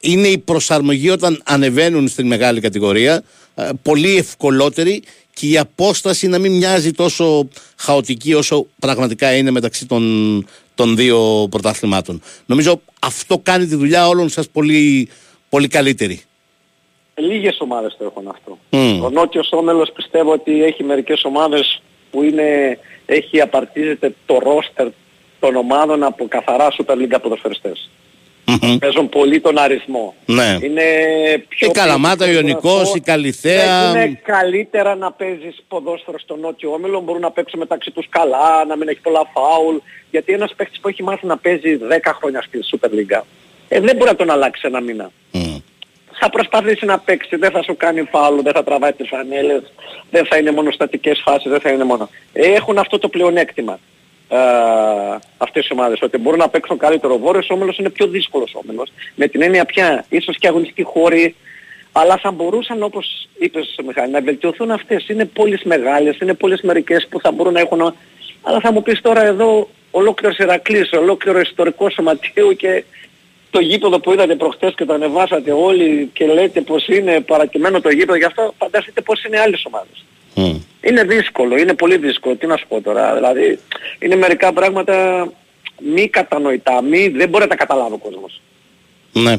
είναι 0.00 0.28
η 0.28 0.38
προσαρμογή 0.38 1.10
όταν 1.10 1.42
ανεβαίνουν 1.44 2.08
στην 2.08 2.26
μεγάλη 2.26 2.60
κατηγορία 2.60 3.22
ε, 3.54 3.68
πολύ 3.82 4.16
ευκολότερη 4.16 5.02
και 5.40 5.46
η 5.46 5.58
απόσταση 5.58 6.28
να 6.28 6.38
μην 6.38 6.52
μοιάζει 6.52 6.92
τόσο 6.92 7.48
χαοτική 7.76 8.34
όσο 8.34 8.66
πραγματικά 8.78 9.36
είναι 9.36 9.50
μεταξύ 9.50 9.86
των, 9.86 10.02
των 10.74 10.96
δύο 10.96 11.46
πρωταθλημάτων. 11.50 12.22
Νομίζω 12.46 12.80
αυτό 13.00 13.38
κάνει 13.38 13.66
τη 13.66 13.74
δουλειά 13.74 14.08
όλων 14.08 14.28
σας 14.28 14.48
πολύ, 14.48 15.08
πολύ 15.48 15.68
καλύτερη. 15.68 16.22
Λίγες 17.14 17.56
ομάδες 17.60 17.96
το 17.98 18.04
έχουν 18.04 18.28
αυτό. 18.28 18.58
Μμ. 18.70 19.02
Ο 19.02 19.10
Νότιος 19.10 19.48
Όμελος 19.52 19.92
πιστεύω 19.92 20.32
ότι 20.32 20.64
έχει 20.64 20.84
μερικές 20.84 21.24
ομάδες 21.24 21.82
που 22.10 22.22
είναι, 22.22 22.78
έχει 23.06 23.40
απαρτίζεται 23.40 24.14
το 24.26 24.38
ρόστερ 24.38 24.88
των 25.40 25.56
ομάδων 25.56 26.02
από 26.02 26.28
καθαρά 26.28 26.68
Super 26.78 26.94
League 26.94 27.18
ποδοσφαιριστές. 27.22 27.90
Παίζουν 28.78 29.08
πολύ 29.08 29.40
τον 29.40 29.58
αριθμό. 29.58 30.14
Ναι. 30.26 30.58
Είναι 30.62 30.82
πιο 31.48 31.68
Η 31.68 31.70
Καλαμάτα, 31.70 32.24
ο 32.24 32.28
ποιοτικό 32.28 32.34
Ιωνικός, 32.34 32.72
ποδόσφαιρο. 32.72 32.96
η 32.96 33.00
Καλυθέα. 33.00 33.90
Είναι 33.90 34.20
καλύτερα 34.24 34.94
να 34.94 35.12
παίζεις 35.12 35.62
ποδόσφαιρο 35.68 36.18
στο 36.18 36.36
Νότιο 36.36 36.72
Όμιλο, 36.72 37.00
μπορούν 37.00 37.20
να 37.20 37.30
παίξουν 37.30 37.58
μεταξύ 37.58 37.90
τους 37.90 38.06
καλά, 38.08 38.64
να 38.68 38.76
μην 38.76 38.88
έχει 38.88 39.00
πολλά 39.00 39.22
φάουλ. 39.34 39.76
Γιατί 40.10 40.32
ένας 40.32 40.54
παίκτης 40.56 40.80
που 40.80 40.88
έχει 40.88 41.02
μάθει 41.02 41.26
να 41.26 41.36
παίζει 41.36 41.78
10 41.88 42.12
χρόνια 42.18 42.42
στη 42.42 42.58
Super 42.70 42.88
League, 42.88 43.22
ε, 43.68 43.80
δεν 43.80 43.96
μπορεί 43.96 44.10
να 44.10 44.16
τον 44.16 44.30
αλλάξει 44.30 44.62
ένα 44.64 44.80
μήνα. 44.80 45.10
Θα 46.22 46.30
προσπαθήσει 46.30 46.84
να 46.84 46.98
παίξει, 46.98 47.36
δεν 47.36 47.50
θα 47.50 47.62
σου 47.62 47.76
κάνει 47.76 48.02
φάουλ, 48.02 48.40
δεν 48.42 48.52
θα 48.52 48.64
τραβάει 48.64 48.92
τις 48.92 49.08
φανέλες, 49.08 49.62
δεν 50.10 50.26
θα 50.26 50.36
είναι 50.36 50.50
μόνο 50.50 50.70
στατικές 50.70 51.20
φάσεις, 51.24 51.50
δεν 51.50 51.60
θα 51.60 51.70
είναι 51.70 51.84
μόνο. 51.84 52.08
Ε, 52.32 52.52
έχουν 52.52 52.78
αυτό 52.78 52.98
το 52.98 53.08
πλεονέκτημα 53.08 53.78
ε, 54.32 54.36
αυτές 55.38 55.66
οι 55.66 55.72
ομάδες, 55.72 56.02
ότι 56.02 56.18
μπορούν 56.18 56.38
να 56.38 56.48
παίξουν 56.48 56.78
καλύτερο. 56.78 57.14
Ο 57.14 57.18
Βόρειος 57.18 57.50
Όμιλος 57.50 57.78
είναι 57.78 57.90
πιο 57.90 58.06
δύσκολος 58.06 58.54
όμιλος, 58.54 58.92
με 59.14 59.28
την 59.28 59.42
έννοια 59.42 59.64
πια, 59.64 60.04
ίσως 60.08 60.36
και 60.38 60.48
αγωνιστικοί 60.48 60.82
χώροι, 60.82 61.34
αλλά 61.92 62.16
θα 62.16 62.30
μπορούσαν 62.30 62.82
όπως 62.82 63.28
είπες 63.38 63.78
Μιχάλη 63.86 64.12
να 64.12 64.20
βελτιωθούν 64.20 64.70
αυτές. 64.70 65.08
Είναι 65.08 65.24
πόλεις 65.24 65.62
μεγάλες, 65.62 66.18
είναι 66.18 66.34
πόλεις 66.34 66.60
μερικές 66.60 67.06
που 67.10 67.20
θα 67.20 67.30
μπορούν 67.30 67.52
να 67.52 67.60
έχουν... 67.60 67.94
Αλλά 68.42 68.60
θα 68.60 68.72
μου 68.72 68.82
πεις 68.82 69.00
τώρα 69.00 69.22
εδώ 69.22 69.68
ολόκληρος 69.90 70.38
Ηρακλής, 70.38 70.92
ολόκληρο 70.92 71.40
ιστορικό 71.40 71.90
σωματείο 71.90 72.52
και 72.52 72.84
το 73.50 73.60
γήπεδο 73.60 74.00
που 74.00 74.12
είδατε 74.12 74.34
προχτές 74.34 74.74
και 74.74 74.84
το 74.84 74.92
ανεβάσατε 74.92 75.52
όλοι 75.52 76.10
και 76.12 76.26
λέτε 76.26 76.60
πως 76.60 76.88
είναι 76.88 77.20
παρακειμένο 77.20 77.80
το 77.80 77.90
γήπεδο, 77.90 78.14
γι' 78.18 78.24
αυτό 78.24 78.54
φανταστείτε 78.58 79.00
πως 79.00 79.24
είναι 79.24 79.40
άλλες 79.40 79.64
ομάδες. 79.66 80.04
Είναι 80.80 81.04
δύσκολο, 81.04 81.56
είναι 81.56 81.74
πολύ 81.74 81.96
δύσκολο. 81.96 82.36
Τι 82.36 82.46
να 82.46 82.56
σου 82.56 82.66
πω 82.68 82.80
τώρα, 82.80 83.14
δηλαδή 83.14 83.58
είναι 83.98 84.16
μερικά 84.16 84.52
πράγματα 84.52 85.28
μη 85.94 86.08
κατανοητά, 86.08 86.82
μη, 86.82 87.08
δεν 87.08 87.28
μπορεί 87.28 87.42
να 87.42 87.48
τα 87.48 87.56
καταλάβει 87.56 87.94
ο 87.94 87.98
κόσμος. 87.98 88.40
Ναι. 89.12 89.36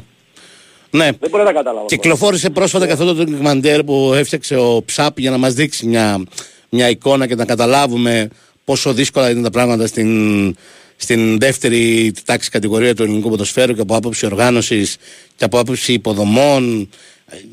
Ναι. 0.89 1.10
Δεν 1.20 1.30
μπορεί 1.30 1.44
να 1.44 1.50
τα 1.50 1.54
καταλάβει. 1.54 1.70
ο 1.70 1.82
κόσμος. 1.82 1.92
Κυκλοφόρησε 1.92 2.50
πρόσφατα 2.50 2.86
και 2.86 2.92
αυτό 2.92 3.06
το 3.06 3.14
ντοκιμαντέρ 3.14 3.84
που 3.84 4.14
έφτιαξε 4.16 4.56
ο 4.56 4.84
Ψάπ 4.86 5.20
για 5.20 5.32
να 5.32 5.38
μας 5.38 5.54
δείξει 5.54 5.86
μια, 5.86 6.24
μια 6.70 6.89
εικόνα 6.89 7.28
και 7.28 7.36
να 7.36 7.46
καταλάβουμε 7.46 8.30
πόσο 8.66 8.94
δύσκολα 8.94 9.30
είναι 9.30 9.42
τα 9.42 9.50
πράγματα 9.50 9.88
στην, 9.88 10.56
στην 10.96 11.39
δεύτερη 11.39 12.14
τάξη 12.26 12.50
κατηγορία 12.50 12.96
του 12.96 13.04
ελληνικού 13.04 13.30
ποδοσφαίρου 13.30 13.74
και 13.74 13.82
από 13.82 13.96
άποψη 13.96 14.26
οργάνωσης 14.26 14.98
και 15.36 15.44
από 15.44 15.60
άποψη 15.60 15.94
υποδομών 15.94 16.89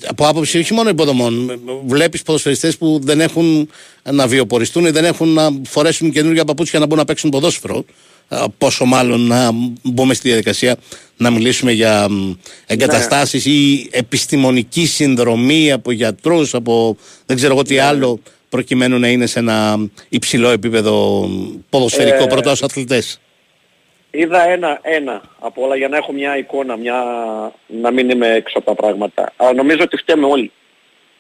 από 0.07 0.27
άποψη 0.27 0.59
όχι 0.59 0.75
μόνο 0.75 0.89
υποδομών. 0.89 1.61
Βλέπεις 1.87 2.23
ποδοσφαιριστές 2.23 2.77
που 2.77 3.01
δεν 3.03 3.21
έχουν 3.21 3.69
να 4.13 4.27
βιοποριστούν 4.27 4.85
ή 4.85 4.91
δεν 4.91 5.05
έχουν 5.05 5.29
να 5.29 5.51
φορέσουν 5.69 6.11
καινούργια 6.11 6.45
παπούτσια 6.45 6.79
να 6.79 6.87
μπουν 6.87 6.99
να 6.99 7.05
παίξουν 7.05 7.31
ποδόσφαιρο. 7.31 7.85
Α, 8.29 8.49
Πόσο 8.59 8.85
μάλλον 8.85 9.21
να 9.21 9.51
μπούμε 9.83 10.15
στη 10.15 10.29
διαδικασία 10.29 10.77
να 11.17 11.31
μιλήσουμε 11.31 11.73
για 11.73 12.09
μ, 12.11 12.33
εγκαταστάσεις 12.67 13.45
ή 13.47 13.89
επιστημονική 13.91 14.87
συνδρομή 14.87 15.73
από 15.73 15.91
γιατρούς, 15.91 16.55
από 16.55 16.97
δεν 17.27 17.37
ξέρω 17.37 17.53
εγώ 17.53 17.63
τι 17.63 17.79
άλλο 17.79 18.21
προκειμένου 18.49 18.99
να 18.99 19.09
είναι 19.09 19.27
σε 19.27 19.39
ένα 19.39 19.89
υψηλό 20.09 20.49
επίπεδο 20.49 21.27
μ, 21.27 21.55
ποδοσφαιρικό 21.71 22.23
Ε, 22.23 22.27
πρώτα 22.27 22.51
ως 22.51 22.63
αθλητές. 22.63 23.21
Είδα 24.21 24.49
ένα, 24.49 24.79
ένα 24.83 25.23
από 25.39 25.63
όλα 25.63 25.77
για 25.77 25.89
να 25.89 25.97
έχω 25.97 26.13
μια 26.13 26.37
εικόνα, 26.37 26.77
μια... 26.77 27.03
να 27.67 27.91
μην 27.91 28.11
είμαι 28.11 28.29
έξω 28.29 28.59
από 28.59 28.67
τα 28.67 28.75
πράγματα. 28.75 29.33
Αλλά 29.37 29.53
νομίζω 29.53 29.83
ότι 29.83 29.97
φταίμε 29.97 30.27
όλοι. 30.27 30.53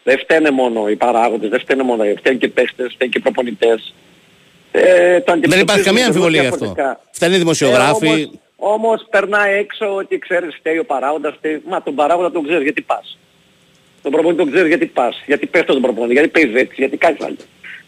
Δεν 0.04 0.18
φταίνε 0.18 0.50
μόνο 0.50 0.88
οι 0.88 0.96
παράγοντες, 0.96 1.50
δεν 1.50 1.60
φταίνε 1.60 1.82
μόνο 1.82 2.04
οι 2.04 2.14
φταίνουν 2.18 2.38
και 2.38 2.46
οι 2.46 2.48
παίχτες, 2.48 2.92
φταίνουν 2.94 3.12
και 3.12 3.18
οι 3.18 3.22
προπονητές. 3.22 3.94
Ε, 4.72 5.20
το 5.20 5.32
Δεν 5.40 5.60
υπάρχει 5.60 5.84
καμία 5.84 6.04
αντιμετωπίζουμε 6.04 6.04
αμφιβολία 6.04 6.40
γι' 6.40 6.46
αυτό. 6.46 6.64
διαφορετικά. 6.64 7.00
Φταίνουν 7.10 7.34
οι 7.34 7.38
δημοσιογράφοι. 7.38 8.06
Ε, 8.06 8.12
όμως, 8.12 8.30
όμως 8.56 9.06
περνάει 9.10 9.58
έξω 9.58 9.94
ότι 9.94 10.18
ξέρεις 10.18 10.54
φταίει 10.58 10.78
ο 10.78 10.84
παράγοντας, 10.84 11.34
φταίει... 11.36 11.62
Μα 11.68 11.82
τον 11.82 11.94
παράγοντα 11.94 12.30
τον 12.32 12.42
ξέρεις 12.44 12.62
γιατί 12.62 12.82
πας. 12.82 13.18
Τον 14.02 14.12
προπονητή 14.12 14.42
τον 14.42 14.50
ξέρεις 14.50 14.68
γιατί 14.68 14.86
πας, 14.86 15.22
γιατί 15.26 15.46
πέφτει 15.46 15.72
τον 15.72 15.82
προπονητή, 15.82 16.12
γιατί 16.12 16.28
παίζεις 16.28 16.54
έτσι, 16.54 16.74
γιατί 16.78 16.96
κάνεις 16.96 17.20
άλλο. 17.20 17.36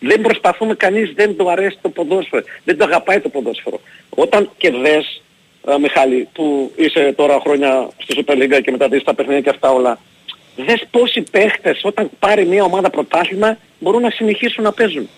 Δεν 0.00 0.20
προσπαθούμε 0.20 0.74
κανείς, 0.74 1.12
δεν 1.14 1.36
του 1.36 1.50
αρέσει 1.50 1.78
το 1.80 1.88
ποδόσφαιρο, 1.88 2.42
δεν 2.64 2.76
το 2.76 2.84
αγαπάει 2.84 3.20
το 3.20 3.28
ποδόσφαιρο. 3.28 3.80
Όταν 4.10 4.50
και 4.56 4.70
δες, 4.70 5.22
ε, 5.66 5.78
Μιχάλη, 5.78 6.28
που 6.32 6.72
είσαι 6.76 7.12
τώρα 7.16 7.40
χρόνια 7.40 7.88
στη 7.96 8.24
Super 8.26 8.32
League 8.34 8.60
και 8.62 8.70
μετά 8.70 8.88
δεις 8.88 9.02
τα 9.02 9.14
παιχνίδια 9.14 9.40
και 9.40 9.50
αυτά 9.50 9.70
όλα, 9.70 9.98
δες 10.56 10.86
πόσοι 10.90 11.22
παίχτες 11.30 11.80
όταν 11.82 12.10
πάρει 12.18 12.46
μια 12.46 12.64
ομάδα 12.64 12.90
πρωτάθλημα 12.90 13.58
μπορούν 13.78 14.02
να 14.02 14.10
συνεχίσουν 14.10 14.64
να 14.64 14.72
παίζουν. 14.72 15.08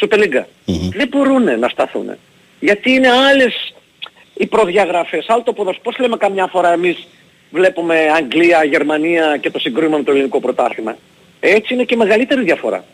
Super 0.00 0.18
League. 0.18 0.44
Δεν 0.90 1.08
μπορούν 1.08 1.58
να 1.58 1.68
σταθούν. 1.68 2.10
Γιατί 2.60 2.90
είναι 2.90 3.10
άλλες 3.10 3.74
οι 4.34 4.46
προδιαγραφές, 4.46 5.24
άλλο 5.28 5.42
το 5.42 5.52
ποδόσφαιρο. 5.52 5.82
Πώς 5.82 5.98
λέμε 5.98 6.16
καμιά 6.16 6.46
φορά 6.46 6.72
εμείς 6.72 7.06
βλέπουμε 7.50 8.10
Αγγλία, 8.16 8.64
Γερμανία 8.64 9.36
και 9.36 9.50
το 9.50 9.58
συγκρίνουμε 9.58 9.96
με 9.96 10.02
το 10.02 10.10
ελληνικό 10.10 10.40
πρωτάθλημα. 10.40 10.96
Έτσι 11.40 11.74
είναι 11.74 11.84
και 11.84 11.96
μεγαλύτερη 11.96 12.42
διαφορά. 12.42 12.84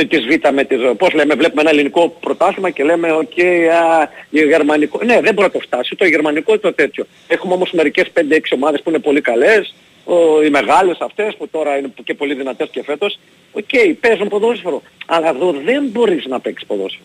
Το 0.00 0.06
της 0.06 0.26
Β 0.26 0.48
με 0.52 0.64
τις, 0.64 0.78
πώς 0.98 1.12
λέμε, 1.12 1.34
βλέπουμε 1.34 1.60
ένα 1.60 1.70
ελληνικό 1.70 2.16
πρωτάθλημα 2.20 2.70
και 2.70 2.84
λέμε 2.84 3.12
οκ, 3.12 3.38
α, 3.72 4.08
η 4.30 4.40
γερμανικό. 4.40 5.00
Ναι, 5.04 5.20
δεν 5.20 5.34
μπορεί 5.34 5.46
να 5.46 5.50
το 5.50 5.58
φτάσει, 5.58 5.96
το 5.96 6.04
γερμανικό 6.04 6.58
το 6.58 6.72
τέτοιο. 6.72 7.06
Έχουμε 7.26 7.54
όμως 7.54 7.70
μερικές 7.72 8.06
5-6 8.14 8.20
ομάδες 8.54 8.82
που 8.82 8.88
είναι 8.88 8.98
πολύ 8.98 9.20
καλές, 9.20 9.74
ο, 10.04 10.42
οι 10.42 10.50
μεγάλες 10.50 10.98
αυτές 11.00 11.36
που 11.36 11.48
τώρα 11.48 11.76
είναι 11.76 11.92
και 12.04 12.14
πολύ 12.14 12.34
δυνατές 12.34 12.68
και 12.70 12.82
φέτος. 12.82 13.18
Οκ, 13.52 13.98
παίζουν 14.00 14.28
ποδόσφαιρο. 14.28 14.82
Αλλά 15.06 15.28
εδώ 15.28 15.54
δεν 15.64 15.84
μπορείς 15.92 16.26
να 16.26 16.40
παίξεις 16.40 16.66
ποδόσφαιρο. 16.66 17.04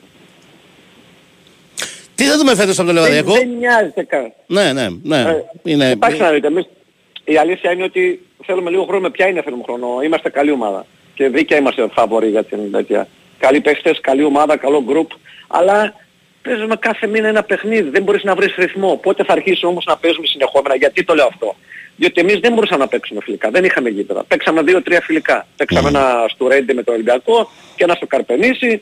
Τι 2.16 2.24
θα 2.24 2.38
δούμε 2.38 2.56
φέτος 2.56 2.80
από 2.80 2.88
το 2.88 2.94
Δεν, 2.94 3.02
Λεβαδιακό; 3.04 3.34
δεν 3.34 3.50
νοιάζεται 3.58 4.04
καν. 4.04 4.34
Ναι, 4.48 4.74
ναι, 4.74 4.88
ναι. 5.04 5.22
Ε, 5.22 5.44
είναι, 5.64 5.90
Κοιτάξτε 5.90 6.24
να 6.24 6.32
δείτε, 6.32 6.48
εμείς 6.48 6.68
η 7.24 7.38
αλήθεια 7.38 7.72
είναι 7.72 7.84
ότι 7.84 8.26
θέλουμε 8.46 8.70
λίγο 8.70 8.84
χρόνο. 8.84 9.02
Με 9.02 9.10
ποια 9.10 9.28
είναι 9.28 9.42
θέλουμε 9.42 9.64
χρόνο; 9.64 10.02
Είμαστε 10.04 10.30
καλή 10.30 10.52
ομάδα. 10.52 10.86
Και 11.16 11.28
δίκαια 11.30 11.58
είμαστε 11.58 11.88
φαβοροί 11.94 12.30
για 12.30 12.44
την 12.44 12.72
τέτοια. 12.72 13.08
Καλοί 13.40 13.62
παίχτες, 13.62 14.00
καλή 14.02 14.24
ομάδα, 14.24 14.58
καλό 14.58 14.84
γκρουπ. 14.84 15.12
Αλλά 15.48 15.94
παίζουμε 16.42 16.76
κάθε 16.76 17.08
μήνα 17.08 17.28
ένα 17.28 17.44
παιχνίδι. 17.44 17.90
Δεν 17.90 18.04
μπορείς 18.04 18.24
να 18.24 18.36
βρεις 18.36 18.56
ρυθμό. 18.58 18.96
Πότε 19.02 19.24
θα 19.24 19.34
αρχίσουμε 19.34 19.72
όμως 19.72 19.86
να 19.86 19.98
παίζουμε 19.98 20.28
συνεχόμενα. 20.28 20.76
Γιατί 20.76 21.04
το 21.04 21.14
λέω 21.16 21.26
αυτό. 21.26 21.56
Διότι 21.96 22.22
εμείς 22.22 22.40
δεν 22.40 22.54
μπορούσαμε 22.54 22.84
να 22.84 22.88
παίξουμε 22.90 23.22
φιλικά. 23.24 23.50
Δεν 23.50 23.64
είχαμε 23.64 23.90
γήπεδα. 23.90 24.24
Παίξαμε 24.24 24.62
δύο-τρία 24.62 25.02
φιλικά. 25.02 25.48
Παίξαμε 25.58 25.90
ένα 25.90 26.26
στο 26.34 26.48
Ρέντι 26.48 26.74
με 26.74 26.84
το 26.84 26.92
Ολυμπιακό 26.92 27.52
και 27.76 27.84
ένα 27.84 27.94
στο 27.94 28.08
Καρπενήσι 28.08 28.82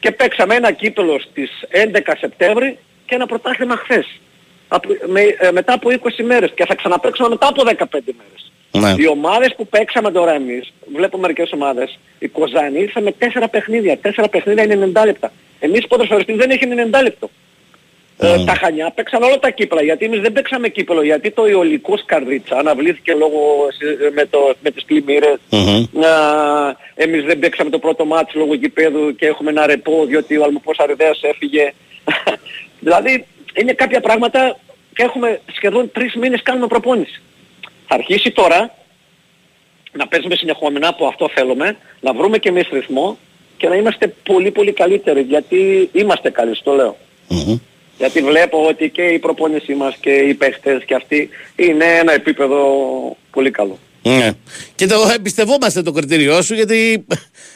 και 0.00 0.10
παίξαμε 0.10 0.54
ένα 0.54 0.72
κύπελο 0.72 1.20
στις 1.30 1.50
11 1.70 2.14
Σεπτέμβρη 2.18 2.78
και 3.06 3.14
ένα 3.14 3.26
πρωτάθλημα 3.26 3.76
χθες. 3.76 4.20
Απο- 4.68 4.96
με, 5.06 5.20
ε, 5.38 5.50
μετά 5.52 5.72
από 5.72 5.90
20 5.90 6.22
μέρες 6.22 6.52
και 6.54 6.66
θα 6.66 6.74
ξαναπαίξουμε 6.74 7.28
μετά 7.28 7.46
από 7.48 7.62
15 7.64 8.12
μέρες. 8.18 8.41
Ναι. 8.72 8.94
Οι 8.96 9.08
ομάδες 9.08 9.54
που 9.56 9.66
παίξαμε 9.66 10.10
τώρα 10.10 10.32
εμείς, 10.32 10.72
βλέπω 10.94 11.18
μερικές 11.18 11.52
ομάδες, 11.52 11.98
η 12.18 12.28
Κοζάνη 12.28 12.78
ήρθε 12.78 13.00
με 13.00 13.14
4 13.18 13.48
παιχνίδια. 13.50 13.98
4 14.02 14.24
παιχνίδια 14.30 14.62
είναι 14.62 14.90
90 14.94 15.04
λεπτά. 15.04 15.32
Εμείς 15.60 15.86
ποδοσφαιριστής 15.86 16.36
δεν 16.36 16.50
έχει 16.50 16.66
90 16.92 17.02
λεπτό. 17.02 17.30
Ε, 18.18 18.44
τα 18.44 18.54
Χανιά 18.54 18.90
παίξαν 18.94 19.22
όλα 19.22 19.38
τα 19.38 19.50
κύπελα. 19.50 19.82
Γιατί 19.82 20.04
εμείς 20.04 20.20
δεν 20.20 20.32
παίξαμε 20.32 20.68
κύπελο. 20.68 21.02
Γιατί 21.02 21.30
το 21.30 21.46
Ιωλικός 21.46 22.04
Καρδίτσα 22.04 22.56
αναβλήθηκε 22.56 23.14
λόγω 23.14 23.66
ε, 24.04 24.10
με, 24.10 24.26
το, 24.26 24.54
με 24.62 24.70
τις 24.70 24.84
πλημμύρες. 24.84 25.38
Να, 25.92 26.08
εμείς 26.94 27.24
δεν 27.24 27.38
παίξαμε 27.38 27.70
το 27.70 27.78
πρώτο 27.78 28.04
μάτι 28.04 28.38
λόγω 28.38 28.54
γηπέδου 28.54 29.14
και 29.14 29.26
έχουμε 29.26 29.50
ένα 29.50 29.66
ρεπό 29.66 30.04
διότι 30.06 30.36
ο 30.36 30.44
Αλμοπός 30.44 30.78
Αριδέας 30.78 31.20
έφυγε. 31.22 31.72
δηλαδή 32.84 33.26
είναι 33.54 33.72
κάποια 33.72 34.00
πράγματα 34.00 34.58
και 34.94 35.02
έχουμε 35.02 35.40
σχεδόν 35.52 35.90
τρεις 35.92 36.14
μήνες 36.14 36.42
κάνουμε 36.42 36.66
προπόνηση. 36.66 37.22
Θα 37.94 37.98
αρχίσει 37.98 38.30
τώρα 38.30 38.74
να 39.92 40.06
παίζουμε 40.06 40.34
συνεχόμενα 40.34 40.94
που 40.94 41.06
αυτό 41.06 41.28
θέλουμε, 41.34 41.76
να 42.00 42.12
βρούμε 42.12 42.38
και 42.38 42.48
εμείς 42.48 42.68
ρυθμό 42.72 43.18
και 43.56 43.68
να 43.68 43.74
είμαστε 43.74 44.14
πολύ 44.22 44.50
πολύ 44.50 44.72
καλύτεροι 44.72 45.20
γιατί 45.20 45.90
είμαστε 45.92 46.30
καλοί, 46.30 46.56
στο 46.56 46.72
λέω. 46.72 46.96
Γιατί 47.98 48.22
βλέπω 48.22 48.66
ότι 48.66 48.90
και 48.90 49.02
η 49.02 49.18
προπόνησή 49.18 49.74
μας 49.74 49.96
και 50.00 50.10
οι 50.10 50.34
παίχτες 50.34 50.84
και 50.84 50.94
αυτοί 50.94 51.28
είναι 51.56 51.84
ένα 51.84 52.12
επίπεδο 52.12 52.60
πολύ 53.30 53.50
καλό. 53.50 53.78
Ναι. 54.02 54.32
Και 54.74 54.86
το 54.86 55.10
εμπιστευόμαστε 55.14 55.82
το 55.82 55.92
κριτήριό 55.92 56.42
σου 56.42 56.54
γιατί 56.54 57.04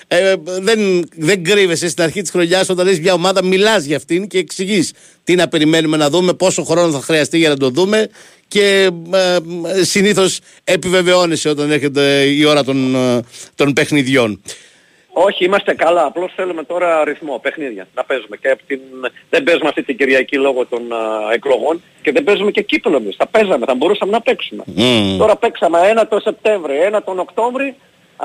ε, 0.08 0.34
δεν, 0.60 1.08
δεν 1.16 1.44
κρύβεσαι 1.44 1.88
στην 1.88 2.02
αρχή 2.02 2.22
της 2.22 2.30
χρονιάς 2.30 2.68
όταν 2.68 2.86
έχεις 2.86 3.00
μια 3.00 3.12
ομάδα 3.12 3.44
μιλάς 3.44 3.84
για 3.84 3.96
αυτήν 3.96 4.26
και 4.26 4.38
εξηγείς 4.38 4.92
τι 5.24 5.34
να 5.34 5.48
περιμένουμε 5.48 5.96
να 5.96 6.10
δούμε, 6.10 6.32
πόσο 6.32 6.64
χρόνο 6.64 6.92
θα 6.92 7.00
χρειαστεί 7.00 7.38
για 7.38 7.48
να 7.48 7.56
το 7.56 7.70
δούμε 7.70 8.08
και 8.48 8.90
ε, 9.12 9.36
ε, 9.78 9.84
συνήθως 9.84 10.38
επιβεβαιώνεσαι 10.64 11.48
όταν 11.48 11.70
έρχεται 11.70 12.22
η 12.22 12.44
ώρα 12.44 12.64
των, 12.64 12.94
ε, 12.94 13.20
των 13.54 13.72
παιχνιδιών. 13.72 14.40
Όχι, 15.18 15.44
είμαστε 15.44 15.74
καλά. 15.74 16.04
Απλώς 16.04 16.32
θέλουμε 16.36 16.64
τώρα 16.64 17.04
ρυθμό, 17.04 17.38
παιχνίδια 17.42 17.86
να 17.94 18.04
παίζουμε. 18.04 18.36
Και 18.36 18.48
από 18.48 18.62
την... 18.66 18.80
δεν 19.30 19.42
παίζουμε 19.42 19.68
αυτή 19.68 19.82
την 19.82 19.96
Κυριακή 19.96 20.36
λόγω 20.36 20.66
των 20.66 20.92
α, 20.92 21.32
εκλογών 21.32 21.82
και 22.02 22.12
δεν 22.12 22.24
παίζουμε 22.24 22.50
και 22.50 22.62
κύπελο 22.62 22.96
εμείς. 22.96 23.16
Θα 23.16 23.26
παίζαμε, 23.26 23.66
θα 23.66 23.74
μπορούσαμε 23.74 24.12
να 24.12 24.20
παίξουμε. 24.20 24.62
Μμμ. 24.66 25.16
Τώρα 25.18 25.36
παίξαμε 25.36 25.78
ένα 25.88 26.08
το 26.08 26.20
Σεπτέμβρη, 26.20 26.76
ένα 26.80 27.02
τον 27.02 27.18
Οκτώβρη. 27.18 27.74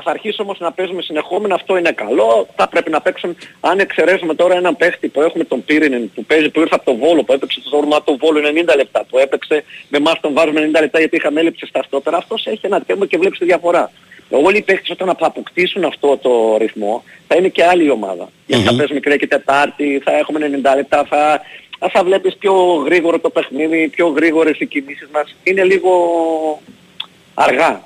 Θα 0.04 0.10
αρχίσουμε 0.10 0.46
όμως 0.46 0.58
να 0.58 0.72
παίζουμε 0.72 1.02
συνεχόμενα, 1.02 1.54
αυτό 1.54 1.76
είναι 1.76 1.92
καλό. 1.92 2.46
Θα 2.56 2.68
πρέπει 2.68 2.90
να 2.90 3.00
παίξουμε, 3.00 3.34
αν 3.60 3.78
εξαιρέσουμε 3.78 4.34
τώρα 4.34 4.54
έναν 4.54 4.76
παίχτη 4.76 5.08
που 5.08 5.22
έχουμε 5.22 5.44
τον 5.44 5.64
Πύρινεν 5.64 6.10
που 6.14 6.24
παίζει, 6.24 6.50
που 6.50 6.60
ήρθε 6.60 6.74
από 6.74 6.84
το 6.84 6.96
Βόλο, 6.96 7.22
που 7.22 7.32
έπαιξε 7.32 7.60
στο 7.60 7.76
όρμα 7.76 8.02
του 8.02 8.16
Βόλου 8.20 8.40
90 8.40 8.76
λεπτά, 8.76 9.04
που 9.08 9.18
έπαιξε 9.18 9.64
με 9.88 9.98
εμάς 9.98 10.20
τον 10.20 10.32
βάζουμε 10.32 10.70
90 10.74 10.80
λεπτά 10.80 10.98
γιατί 10.98 11.16
είχαμε 11.16 11.40
έλλειψη 11.40 11.66
στα 11.66 11.82
στόπερα, 11.82 12.16
αυτός 12.16 12.46
έχει 12.46 12.66
ένα 12.66 12.80
τέρμα 12.80 13.06
και 13.06 13.18
βλέπεις 13.18 13.38
τη 13.38 13.44
διαφορά. 13.44 13.90
Όλοι 14.38 14.56
οι 14.56 14.62
παίχτες 14.62 14.90
όταν 14.90 15.16
θα 15.18 15.26
αποκτήσουν 15.26 15.84
αυτό 15.84 16.16
το 16.22 16.56
ρυθμό 16.58 17.04
θα 17.28 17.36
είναι 17.36 17.48
και 17.48 17.64
άλλη 17.64 17.90
ομάδα. 17.90 18.28
Γιατί 18.46 18.62
θα 18.64 18.74
παίζουμε 18.76 19.00
Κυριακή 19.00 19.26
Τετάρτη, 19.26 20.00
θα 20.04 20.16
έχουμε 20.16 20.38
90 20.72 20.76
λεπτά, 20.76 21.04
θα, 21.08 21.40
θα 21.92 22.04
βλέπεις 22.04 22.36
πιο 22.36 22.52
γρήγορο 22.84 23.18
το 23.18 23.30
παιχνίδι, 23.30 23.88
πιο 23.88 24.08
γρήγορες 24.08 24.58
οι 24.60 24.66
κινήσεις 24.66 25.08
μας. 25.12 25.34
Είναι 25.42 25.64
λίγο 25.64 25.90
αργά. 27.34 27.82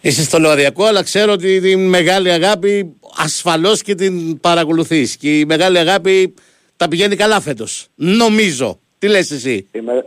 Είσαι 0.00 0.22
στο 0.24 0.38
λογαριακό, 0.38 0.84
αλλά 0.84 1.02
ξέρω 1.02 1.32
ότι 1.32 1.60
την 1.60 1.88
μεγάλη 1.88 2.30
αγάπη 2.30 2.94
ασφαλώς 3.16 3.82
και 3.82 3.94
την 3.94 4.40
παρακολουθείς. 4.40 5.16
Και 5.16 5.38
η 5.38 5.44
μεγάλη 5.44 5.78
αγάπη 5.78 6.34
τα 6.76 6.88
πηγαίνει 6.88 7.16
καλά 7.16 7.40
φέτος. 7.40 7.86
Νομίζω. 7.94 8.78
Τι 8.98 9.08
λες 9.08 9.30
εσύ; 9.30 9.68
Η, 9.72 9.80
με- 9.80 10.04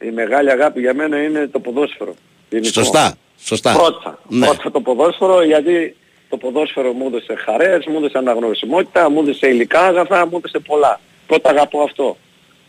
η 0.00 0.10
μεγάλη 0.10 0.50
αγάπη 0.50 0.80
για 0.80 0.94
μένα 0.94 1.22
είναι 1.22 1.46
το 1.46 1.60
ποδόσφαιρο. 1.60 2.14
γενικό. 2.50 2.72
Σωστά. 2.72 3.16
Σωστά. 3.40 3.72
Πρώτα. 3.72 4.18
Ναι. 4.28 4.46
Πρώτα 4.46 4.70
το 4.70 4.80
ποδόσφαιρο 4.80 5.42
γιατί 5.42 5.96
το 6.28 6.36
ποδόσφαιρο 6.36 6.92
μου 6.92 7.06
έδωσε 7.06 7.34
χαρές, 7.34 7.86
μου 7.86 7.96
έδωσε 7.96 8.18
αναγνωρισιμότητα, 8.18 9.10
μου 9.10 9.20
έδωσε 9.20 9.48
υλικά 9.48 9.80
αγαθά, 9.80 10.26
μου 10.26 10.36
έδωσε 10.36 10.58
πολλά. 10.58 11.00
Πρώτα 11.26 11.50
αγαπώ 11.50 11.82
αυτό. 11.82 12.16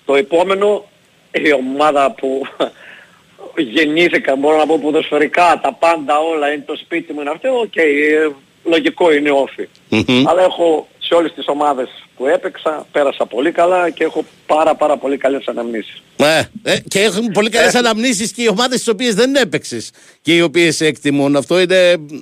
Το 0.05 0.15
επόμενο, 0.15 0.85
η 1.31 1.53
ομάδα 1.53 2.11
που 2.11 2.41
γεννήθηκα, 3.75 4.35
μπορώ 4.35 4.57
να 4.57 4.65
πω 4.65 4.79
ποδοσφαιρικά, 4.81 5.59
τα 5.63 5.73
πάντα 5.73 6.19
όλα 6.19 6.51
είναι 6.51 6.63
το 6.65 6.75
σπίτι 6.75 7.13
μου 7.13 7.21
είναι 7.21 7.29
αυτό, 7.29 7.59
οκ, 7.59 7.75
ε, 7.75 8.29
λογικό 8.63 9.13
είναι 9.13 9.31
ΟΦΗ. 9.31 9.67
Αλλά 10.27 10.41
έχω 10.43 10.87
σε 11.09 11.15
όλες 11.15 11.33
τις 11.33 11.47
ομάδες 11.47 11.89
που 12.15 12.25
έπαιξα, 12.27 12.85
πέρασα 12.91 13.25
πολύ 13.25 13.51
καλά 13.51 13.89
και 13.89 14.03
έχω 14.03 14.25
πάρα 14.45 14.75
πάρα 14.75 14.97
πολύ 14.97 15.17
καλές 15.17 15.47
αναμνήσεις. 15.47 16.01
Ναι, 16.17 16.49
ε, 16.63 16.79
και 16.87 16.99
έχουν 16.99 17.27
πολύ 17.27 17.49
καλές 17.49 17.75
αναμνήσεις 17.75 18.31
και 18.31 18.41
οι 18.41 18.47
ομάδες 18.47 18.83
τις 18.83 18.89
οποίες 18.89 19.13
δεν 19.15 19.35
έπαιξες 19.35 19.91
και 20.21 20.35
οι 20.35 20.41
οποίες 20.41 20.75
σε 20.75 20.85
εκτιμούν. 20.85 21.35
Αυτό 21.35 21.59
είναι 21.59 21.75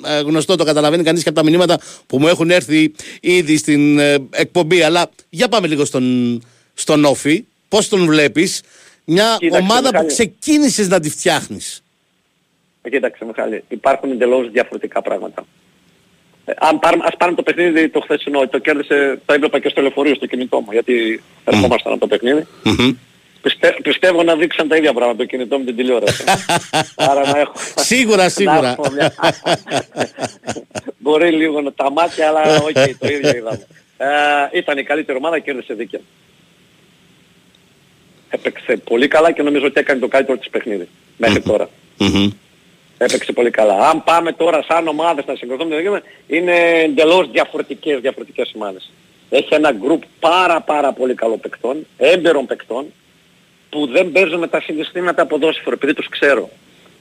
ε, 0.05 0.19
γνωστό, 0.25 0.55
το 0.55 0.63
καταλαβαίνει 0.63 1.03
κανείς 1.03 1.23
και 1.23 1.29
από 1.29 1.37
τα 1.37 1.43
μηνύματα 1.43 1.79
που 2.07 2.19
μου 2.19 2.27
έχουν 2.27 2.51
έρθει 2.51 2.91
ήδη 3.21 3.57
στην 3.57 3.99
ε, 3.99 4.15
εκπομπή. 4.31 4.81
Αλλά 4.81 5.09
για 5.29 5.47
πάμε 5.47 5.67
λίγο 5.67 5.85
στον, 5.85 6.41
στον 6.73 7.05
Όφη. 7.05 7.45
Πώς 7.69 7.87
τον 7.89 8.05
βλέπεις, 8.05 8.61
μια 9.05 9.35
Κοίταξε, 9.39 9.63
ομάδα 9.63 9.81
που 9.81 9.91
Μιχάλη. 9.91 10.07
ξεκίνησες 10.07 10.87
να 10.87 10.99
τη 10.99 11.09
φτιάχνεις. 11.09 11.83
Ε, 12.81 12.89
Κοίταξε 12.89 13.25
Μιχάλη, 13.25 13.63
υπάρχουν 13.67 14.11
εντελώς 14.11 14.51
διαφορετικά 14.51 15.01
πράγματα. 15.01 15.45
Ε, 16.49 16.53
αν 16.59 16.79
πάρουμε, 16.79 17.03
ας 17.07 17.13
πάρουμε 17.17 17.37
το 17.37 17.43
παιχνίδι 17.43 17.89
το 17.89 17.99
χθεσινό, 17.99 18.47
το 18.47 18.57
κέρδισε, 18.59 19.19
το 19.25 19.33
έβλεπα 19.33 19.59
και 19.59 19.69
στο 19.69 19.81
λεωφορείο 19.81 20.15
στο 20.15 20.25
κινητό 20.25 20.59
μου, 20.59 20.71
γιατί 20.71 21.23
ερχόμασταν 21.45 21.91
από 21.91 22.01
το 22.01 22.07
παιχνίδι. 22.07 22.45
Πιστε, 23.41 23.75
πιστεύω 23.83 24.23
να 24.23 24.35
δείξαν 24.35 24.67
τα 24.67 24.75
ίδια 24.75 24.93
πράγματα 24.93 25.17
το 25.17 25.25
κινητό 25.25 25.57
με 25.59 25.65
την 25.65 25.75
τηλεόραση. 25.75 26.23
Άρα 27.09 27.31
να 27.31 27.39
έχω... 27.39 27.53
Σίγουρα, 27.75 28.23
να 28.23 28.29
σίγουρα. 28.29 28.69
έχω 28.69 28.91
μια- 28.91 29.13
Μπορεί 30.97 31.31
λίγο 31.31 31.61
να 31.61 31.73
τα 31.73 31.91
μάτια, 31.91 32.27
αλλά 32.27 32.41
οκ, 32.67 32.97
το 32.99 33.07
ίδιο 33.07 33.29
είδαμε. 33.35 33.67
Ε, 33.97 34.07
ήταν 34.57 34.77
η 34.77 34.83
καλύτερη 34.83 35.17
ομάδα, 35.17 35.39
κέρδισε 35.39 35.73
δίκαια. 35.73 35.99
Έπαιξε 38.29 38.77
πολύ 38.77 39.07
καλά 39.07 39.31
και 39.31 39.41
νομίζω 39.41 39.65
ότι 39.65 39.79
έκανε 39.79 39.99
το 39.99 40.07
καλύτερο 40.07 40.37
της 40.37 40.49
παιχνίδι. 40.49 40.87
Μέχρι 41.17 41.41
τώρα. 41.41 41.69
Έπαιξε 42.97 43.31
πολύ 43.31 43.49
καλά. 43.49 43.89
Αν 43.89 44.03
πάμε 44.03 44.31
τώρα 44.31 44.63
σαν 44.67 44.87
ομάδες 44.87 45.25
να 45.25 45.35
συγκροτούμε, 45.35 45.69
το 45.69 45.75
δίκαιο, 45.75 46.01
είναι 46.27 46.55
εντελώς 46.83 47.31
διαφορετικές, 47.31 47.99
διαφορετικές 47.99 48.51
ομάδες. 48.55 48.91
Έχει 49.29 49.53
ένα 49.53 49.71
γκρουπ 49.71 50.03
πάρα 50.19 50.61
πάρα 50.61 50.93
πολύ 50.93 51.13
καλών 51.13 51.37
παικτών, 51.37 51.85
έμπειρων 51.97 52.45
παικτών, 52.45 52.85
που 53.69 53.87
δεν 53.87 54.11
παίζουν 54.11 54.39
με 54.39 54.47
τα 54.47 54.61
συναισθήματα 54.61 55.25
ποδόσφαιρο, 55.25 55.71
επειδή 55.75 55.93
τους 55.93 56.09
ξέρω. 56.09 56.49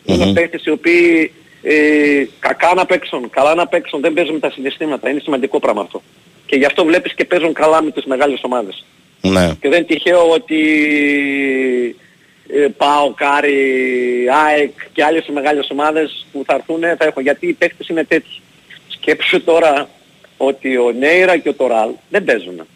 Είναι 0.04 0.32
παίχτες 0.32 0.64
οι 0.64 0.70
οποίοι 0.70 1.32
ε, 1.62 2.26
κακά 2.38 2.74
να 2.74 2.86
παίξουν, 2.86 3.30
καλά 3.30 3.54
να 3.54 3.66
παίξουν, 3.66 4.00
δεν 4.00 4.12
παίζουν 4.12 4.34
με 4.34 4.40
τα 4.40 4.50
συναισθήματα. 4.50 5.10
Είναι 5.10 5.20
σημαντικό 5.20 5.60
πράγμα 5.60 5.80
αυτό. 5.80 6.02
Και 6.46 6.56
γι' 6.56 6.64
αυτό 6.64 6.84
βλέπεις 6.84 7.14
και 7.14 7.24
παίζουν 7.24 7.52
καλά 7.52 7.82
με 7.82 7.90
τις 7.90 8.04
μεγάλες 8.04 8.40
ομάδες. 8.42 8.84
Ναι. 9.20 9.54
Και 9.60 9.68
δεν 9.68 9.78
είναι 9.78 9.86
τυχαίο 9.86 10.30
ότι 10.30 10.56
ε, 12.52 12.66
ΠΑΟΚ, 12.76 13.10
Άρη, 13.10 14.28
ΑΕΚ 14.46 14.72
και 14.92 15.04
άλλες 15.04 15.26
μεγάλες 15.32 15.68
ομάδες 15.70 16.26
που 16.32 16.42
θα 16.46 16.54
έρθουν 16.54 16.80
θα 16.80 17.04
έχουν. 17.04 17.22
Γιατί 17.22 17.46
οι 17.46 17.52
παίχτες 17.52 17.88
είναι 17.88 18.04
τέτοιοι. 18.04 18.40
Σκέψου 18.88 19.44
τώρα 19.44 19.88
ότι 20.36 20.76
ο 20.76 20.92
Νέιρα 20.98 21.36
και 21.36 21.48
ο 21.48 21.54
Τωράλ 21.54 21.90
δεν 22.08 22.24
παίζουν. 22.24 22.66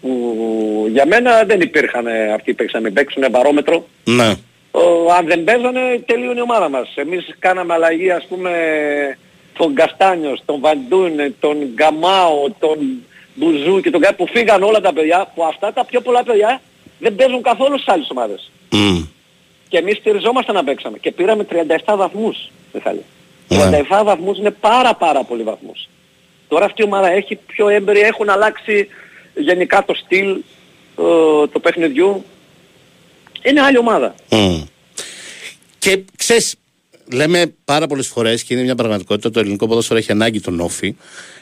Που 0.00 0.88
για 0.92 1.06
μένα 1.06 1.44
δεν 1.44 1.60
υπήρχαν 1.60 2.06
ε, 2.06 2.32
αυτοί 2.32 2.50
που 2.50 2.56
παίξαν. 2.56 2.82
Μην 2.82 2.92
παίξουν 2.92 3.24
βαρόμετρο. 3.30 3.86
Ναι. 4.04 4.34
Ο, 4.70 5.12
αν 5.18 5.26
δεν 5.26 5.44
παίζανε 5.44 6.02
τελείωνε 6.06 6.38
η 6.38 6.42
ομάδα 6.42 6.68
μας. 6.68 6.92
Εμείς 6.94 7.34
κάναμε 7.38 7.74
αλλαγή 7.74 8.10
ας 8.10 8.26
πούμε 8.28 8.52
τον 9.58 9.74
Καστάνιος, 9.74 10.42
τον 10.44 10.60
Βαντούνε, 10.60 11.34
τον 11.40 11.56
Γκαμάο, 11.74 12.50
τον 12.58 12.78
Μπουζού 13.34 13.80
και 13.80 13.90
τον 13.90 14.00
Κα- 14.00 14.14
που 14.14 14.26
φύγαν 14.26 14.62
όλα 14.62 14.80
τα 14.80 14.92
παιδιά, 14.92 15.32
που 15.34 15.44
αυτά 15.44 15.72
τα 15.72 15.84
πιο 15.84 16.00
πολλά 16.00 16.22
παιδιά 16.22 16.60
δεν 16.98 17.14
παίζουν 17.14 17.42
καθόλου 17.42 17.78
στις 17.78 17.94
άλλες 17.94 18.08
ομάδες. 18.10 18.50
Και 19.68 19.78
εμείς 19.78 19.96
στηριζόμασταν 19.96 20.54
να 20.54 20.64
παίξαμε 20.64 20.98
και 20.98 21.12
πήραμε 21.12 21.46
37 21.84 21.96
βαθμούς, 21.96 22.50
Μιχάλη. 22.72 23.04
37 23.48 24.02
βαθμούς 24.04 24.38
είναι 24.38 24.50
πάρα 24.50 24.94
πάρα 24.94 25.24
πολλοί 25.24 25.42
βαθμούς. 25.42 25.88
Τώρα 26.48 26.64
αυτή 26.64 26.82
η 26.82 26.84
ομάδα 26.84 27.10
έχει 27.10 27.36
πιο 27.36 27.68
έμπειρη, 27.68 28.00
έχουν 28.00 28.28
αλλάξει 28.28 28.88
γενικά 29.34 29.84
το 29.84 29.94
στυλ 29.94 30.30
ε, 30.30 31.46
το 31.52 31.60
παιχνιδιού. 31.62 32.24
Είναι 33.42 33.60
άλλη 33.60 33.78
ομάδα. 33.78 34.14
Μμ. 34.30 34.62
Και 35.78 35.96
Και 35.96 36.04
ξέρεις, 36.16 36.54
λέμε 37.12 37.54
πάρα 37.64 37.86
πολλές 37.86 38.06
φορές 38.06 38.42
και 38.42 38.54
είναι 38.54 38.62
μια 38.62 38.74
πραγματικότητα 38.74 39.30
το 39.30 39.40
ελληνικό 39.40 39.66
ποδόσφαιρο 39.66 39.98
έχει 39.98 40.12
ανάγκη 40.12 40.40
τον 40.40 40.60
όφη. 40.60 40.96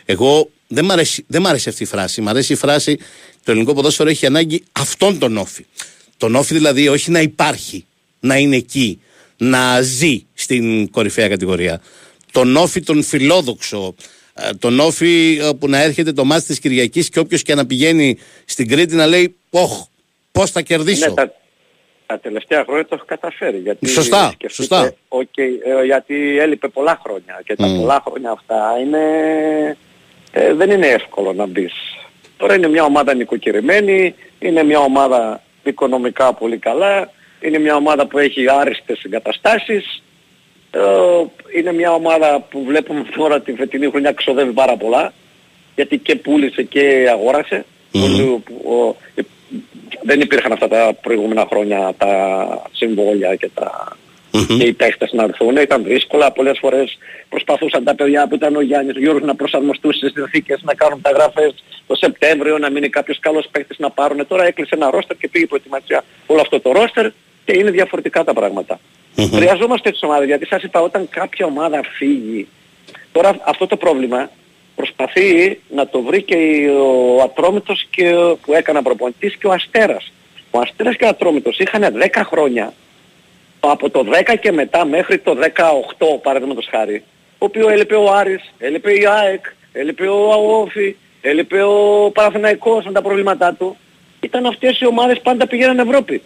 Εγώ 0.05 0.51
δεν 0.67 0.85
μ' 0.85 0.91
αρέσει, 0.91 1.25
δεν 1.29 1.43
μ' 1.43 1.47
αρέσει 1.47 1.69
αυτή 1.69 1.83
η 1.83 1.87
φράση. 1.87 2.21
Μ' 2.21 2.29
αρέσει 2.29 2.53
η 2.53 2.57
φράση 2.57 2.97
το 3.45 3.51
ελληνικό 3.51 3.75
ποδόσφαιρο 3.75 4.09
έχει 4.09 4.27
ανάγκη 4.27 4.63
αυτόν 4.73 5.19
τον 5.19 5.37
ΟΦΗ. 5.37 5.67
Τον 6.17 6.35
ΟΦΗ 6.35 6.55
δηλαδή 6.55 6.89
όχι 6.89 7.11
να 7.11 7.21
υπάρχει, 7.21 7.85
να 8.21 8.37
είναι 8.37 8.57
εκεί, 8.57 9.01
να 9.37 9.81
ζει 9.81 10.27
στην 10.35 10.91
κορυφαία 10.91 11.29
κατηγορία. 11.29 11.81
Τον 12.33 12.57
ΟΦΗ 12.57 12.81
τον 12.81 13.03
φιλόδοξο, 13.03 13.95
ε, 14.35 14.51
τον 14.59 14.81
ΟΦΗ 14.81 15.39
ε, 15.43 15.51
που 15.59 15.69
να 15.69 15.83
έρχεται 15.83 16.13
το 16.13 16.25
ματς 16.25 16.47
της 16.47 16.59
Κυριακής 16.59 17.09
και 17.09 17.19
όποιος 17.19 17.43
και 17.43 17.55
να 17.55 17.67
πηγαίνει 17.67 18.19
στην 18.45 18.69
Κρήτη 18.69 18.95
να 18.95 19.07
λέει 19.07 19.37
«Ωχ, 19.51 19.87
πώς 20.33 20.51
θα 20.51 20.63
κερδίσω». 20.63 21.09
Ναι, 21.09 21.15
τα, 21.15 21.33
τα 22.07 22.19
τελευταία 22.19 22.65
χρόνια 22.65 22.87
το 22.87 22.95
έχω 22.95 23.05
καταφέρει. 23.07 23.59
Γιατί 23.59 23.89
Σωστά, 23.89 24.25
σκεφτείτε, 24.25 24.53
σωστά. 24.53 24.95
οκ, 25.09 25.37
ε, 25.37 25.85
γιατί 25.85 26.39
έλειπε 26.39 26.69
πολλά 26.69 27.01
χρόνια 27.05 27.41
και 27.45 27.57
τα 27.57 27.67
Μμ. 27.67 27.79
πολλά 27.79 28.03
χρόνια 28.07 28.31
αυτά 28.31 28.79
είναι, 28.85 29.01
ε, 30.39 30.55
δεν 30.55 30.71
είναι 30.71 30.87
εύκολο 30.87 31.33
να 31.33 31.47
μπεις. 31.47 31.73
Τώρα 32.37 32.55
είναι 32.55 32.69
μια 32.69 32.85
ομάδα 32.85 33.15
νοικοκυρημένη, 33.15 34.15
είναι 34.39 34.63
μια 34.63 34.79
ομάδα 34.79 35.43
οικονομικά 35.65 36.33
πολύ 36.35 36.57
καλά, 36.59 37.11
είναι 37.41 37.59
μια 37.59 37.77
ομάδα 37.77 38.07
που 38.07 38.19
έχει 38.19 38.51
άριστες 38.51 39.03
εγκαταστάσεις, 39.05 40.03
ε, 40.71 40.81
είναι 41.59 41.73
μια 41.73 41.93
ομάδα 41.93 42.41
που 42.51 42.65
βλέπουμε 42.65 43.05
τώρα 43.17 43.41
τη 43.41 43.53
φετινή 43.53 43.89
χρονιά 43.91 44.13
ξοδεύει 44.13 44.53
πάρα 44.53 44.77
πολλά, 44.77 45.13
γιατί 45.75 45.99
και 45.99 46.15
πούλησε 46.17 46.63
και 46.63 47.07
αγόρασε. 47.11 47.65
Πολύ- 47.93 48.43
ο- 48.65 48.97
ε, 49.15 49.23
δεν 50.03 50.21
υπήρχαν 50.21 50.53
αυτά 50.53 50.69
τα 50.69 50.95
προηγούμενα 51.03 51.47
χρόνια 51.51 51.95
τα 51.99 52.63
συμβόλια 52.73 53.35
και 53.35 53.51
τα 53.55 53.97
και 54.59 54.65
οι 54.65 54.73
παίχτες 54.73 55.13
να 55.13 55.23
έρθουν. 55.23 55.57
Ήταν 55.57 55.85
δύσκολα. 55.85 56.33
Πολλές 56.33 56.59
φορές 56.59 56.99
προσπαθούσαν 57.29 57.85
τα 57.85 57.95
παιδιά 57.95 58.29
που 58.29 58.35
ήταν 58.35 58.57
ο 58.57 58.61
Γιάννης, 58.61 58.97
ο 58.97 58.99
Γιώργος 58.99 59.23
να 59.23 59.35
προσαρμοστούν 59.35 59.93
στις 59.93 60.13
συνθήκες, 60.13 60.61
να 60.63 60.75
κάνουν 60.75 61.01
τα 61.03 61.11
γραφές 61.11 61.65
το 61.87 61.95
Σεπτέμβριο, 61.95 62.59
να 62.59 62.71
μείνει 62.71 62.89
κάποιος 62.89 63.19
καλός 63.19 63.49
παίχτης 63.51 63.79
να 63.79 63.91
πάρουν. 63.91 64.27
Τώρα 64.27 64.45
έκλεισε 64.47 64.75
ένα 64.75 64.91
ρόστερ 64.91 65.17
και 65.17 65.29
πήγε 65.29 65.45
η 65.45 65.49
προετοιμασία 65.49 66.05
όλο 66.27 66.41
αυτό 66.41 66.61
το 66.61 66.73
ρόστερ 66.73 67.11
και 67.45 67.59
είναι 67.59 67.71
διαφορετικά 67.71 68.25
τα 68.25 68.33
πράγματα. 68.33 68.81
Χρειαζόμαστε 69.35 69.91
τις 69.91 70.03
ομάδες 70.03 70.27
γιατί 70.27 70.47
σας 70.47 70.63
είπα 70.63 70.81
όταν 70.81 71.09
κάποια 71.09 71.47
ομάδα 71.47 71.81
φύγει 71.97 72.49
Τώρα 73.17 73.37
αυτό 73.45 73.67
το 73.67 73.77
πρόβλημα 73.77 74.31
προσπαθεί 74.75 75.61
να 75.69 75.89
το 75.89 76.03
βρει 76.03 76.23
και 76.23 76.37
ο 77.17 77.23
Ατρόμητος 77.23 77.87
και, 77.91 78.15
που 78.43 78.53
έκανα 78.53 78.83
προπονητής 78.83 79.37
και 79.37 79.47
ο 79.47 79.53
Αστέρας. 79.53 80.13
Ο 80.51 80.59
Αστέρας 80.59 80.97
και 80.97 81.05
ο 81.05 81.09
Ατρόμητος 81.09 81.59
είχαν 81.59 81.83
10 81.83 82.23
χρόνια 82.25 82.73
από 83.61 83.91
το 83.91 84.05
10 84.29 84.35
και 84.41 84.53
μετά 84.53 84.85
μέχρι 84.85 85.19
το 85.19 85.37
18 85.55 86.21
παραδείγματος 86.23 86.69
χάρη 86.71 87.03
ο 87.39 87.45
οποίος 87.45 87.73
έλειπε 87.73 87.95
ο 87.95 88.13
Άρης, 88.13 88.53
έλειπε 88.59 88.93
η 88.93 89.07
ΑΕΚ, 89.07 89.45
έλειπε 89.73 90.09
ο 90.09 90.33
Αόφη, 90.33 90.97
έλειπε 91.21 91.63
ο 91.63 92.11
Παναθηναϊκός 92.15 92.85
με 92.85 92.93
τα 92.93 93.03
προβλήματά 93.03 93.55
του. 93.55 93.77
Ήταν 94.21 94.47
αυτές 94.47 94.81
οι 94.81 94.87
ομάδες 94.87 95.21
πάντα 95.21 95.47
πήγαιναν 95.47 95.79
Ευρώπη. 95.79 96.23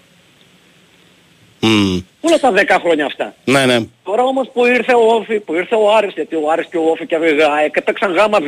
Μμ. 1.60 1.98
Όλα 2.20 2.38
τα 2.40 2.52
10 2.52 2.78
χρόνια 2.80 3.04
αυτά. 3.06 3.34
Ναι, 3.44 3.66
ναι. 3.66 3.78
Τώρα 4.04 4.22
όμως 4.22 4.50
που 4.52 4.66
ήρθε 4.66 4.94
ο 4.94 5.14
Όφη, 5.14 5.40
που 5.40 5.54
ήρθε 5.54 5.74
ο 5.74 5.94
Άρης, 5.96 6.12
γιατί 6.14 6.34
ο 6.34 6.50
Άρης 6.50 6.66
και 6.70 6.76
ο 6.76 6.90
Όφη 6.90 7.06
και 7.06 7.14
ο 7.16 7.52
ΑΕΚ 7.52 7.76
έπαιξαν 7.76 8.12
γάμα 8.12 8.40
β 8.40 8.46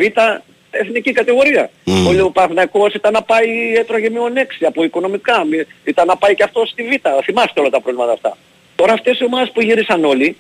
εθνική 0.71 1.13
κατηγορία. 1.13 1.71
Μμμ. 1.85 2.25
Ο 2.25 2.31
Παναθηναϊκός 2.31 2.95
ήταν 2.95 3.13
να 3.13 3.23
πάει, 3.23 3.75
έτρωγε 3.77 4.11
μείον 4.11 4.37
6 4.37 4.67
από 4.67 4.85
οικονομικά, 4.85 5.45
μη- 5.45 5.67
ήταν 5.85 6.07
να 6.07 6.17
πάει 6.17 6.35
και 6.35 6.43
αυτό 6.43 6.67
στη 6.67 6.83
Β. 6.83 6.93
Θυμάστε 7.25 7.61
όλα 7.61 7.71
τα 7.71 7.81
προβλήματα 7.81 8.13
αυτά. 8.13 8.37
Τώρα 8.83 8.95
αυτές 8.95 9.19
οι 9.19 9.25
ομάδες 9.25 9.51
που 9.51 9.61
γύρισαν 9.61 10.05
όλοι, 10.05 10.37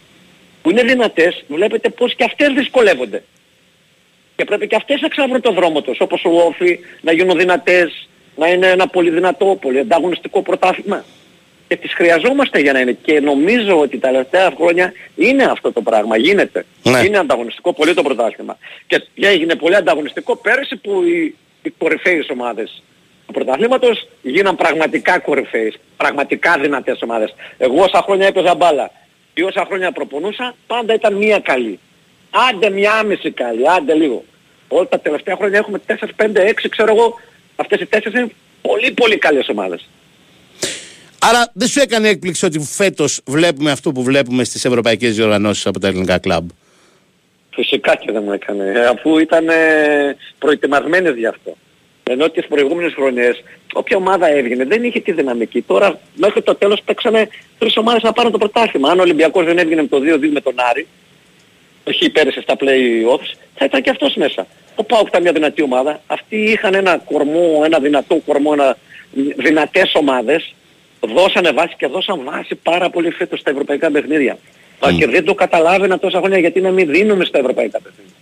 που 0.62 0.70
είναι 0.70 0.82
δυνατές, 0.82 1.44
βλέπετε 1.48 1.88
πως 1.88 2.14
και 2.14 2.24
αυτές 2.24 2.52
δυσκολεύονται. 2.52 3.22
Και 4.36 4.44
πρέπει 4.44 4.66
και 4.66 4.76
αυτές 4.76 5.00
να 5.00 5.08
ξαναβρουν 5.08 5.40
το 5.40 5.52
δρόμο 5.52 5.82
τους, 5.82 6.00
όπως 6.00 6.24
ο 6.24 6.30
Όφη, 6.30 6.78
να 7.00 7.12
γίνουν 7.12 7.38
δυνατές, 7.38 8.08
να 8.36 8.48
είναι 8.48 8.66
ένα 8.66 8.86
πολύ 8.86 9.10
δυνατό, 9.10 9.58
πολύ 9.60 9.78
ανταγωνιστικό 9.78 10.42
πρωτάθλημα. 10.42 11.04
Και 11.68 11.76
τις 11.76 11.92
χρειαζόμαστε 11.92 12.60
για 12.60 12.72
να 12.72 12.80
είναι. 12.80 12.96
Και 13.02 13.20
νομίζω 13.20 13.80
ότι 13.80 13.98
τα 13.98 14.08
τελευταία 14.08 14.52
χρόνια 14.56 14.92
είναι 15.16 15.44
αυτό 15.44 15.72
το 15.72 15.82
πράγμα. 15.82 16.16
Γίνεται. 16.16 16.64
Ναι. 16.82 16.98
Είναι 16.98 17.18
ανταγωνιστικό 17.18 17.72
πολύ 17.72 17.94
το 17.94 18.02
πρωτάθλημα. 18.02 18.58
Και 18.86 19.02
έγινε 19.14 19.54
πολύ 19.54 19.74
ανταγωνιστικό 19.74 20.36
πέρυσι 20.36 20.76
που 20.76 21.02
οι, 21.02 21.34
οι 21.62 21.70
κορυφαίες 21.70 22.28
ομάδες 22.28 22.82
του 23.32 23.44
πρωταθλήματος 23.44 24.08
γίναν 24.22 24.56
πραγματικά 24.56 25.18
κορυφαίες. 25.18 25.78
Πραγματικά 25.96 26.58
δυνατές 26.58 27.02
ομάδες. 27.02 27.34
Εγώ 27.58 27.82
όσα 27.82 28.02
χρόνια 28.02 28.26
έπαιζα 28.26 28.54
μπάλα 28.54 28.90
ή 29.34 29.42
όσα 29.42 29.64
χρόνια 29.64 29.92
προπονούσα 29.92 30.54
πάντα 30.66 30.94
ήταν 30.94 31.14
μία 31.14 31.38
καλή. 31.38 31.78
Άντε 32.50 32.70
μία 32.70 32.92
άμεση 32.92 33.30
καλή. 33.30 33.70
Άντε 33.70 33.94
λίγο. 33.94 34.24
Όλα 34.68 34.88
τα 34.88 35.00
τελευταία 35.00 35.36
χρόνια 35.36 35.58
έχουμε 35.58 35.80
4, 35.86 36.14
5, 36.16 36.40
6 36.40 36.68
ξέρω 36.68 36.92
εγώ. 36.92 37.20
Αυτές 37.56 37.80
οι 37.80 37.88
4 37.90 38.14
είναι 38.14 38.32
πολύ 38.62 38.90
πολύ 38.92 39.18
καλές 39.18 39.48
ομάδες. 39.48 39.88
Άρα 41.18 41.50
δεν 41.52 41.68
σου 41.68 41.80
έκανε 41.80 42.08
έκπληξη 42.08 42.44
ότι 42.44 42.58
φέτος 42.58 43.20
βλέπουμε 43.26 43.70
αυτό 43.70 43.92
που 43.92 44.02
βλέπουμε 44.02 44.44
στις 44.44 44.64
ευρωπαϊκές 44.64 45.14
διοργανώσεις 45.16 45.66
από 45.66 45.80
τα 45.80 45.88
ελληνικά 45.88 46.18
κλαμπ; 46.18 46.48
Φυσικά 47.50 47.94
και 47.96 48.12
δεν 48.12 48.22
μου 48.22 48.32
έκανε, 48.32 48.64
ε, 48.64 48.86
αφού 48.86 49.18
ήταν 49.18 49.48
ε, 49.48 50.16
προετοιμασμένες 50.38 51.16
γι' 51.16 51.26
αυτό. 51.26 51.56
Ενώ 52.12 52.30
τις 52.30 52.46
προηγούμενες 52.46 52.92
χρονιές, 52.94 53.42
όποια 53.72 53.96
ομάδα 53.96 54.28
έβγαινε 54.28 54.64
δεν 54.64 54.84
είχε 54.84 55.00
τη 55.00 55.12
δυναμική. 55.12 55.62
Τώρα 55.62 56.00
μέχρι 56.14 56.42
το 56.42 56.54
τέλος 56.54 56.82
παίξανε 56.84 57.28
τρεις 57.58 57.76
ομάδες 57.76 58.02
να 58.02 58.12
πάρουν 58.12 58.32
το 58.32 58.38
πρωτάθλημα. 58.38 58.90
Αν 58.90 58.98
ο 58.98 59.02
Ολυμπιακός 59.02 59.44
δεν 59.44 59.58
έβγαινε 59.58 59.82
με 59.82 59.88
το 59.88 59.96
2-2 59.96 60.28
με 60.32 60.40
τον 60.40 60.54
Άρη, 60.70 60.86
όχι 61.88 62.10
πέρυσι 62.10 62.40
στα 62.40 62.54
play-offs, 62.58 63.34
θα 63.54 63.64
ήταν 63.64 63.82
και 63.82 63.90
αυτός 63.90 64.14
μέσα. 64.14 64.46
Ο 64.74 64.84
Πάουκ 64.84 65.08
ήταν 65.08 65.22
μια 65.22 65.32
δυνατή 65.32 65.62
ομάδα. 65.62 66.02
Αυτοί 66.06 66.36
είχαν 66.36 66.74
ένα 66.74 66.98
κορμό, 66.98 67.62
ένα 67.64 67.78
δυνατό 67.78 68.20
κορμό, 68.26 68.50
ένα, 68.52 68.76
δυνατές 69.36 69.94
ομάδες. 69.94 70.54
Δώσανε 71.00 71.50
βάση 71.50 71.74
και 71.78 71.86
δώσαν 71.86 72.20
βάση 72.24 72.54
πάρα 72.54 72.90
πολύ 72.90 73.10
φέτος 73.10 73.40
στα 73.40 73.50
ευρωπαϊκά 73.50 73.90
παιχνίδια. 73.90 74.38
Mm. 74.80 74.94
Και 74.98 75.06
δεν 75.06 75.24
το 75.24 75.34
καταλάβαινα 75.34 75.98
τόσα 75.98 76.18
χρόνια 76.18 76.38
γιατί 76.38 76.60
να 76.60 76.70
μην 76.70 76.90
δίνουμε 76.90 77.24
στα 77.24 77.38
ευρωπαϊκά 77.38 77.80
παιχνίδια. 77.80 78.14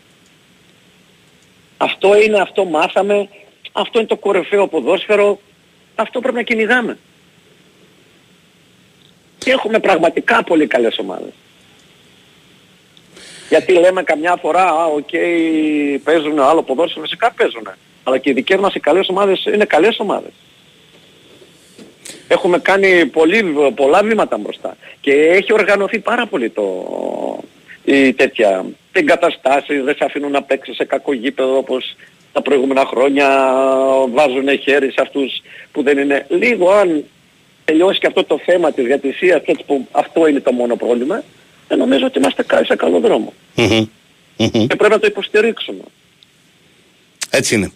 Αυτό 1.76 2.20
είναι, 2.22 2.40
αυτό 2.40 2.64
μάθαμε, 2.64 3.28
αυτό 3.72 3.98
είναι 3.98 4.08
το 4.08 4.16
κορυφαίο 4.16 4.66
ποδόσφαιρο, 4.66 5.40
αυτό 5.94 6.20
πρέπει 6.20 6.36
να 6.36 6.42
κυνηγάμε. 6.42 6.98
Και 9.38 9.50
έχουμε 9.50 9.78
πραγματικά 9.78 10.44
πολύ 10.44 10.66
καλές 10.66 10.98
ομάδες. 10.98 11.32
Γιατί 13.48 13.72
λέμε 13.72 14.02
καμιά 14.02 14.36
φορά, 14.36 14.64
α, 14.64 14.84
οκ, 14.84 15.08
παίζουν 16.04 16.40
άλλο 16.40 16.62
ποδόσφαιρο, 16.62 17.04
φυσικά 17.04 17.32
παίζουν. 17.32 17.68
Αλλά 18.02 18.18
και 18.18 18.30
οι 18.30 18.32
δικές 18.32 18.60
μας 18.60 18.74
οι 18.74 18.80
καλές 18.80 19.08
ομάδες 19.08 19.44
είναι 19.44 19.64
καλές 19.64 19.98
ομάδες. 19.98 20.30
Έχουμε 22.28 22.58
κάνει 22.58 23.06
πολύ, 23.06 23.42
πολλά 23.74 24.02
βήματα 24.02 24.38
μπροστά. 24.38 24.76
Και 25.00 25.12
έχει 25.12 25.52
οργανωθεί 25.52 25.98
πάρα 25.98 26.26
πολύ 26.26 26.50
το, 26.50 26.86
η 27.84 28.12
τέτοια, 28.12 28.64
την 28.92 29.06
καταστάση, 29.06 29.80
δεν 29.80 29.94
σε 29.94 30.04
αφήνουν 30.04 30.30
να 30.30 30.42
παίξεις 30.42 30.76
σε 30.76 30.84
κακό 30.84 31.12
γήπεδο 31.12 31.56
όπως 31.56 31.96
τα 32.32 32.42
προηγούμενα 32.42 32.84
χρόνια, 32.86 33.28
βάζουν 34.12 34.58
χέρι 34.62 34.86
σε 34.92 35.00
αυτούς 35.00 35.40
που 35.72 35.82
δεν 35.82 35.98
είναι. 35.98 36.26
Λίγο 36.28 36.70
αν 36.70 37.04
τελειώσει 37.64 37.98
και 37.98 38.06
αυτό 38.06 38.24
το 38.24 38.40
θέμα 38.44 38.72
της 38.72 38.84
διατησίας 38.84 39.42
και 39.44 39.50
έτσι 39.50 39.64
που 39.66 39.86
αυτό 39.90 40.26
είναι 40.26 40.40
το 40.40 40.52
μόνο 40.52 40.76
πρόβλημα, 40.76 41.22
δεν 41.68 41.78
νομίζω 41.78 42.06
ότι 42.06 42.18
είμαστε 42.18 42.42
κα- 42.42 42.64
σε 42.64 42.76
καλό 42.76 43.00
δρόμο. 43.00 43.32
Και 44.36 44.76
πρέπει 44.76 44.88
να 44.88 44.98
το 44.98 45.06
υποστηρίξουμε. 45.06 45.82
Έτσι 47.30 47.54
είναι. 47.54 47.72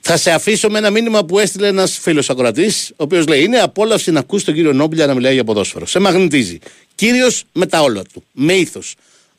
Θα 0.00 0.16
σε 0.16 0.30
αφήσω 0.30 0.68
με 0.70 0.78
ένα 0.78 0.90
μήνυμα 0.90 1.24
που 1.24 1.38
έστειλε 1.38 1.66
ένας 1.66 1.98
φίλος 1.98 2.30
ακροατής, 2.30 2.90
ο 2.90 2.94
οποίος 3.02 3.26
λέει: 3.26 3.42
Είναι 3.42 3.58
απόλαυση 3.58 4.10
να 4.10 4.20
ακούς 4.20 4.44
τον 4.44 4.54
κύριο 4.54 4.72
Νόμπλια 4.72 5.06
να 5.06 5.14
μιλάει 5.14 5.34
για 5.34 5.44
ποδόσφαιρο. 5.44 5.86
Σε 5.86 5.98
μαγνητίζει. 5.98 6.58
Κύριος 6.94 7.44
με 7.52 7.66
τα 7.66 7.80
όλα 7.80 8.02
του. 8.12 8.24
Με 8.32 8.52
ήθο. 8.52 8.80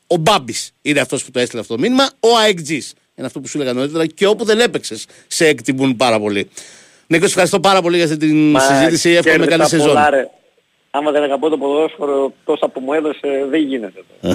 Ο 0.06 0.16
Μπάμπης 0.16 0.72
είναι 0.82 1.00
αυτός 1.00 1.24
που 1.24 1.30
το 1.30 1.38
έστειλε 1.38 1.60
αυτό 1.60 1.74
το 1.74 1.80
μήνυμα. 1.80 2.10
Ο 2.20 2.36
ΑΕΚΤΖή 2.36 2.82
είναι 3.16 3.26
αυτό 3.26 3.40
που 3.40 3.48
σου 3.48 3.60
έλεγα 3.60 3.72
νωρίτερα. 3.72 4.06
Και 4.06 4.26
όπου 4.26 4.44
δεν 4.44 4.60
έπαιξες, 4.60 5.06
σε 5.26 5.46
εκτιμούν 5.46 5.96
πάρα 5.96 6.20
πολύ. 6.20 6.50
Νίκος, 7.06 7.28
ευχαριστώ 7.28 7.60
πάρα 7.60 7.82
πολύ 7.82 7.96
για 7.96 8.04
αυτή 8.04 8.16
την 8.16 8.60
συζήτηση. 8.60 9.10
Εύχομαι 9.10 9.46
κέρδισα 9.46 9.56
καλή 9.56 9.68
σεζόν. 9.68 9.86
πολλά, 9.86 10.10
ρε. 10.10 10.28
Άμα 10.90 11.10
δεν 11.10 11.22
αγαπώ 11.22 11.48
το 11.48 11.58
ποδόσφαιρο 11.58 12.32
τόσα 12.44 12.68
που 12.68 12.80
μου 12.80 12.92
έδωσε 12.92 13.46
δεν 13.50 13.60
γίνεται. 13.60 14.04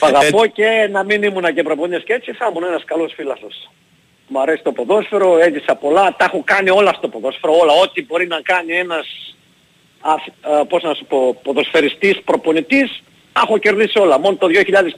Το 0.00 0.06
αγαπώ 0.06 0.46
και 0.46 0.88
να 0.90 1.04
μην 1.04 1.22
ήμουν 1.22 1.54
και 1.54 1.62
προπονητής 1.62 2.04
και 2.04 2.12
έτσι 2.12 2.32
θα 2.32 2.46
ήμουν 2.50 2.64
ένας 2.64 2.84
καλός 2.84 3.12
φίλαθος. 3.16 3.70
Μου 4.28 4.40
αρέσει 4.40 4.62
το 4.62 4.72
ποδόσφαιρο, 4.72 5.38
έζησα 5.38 5.74
πολλά, 5.74 6.14
τα 6.16 6.24
έχω 6.24 6.42
κάνει 6.44 6.70
όλα 6.70 6.92
στο 6.92 7.08
ποδόσφαιρο, 7.08 7.56
όλα, 7.56 7.72
ό,τι 7.72 8.04
μπορεί 8.04 8.26
να 8.26 8.40
κάνει 8.40 8.72
ένας, 8.72 9.36
ας, 10.00 10.22
α, 10.40 10.66
πώς 10.66 10.82
να 10.82 10.94
σου 10.94 11.04
πω, 11.04 11.40
ποδοσφαιριστής, 11.42 12.22
προπονητής, 12.24 13.02
τα 13.34 13.40
έχω 13.44 13.58
κερδίσει 13.58 13.98
όλα. 13.98 14.18
Μόνο 14.18 14.36
το 14.36 14.46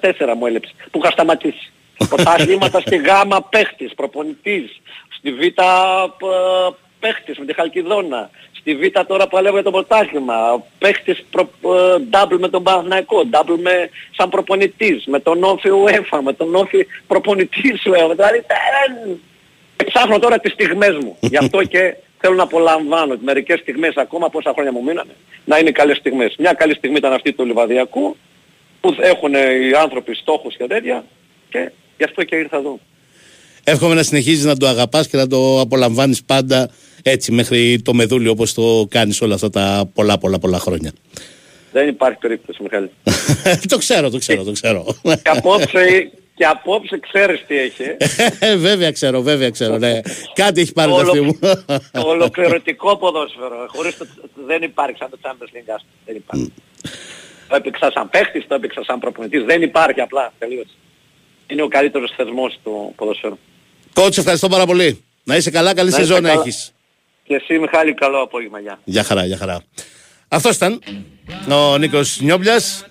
2004 0.01 0.35
μου 0.39 0.47
έλειψε, 0.47 0.73
που 0.91 0.99
είχα 1.03 1.11
σταματήσει. 1.11 1.73
Πρωταθλήματα 2.09 2.81
στη 2.81 2.97
Γάμα 2.97 3.43
παίχτης, 3.43 3.95
προπονητής, 3.95 4.81
στη 5.19 5.33
Β' 5.33 5.47
π- 6.19 6.75
παίχτης 7.01 7.39
με 7.39 7.45
τη 7.45 7.55
Χαλκιδόνα, 7.55 8.31
Στη 8.67 8.75
Β 8.75 9.01
τώρα 9.07 9.27
παλεύει 9.27 9.63
το 9.63 9.71
πρωτάθλημα. 9.71 10.35
Παίχτης 10.79 11.25
προ, 11.31 11.51
ε, 11.63 11.97
double 12.11 12.39
με 12.39 12.49
τον 12.49 12.63
Παναθηναϊκό, 12.63 13.23
double 13.31 13.59
με, 13.59 13.91
σαν 14.17 14.29
προπονητής, 14.29 15.05
με 15.07 15.21
τον 15.21 15.45
Όφη 15.45 15.69
UEFA, 15.85 16.19
με 16.23 16.33
τον 16.33 16.55
Όφη 16.55 16.87
προπονητής 17.07 17.83
UEFA. 17.87 18.13
Δηλαδή 18.15 18.39
ε, 19.77 19.85
ψάχνω 19.85 20.19
τώρα 20.19 20.39
τις 20.39 20.53
στιγμές 20.53 20.97
μου. 20.97 21.17
Γι' 21.21 21.37
αυτό 21.37 21.63
και 21.73 21.97
θέλω 22.21 22.35
να 22.35 22.43
απολαμβάνω 22.43 23.17
μερικές 23.21 23.61
στιγμές 23.61 23.95
ακόμα 23.97 24.31
πόσα 24.31 24.53
χρόνια 24.53 24.73
μου 24.73 24.83
μείνανε 24.83 25.15
να 25.45 25.59
είναι 25.59 25.71
καλές 25.71 25.97
στιγμές. 25.97 26.35
Μια 26.39 26.53
καλή 26.53 26.75
στιγμή 26.75 26.97
ήταν 26.97 27.13
αυτή 27.13 27.33
του 27.33 27.45
Λιβαδιακού 27.45 28.17
που 28.81 28.97
έχουν 29.01 29.35
οι 29.35 29.73
άνθρωποι 29.83 30.15
στόχους 30.15 30.57
και 30.57 30.67
τέτοια 30.67 31.05
και 31.49 31.71
γι' 31.97 32.05
αυτό 32.05 32.25
και 32.25 32.37
ήρθα 32.37 32.57
εδώ. 32.57 32.79
Εύχομαι 33.65 33.95
να 33.95 34.03
συνεχίζεις 34.03 34.45
να 34.45 34.57
το 34.57 34.67
αγαπάς 34.67 35.09
και 35.09 35.17
να 35.17 35.27
το 35.27 35.61
απολαμβάνεις 35.61 36.25
πάντα 36.25 36.71
έτσι 37.03 37.33
μέχρι 37.33 37.83
το 37.83 37.95
μεδούλι 37.95 38.29
όπως 38.29 38.55
το 38.55 38.87
κάνεις 38.91 39.21
όλα 39.21 39.35
αυτά 39.35 39.51
τα 39.51 39.91
πολλά 39.95 40.19
πολλά 40.19 40.39
πολλά 40.39 40.59
χρόνια. 40.59 40.93
Δεν 41.73 41.89
υπάρχει 41.89 42.19
περίπτωση 42.19 42.63
Μιχάλη. 42.63 42.91
το 43.69 43.79
ξέρω, 43.79 44.11
το 44.11 44.19
ξέρω, 44.19 44.45
το 44.45 44.53
ξέρω. 44.53 44.87
και 45.03 45.21
απόψε, 45.25 46.11
και 46.37 46.45
απόψε 46.45 46.99
ξέρεις 46.99 47.45
τι 47.47 47.59
έχει. 47.59 47.83
Ε, 48.39 48.57
βέβαια 48.69 48.93
ξέρω, 48.93 49.21
βέβαια 49.23 49.51
ξέρω. 49.51 49.79
Ναι. 49.79 50.01
Κάτι 50.35 50.61
έχει 50.61 50.73
πάρει 50.73 50.91
Το 50.91 50.97
το 50.97 51.03
αυτή 51.03 51.19
ολο- 51.19 51.25
μου. 51.25 51.39
το 51.93 52.09
ολοκληρωτικό 52.09 52.97
ποδόσφαιρο. 52.97 53.67
Χωρίς 53.69 53.97
το, 53.97 54.07
δεν 54.47 54.63
υπάρχει 54.63 54.97
σαν 54.99 55.11
το 55.11 55.19
Champions 55.23 55.57
League. 55.57 55.73
άστο. 55.75 55.87
Δεν 56.05 56.17
υπάρχει. 56.17 56.53
το 57.49 57.57
έπαιξα 57.57 57.91
σαν 57.95 58.11
παίχτης, 58.11 58.47
το 58.49 58.55
έπαιξα 58.55 58.85
σαν 58.85 58.99
προπονητής. 58.99 59.45
Δεν 59.45 59.63
υπάρχει 59.63 60.01
απλά. 60.01 60.33
Τελείωσε. 60.39 60.71
Είναι 61.47 61.63
ο 61.63 61.69
καλύτερος 61.69 62.13
θεσμός 62.17 62.59
του 62.65 62.93
ποδοσφαίρου. 62.97 63.39
Κότσε, 63.95 64.21
ευχαριστώ 64.21 64.49
πάρα 64.49 64.67
πολύ. 64.67 65.05
Να 65.25 65.37
είσαι 65.37 65.51
καλά, 65.51 65.75
καλή 65.75 65.91
Να 65.91 65.97
είστε 65.97 66.07
σεζόν 66.07 66.23
να 66.23 66.29
καλά. 66.29 66.41
έχεις. 66.41 66.73
Και 67.25 67.35
εσύ 67.35 67.59
Μιχάλη 67.59 67.95
καλό 67.95 68.21
απόγευμα. 68.23 68.61
Γεια. 68.61 68.79
Για 68.85 69.03
χαρά, 69.03 69.25
για 69.25 69.37
χαρά. 69.37 69.63
Αυτός 70.29 70.57
ήταν 70.57 70.81
ο 71.51 71.79
Νίκος 71.79 72.21
Νιόμπλιας. 72.21 72.85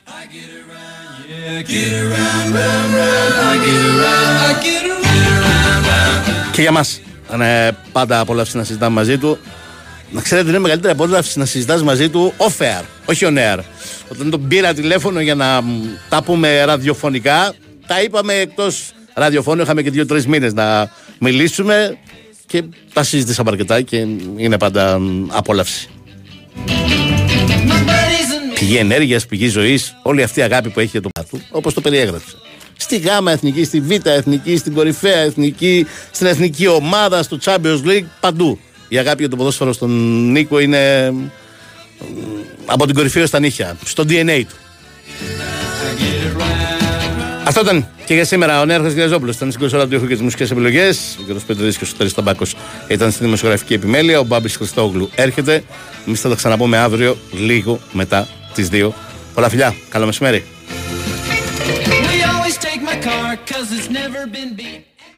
Και 6.52 6.62
για 6.62 6.72
μας 6.72 7.02
είναι 7.34 7.78
πάντα 7.91 8.20
απόλαυση 8.20 8.58
να 8.58 8.64
συζητάμε 8.64 8.96
μαζί 8.96 9.18
του. 9.18 9.38
Να 10.12 10.22
ξέρετε, 10.22 10.50
είναι 10.50 10.60
μεγαλύτερη 10.60 10.93
απόλαυση 10.93 11.39
να 11.39 11.46
συζητάς 11.46 11.84
μαζί 11.84 12.10
του 12.10 12.34
off 12.38 12.64
air, 12.64 12.84
όχι 13.06 13.26
on 13.28 13.38
air. 13.38 13.60
Όταν 14.08 14.30
τον 14.30 14.48
πήρα 14.48 14.74
τηλέφωνο 14.74 15.20
για 15.20 15.36
να 15.36 15.62
μ, 15.62 15.84
τα 16.10 16.24
πούμε 16.24 16.66
ραδιοφωνικά, 16.66 17.54
τα 17.88 18.02
είπαμε 18.02 18.34
εκτός 18.34 18.91
ραδιοφώνου. 19.14 19.62
Είχαμε 19.62 19.82
και 19.82 19.89
δύο-τρεις 19.89 20.28
μήνες 20.28 20.54
να 20.54 20.91
μιλήσουμε 21.20 21.98
και 22.46 22.64
τα 22.93 23.04
συζητήσαμε 23.04 23.50
αρκετά 23.52 23.82
και 23.82 23.98
είναι 24.36 24.58
πάντα 24.58 25.00
μ, 25.00 25.28
απόλαυση. 25.32 25.89
Πηγή 28.60 28.78
ενέργειας, 28.78 29.26
πηγή 29.26 29.47
ζωής, 29.47 29.95
όλη 30.01 30.24
αυτή 30.24 30.39
η 30.39 30.43
αγάπη 30.43 30.70
που 30.70 30.80
έχει 30.80 30.89
για 30.89 31.01
το 31.01 31.10
πάτου, 31.14 31.41
όπως 31.51 31.74
το 31.74 31.82
περιέγραψε. 31.82 32.36
Στη 32.78 32.97
γάμα 32.97 33.32
εθνική, 33.32 33.64
στη 33.64 33.80
β' 33.80 34.08
εθνική, 34.08 34.58
στην 34.58 34.74
κορυφαία 34.74 35.20
εθνική, 35.20 35.86
στην 36.12 36.28
εθνική 36.28 36.68
ομάδα, 36.68 37.24
στο 37.24 37.38
Champions 37.43 37.82
League, 37.86 38.06
παντού. 38.20 38.60
Η 38.88 38.97
αγάπη 38.97 39.20
για 39.20 39.30
το 39.30 39.36
ποδόσφαιρο 39.36 39.74
στον 39.74 39.91
Νίκο 40.32 40.60
είναι 40.60 41.12
μ, 41.12 41.26
από 42.66 42.86
την 42.86 42.95
κορυφή 42.95 43.20
ως 43.20 43.30
τα 43.30 43.39
νύχια, 43.39 43.78
στο 43.86 44.03
DNA 44.08 44.43
του. 44.47 44.56
Αυτό 47.43 47.62
ήταν 47.62 47.88
και 48.06 48.14
για 48.14 48.26
σήμερα. 48.26 48.62
Ο 48.62 48.66
Νέαρχος 48.66 48.93
Γεραζόπουλο 48.93 49.32
ήταν 49.32 49.49
στην 49.49 49.62
κονσόλα 49.62 49.88
του 49.88 49.95
ήχου 49.95 50.08
και 50.08 50.14
τις 50.14 50.22
μουσικές 50.22 50.51
επιλογές. 50.51 51.18
Ο 51.20 51.34
κ. 51.34 51.39
Πέτρη 51.47 51.72
και 51.72 51.84
ο 51.84 51.86
Σωτήρης 51.86 52.14
Ταμπάκο 52.14 52.45
ήταν 52.88 53.12
στη 53.12 53.24
δημοσιογραφική 53.24 53.74
επιμέλεια. 53.74 54.20
Ο 54.20 54.24
Μπάμπης 54.24 54.56
Χριστόγλου 54.56 55.10
έρχεται. 55.16 55.64
Εμείς 56.08 56.22
θα 56.22 56.30
τα 56.30 56.36
ξαναπούμε 56.36 56.78
αύριο 56.78 57.18
λίγο 57.32 57.80
μετά 57.91 58.28
τις 58.56 58.70
2. 58.72 58.93
Πολλά 59.34 59.49
φιλιά. 59.49 59.76
Καλό 59.89 60.06
μεσημέρι. 60.06 60.45